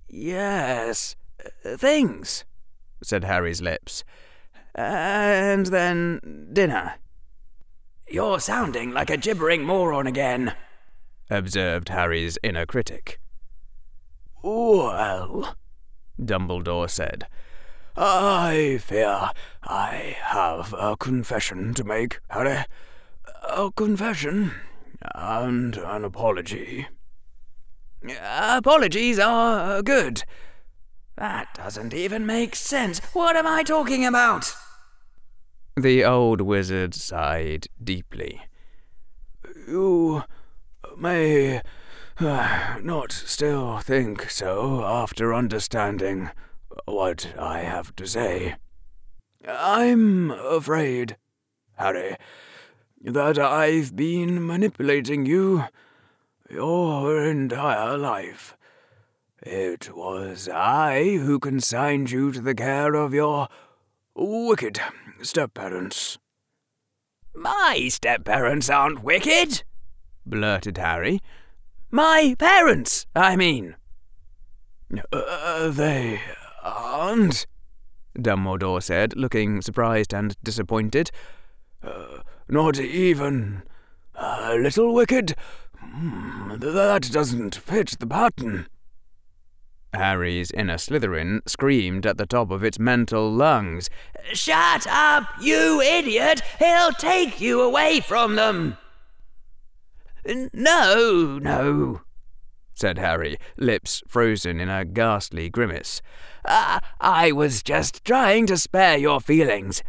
[0.07, 1.15] Yes,
[1.65, 2.45] things,
[3.01, 4.03] said Harry's lips.
[4.75, 6.95] And then dinner.
[8.07, 10.53] You're sounding like a gibbering moron again,
[11.33, 13.19] observed Harry's inner critic.
[14.41, 15.55] Well,
[16.19, 17.27] Dumbledore said,
[17.95, 19.29] I fear
[19.63, 22.65] I have a confession to make, Harry.
[23.49, 24.51] A confession
[25.13, 26.87] and an apology.
[28.21, 30.23] Apologies are good.
[31.17, 32.99] That doesn't even make sense.
[33.13, 34.53] What am I talking about?
[35.75, 38.41] The old wizard sighed deeply.
[39.67, 40.23] You
[40.97, 41.61] may
[42.19, 46.29] uh, not still think so after understanding
[46.85, 48.55] what I have to say.
[49.47, 51.17] I'm afraid
[51.77, 52.15] Harry,
[53.01, 55.65] that I've been manipulating you
[56.49, 58.55] your entire life.
[59.41, 63.49] It was I who consigned you to the care of your
[64.15, 64.79] wicked
[65.21, 66.17] step parents.
[67.35, 69.63] My step parents aren't wicked,
[70.25, 71.19] blurted Harry.
[71.91, 73.75] My parents, I mean.
[75.11, 76.21] Uh, they
[76.63, 77.45] aren't,
[78.17, 81.11] Dumbledore said, looking surprised and disappointed.
[81.83, 83.63] Uh, not even
[84.15, 85.35] a little wicked?
[85.79, 88.67] Hmm, that doesn't fit the pattern.
[89.93, 93.89] Harry's inner Slytherin screamed at the top of its mental lungs.
[94.33, 96.41] Shut up, you idiot!
[96.57, 98.77] He'll take you away from them!
[100.25, 102.01] No, no,
[102.73, 106.01] said Harry, lips frozen in a ghastly grimace.
[106.45, 109.83] Uh, I was just trying to spare your feelings.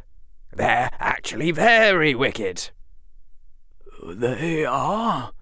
[0.53, 2.71] They're actually very wicked.
[4.07, 5.33] They are?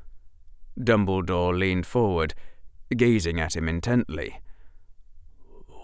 [0.78, 2.35] Dumbledore leaned forward,
[2.97, 4.40] gazing at him intently.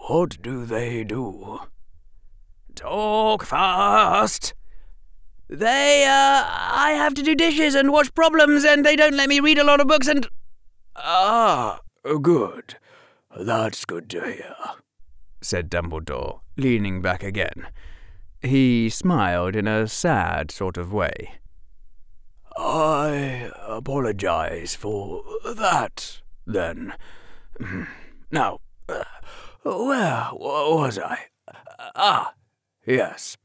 [0.07, 1.59] What do they do?
[2.73, 4.53] Talk fast.
[5.49, 9.39] They, uh, I have to do dishes and watch problems, and they don't let me
[9.39, 10.27] read a lot of books, and.
[10.95, 11.79] Ah,
[12.21, 12.75] good.
[13.35, 14.55] That's good to hear,
[15.41, 17.67] said Dumbledore, leaning back again.
[18.41, 21.39] He smiled in a sad sort of way.
[22.57, 25.23] I apologize for
[25.55, 26.93] that, then.
[28.31, 29.03] Now, uh,
[29.63, 31.25] where was I?
[31.95, 32.33] Ah,
[32.85, 33.37] yes.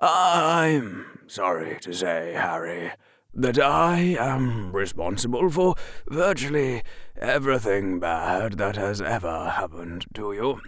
[0.00, 2.92] I'm sorry to say, Harry,
[3.32, 5.74] that I am responsible for
[6.08, 6.82] virtually
[7.16, 10.60] everything bad that has ever happened to you.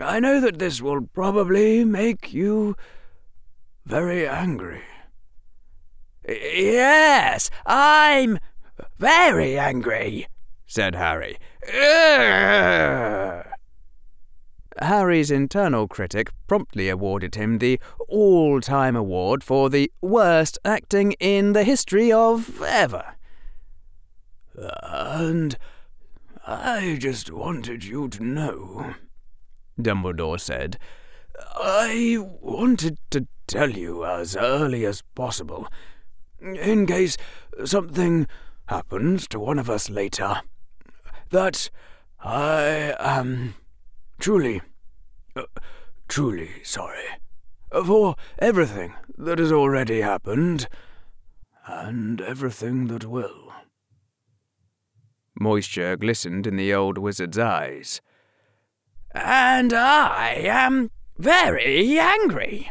[0.00, 2.74] I know that this will probably make you
[3.84, 4.82] very angry.
[6.26, 8.38] Yes, I'm
[8.98, 10.28] very angry,
[10.66, 11.38] said Harry.
[14.80, 21.52] Harry's internal critic promptly awarded him the all time award for the worst acting in
[21.52, 23.16] the history of ever.
[24.56, 25.56] And
[26.46, 28.94] I just wanted you to know,
[29.80, 30.78] Dumbledore said.
[31.54, 35.68] I wanted to tell you as early as possible,
[36.40, 37.16] in case
[37.64, 38.26] something
[38.66, 40.42] happens to one of us later,
[41.30, 41.70] that
[42.20, 43.54] I am
[44.22, 44.62] truly,
[45.34, 45.42] uh,
[46.06, 47.08] truly sorry
[47.84, 50.68] for everything that has already happened
[51.66, 53.52] and everything that will.
[55.34, 58.00] Moisture glistened in the old wizard's eyes.
[59.12, 62.70] And I am very angry,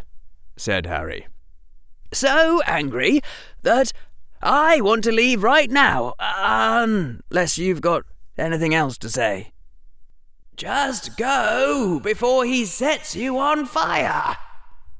[0.55, 1.27] said Harry.
[2.13, 3.19] So angry
[3.61, 3.91] that
[4.41, 8.05] I want to leave right now, unless you've got
[8.37, 9.51] anything else to say.
[10.61, 14.37] Just go before he sets you on fire!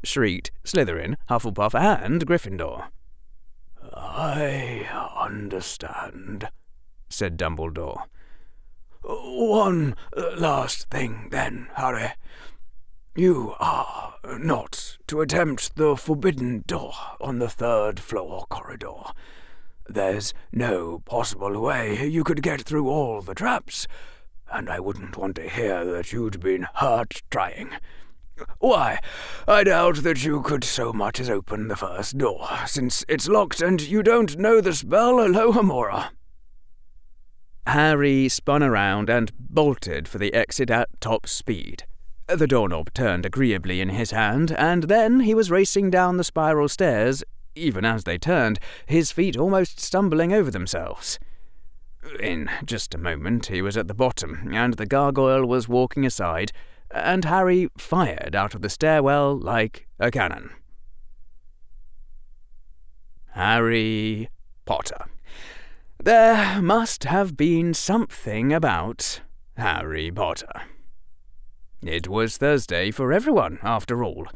[0.03, 2.87] shrieked Slytherin, Hufflepuff, and Gryffindor.
[3.93, 6.49] I understand,
[7.09, 8.05] said Dumbledore.
[9.03, 9.95] One
[10.35, 12.13] last thing, then, Harry.
[13.15, 19.11] You are not to attempt the forbidden door on the third floor corridor.
[19.87, 23.85] There's no possible way you could get through all the traps,
[24.51, 27.71] and I wouldn't want to hear that you'd been hurt trying.
[28.59, 28.99] Why,
[29.47, 33.61] I doubt that you could so much as open the first door, since it's locked
[33.61, 36.09] and you don't know the spell Alohomora.
[37.67, 41.83] Harry spun around and bolted for the exit at top speed.
[42.27, 46.69] The doorknob turned agreeably in his hand, and then he was racing down the spiral
[46.69, 47.23] stairs,
[47.55, 51.19] even as they turned, his feet almost stumbling over themselves.
[52.19, 56.51] In just a moment he was at the bottom, and the gargoyle was walking aside,
[56.89, 60.51] and Harry fired out of the stairwell like a cannon.
[63.31, 64.29] Harry
[64.65, 65.05] Potter.
[66.03, 69.21] There must have been something about
[69.55, 70.63] Harry Potter.
[71.81, 74.27] It was Thursday for everyone, after all,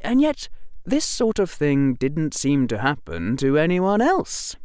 [0.00, 0.48] and yet
[0.84, 4.56] this sort of thing didn't seem to happen to anyone else.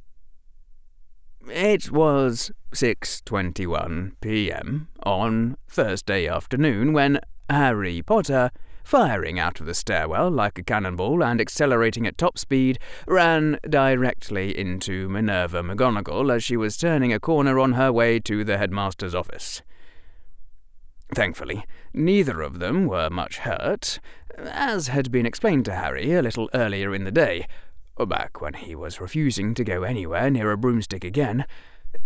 [1.47, 4.87] It was 6:21 p.m.
[5.03, 7.19] on Thursday afternoon when
[7.49, 8.49] Harry Potter
[8.83, 14.57] firing out of the stairwell like a cannonball and accelerating at top speed, ran directly
[14.57, 19.15] into Minerva McGonagall as she was turning a corner on her way to the headmaster's
[19.15, 19.61] office.
[21.13, 21.63] Thankfully,
[21.93, 23.99] neither of them were much hurt,
[24.37, 27.47] as had been explained to Harry a little earlier in the day,
[28.03, 31.45] back when he was refusing to go anywhere near a broomstick again.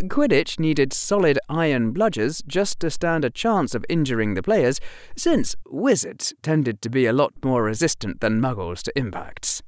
[0.03, 4.79] Quidditch needed solid iron bludgers just to stand a chance of injuring the players,
[5.15, 9.63] since wizards tended to be a lot more resistant than muggles to impacts.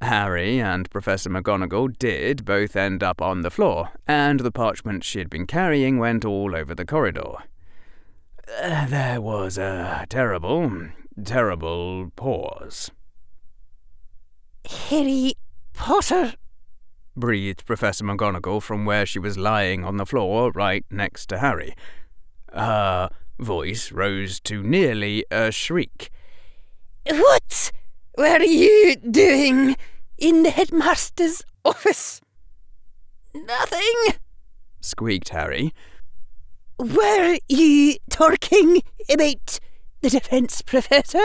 [0.00, 5.18] Harry and Professor McGonagall did both end up on the floor, and the parchment she
[5.18, 7.34] had been carrying went all over the corridor.
[8.46, 10.88] There was a terrible,
[11.22, 12.90] terrible pause.
[14.68, 15.32] Harry
[15.72, 16.34] Potter,
[17.16, 21.74] breathed Professor McGonagall from where she was lying on the floor right next to Harry.
[22.52, 23.08] Her
[23.38, 26.10] voice rose to nearly a shriek.
[27.08, 27.72] What
[28.18, 29.74] were you doing
[30.18, 32.20] in the headmaster's office?
[33.34, 34.16] Nothing,
[34.82, 35.72] squeaked Harry.
[36.78, 39.60] Were you talking about
[40.02, 41.24] the defence professor?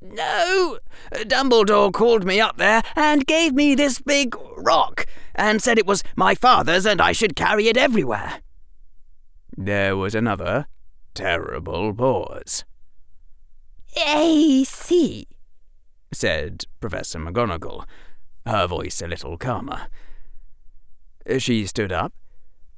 [0.00, 0.78] No.
[1.12, 6.04] Dumbledore called me up there and gave me this big rock and said it was
[6.16, 8.40] my father's and I should carry it everywhere.
[9.56, 10.66] There was another
[11.14, 12.64] terrible pause.
[13.96, 15.26] I see,
[16.12, 17.84] said Professor McGonagall,
[18.46, 19.88] her voice a little calmer.
[21.38, 22.12] She stood up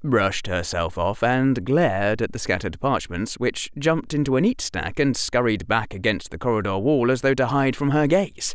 [0.03, 4.99] brushed herself off, and glared at the scattered parchments, which jumped into a neat stack
[4.99, 8.55] and scurried back against the corridor wall as though to hide from her gaze.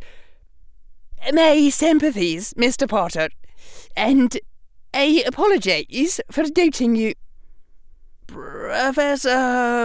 [1.31, 2.87] My sympathies, Mr.
[2.87, 3.29] Potter,
[3.95, 4.37] and
[4.93, 7.13] I apologise for doubting you.
[8.27, 9.29] Professor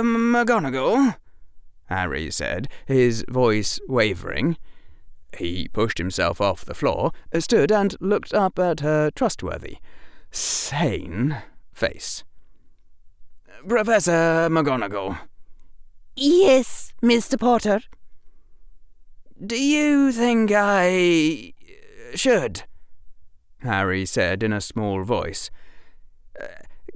[0.02, 1.16] McGonagall,
[1.86, 4.56] Harry said, his voice wavering.
[5.36, 9.78] He pushed himself off the floor, stood, and looked up at her trustworthy,
[10.30, 11.36] sane
[11.80, 12.24] face.
[13.66, 15.18] Professor McGonagall.
[16.14, 17.40] Yes, Mr.
[17.40, 17.80] Potter.
[19.44, 21.54] Do you think I
[22.14, 22.64] should?
[23.62, 25.50] Harry said in a small voice.
[26.38, 26.46] Uh,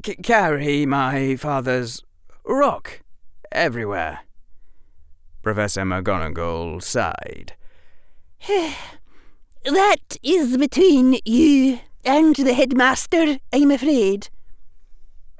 [0.05, 2.03] c- carry my father's
[2.45, 3.01] rock
[3.51, 4.21] everywhere.
[5.43, 7.55] Professor McGonagall sighed.
[9.65, 14.29] that is between you and the headmaster, I'm afraid.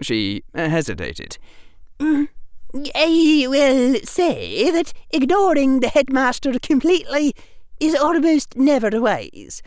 [0.01, 1.39] She hesitated.
[1.99, 2.29] Mm,
[2.95, 7.35] I will say that ignoring the headmaster completely
[7.81, 9.63] is almost never wise.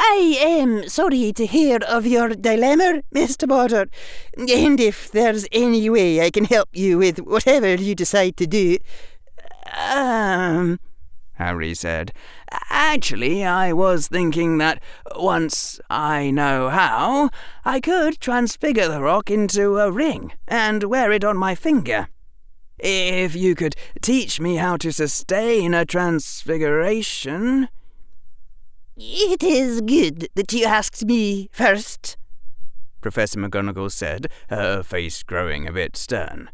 [0.00, 3.48] I am sorry to hear of your dilemma, Mr.
[3.48, 3.88] Potter,
[4.36, 8.78] and if there's any way I can help you with whatever you decide to do.
[9.92, 10.78] Um,
[11.38, 12.12] Harry said.
[12.68, 14.82] Actually, I was thinking that
[15.16, 17.30] once I know how,
[17.64, 22.08] I could transfigure the rock into a ring and wear it on my finger.
[22.78, 27.68] If you could teach me how to sustain a transfiguration.
[28.96, 32.16] It is good that you asked me first,
[33.00, 36.50] Professor McGonagall said, her face growing a bit stern.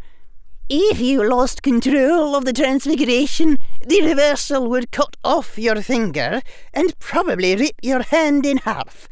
[0.71, 6.41] If you lost control of the transfiguration, the reversal would cut off your finger
[6.73, 9.07] and probably rip your hand in half.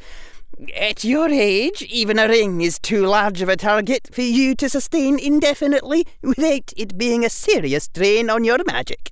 [0.74, 4.70] At your age, even a ring is too large of a target for you to
[4.70, 9.10] sustain indefinitely without it being a serious drain on your magic.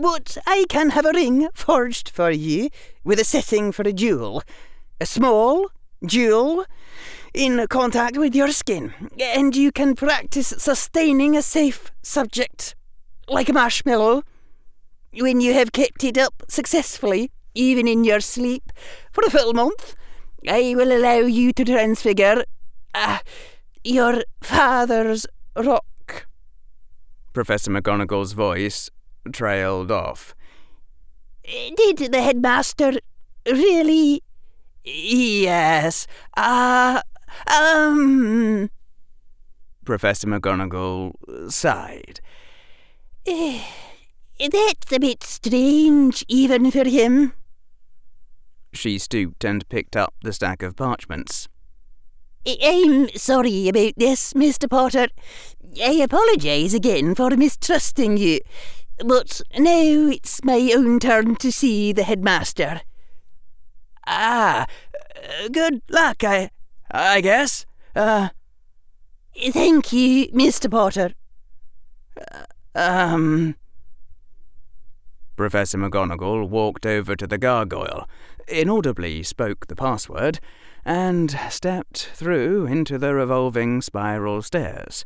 [0.00, 2.70] But I can have a ring forged for you
[3.02, 4.44] with a setting for a jewel.
[5.00, 5.66] A small
[6.04, 6.64] jewel
[7.36, 12.74] in contact with your skin, and you can practice sustaining a safe subject,
[13.28, 14.22] like a marshmallow,
[15.12, 18.72] when you have kept it up successfully, even in your sleep,
[19.12, 19.94] for a full month.
[20.48, 22.44] I will allow you to transfigure
[22.94, 23.18] uh,
[23.84, 25.26] your father's
[25.56, 26.26] rock.
[27.34, 28.88] Professor McGonagall's voice
[29.30, 30.34] trailed off.
[31.44, 32.92] Did the headmaster
[33.46, 34.22] really?
[34.84, 36.06] Yes.
[36.34, 37.02] Ah,
[37.46, 38.70] um.
[39.84, 42.20] Professor McGonagall sighed.
[43.24, 47.32] That's a bit strange, even for him.
[48.72, 51.48] She stooped and picked up the stack of parchments.
[52.62, 54.68] I'm sorry about this, Mr.
[54.68, 55.08] Potter.
[55.82, 58.40] I apologise again for mistrusting you.
[59.04, 62.82] But now it's my own turn to see the headmaster.
[64.06, 64.66] Ah,
[65.50, 66.50] good luck, I
[66.90, 67.66] I guess.
[67.94, 68.30] Uh.
[69.50, 70.70] Thank you, Mr.
[70.70, 71.12] Potter.
[72.16, 72.44] Uh,
[72.74, 73.54] um.
[75.36, 78.08] Professor McGonagall walked over to the gargoyle,
[78.48, 80.40] inaudibly spoke the password,
[80.84, 85.04] and stepped through into the revolving spiral stairs.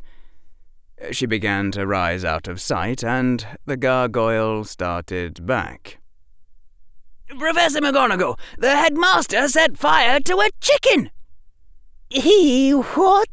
[1.11, 5.97] She began to rise out of sight, and the gargoyle started back.
[7.37, 11.09] Professor McGonagall, the headmaster set fire to a chicken!
[12.11, 13.29] He what?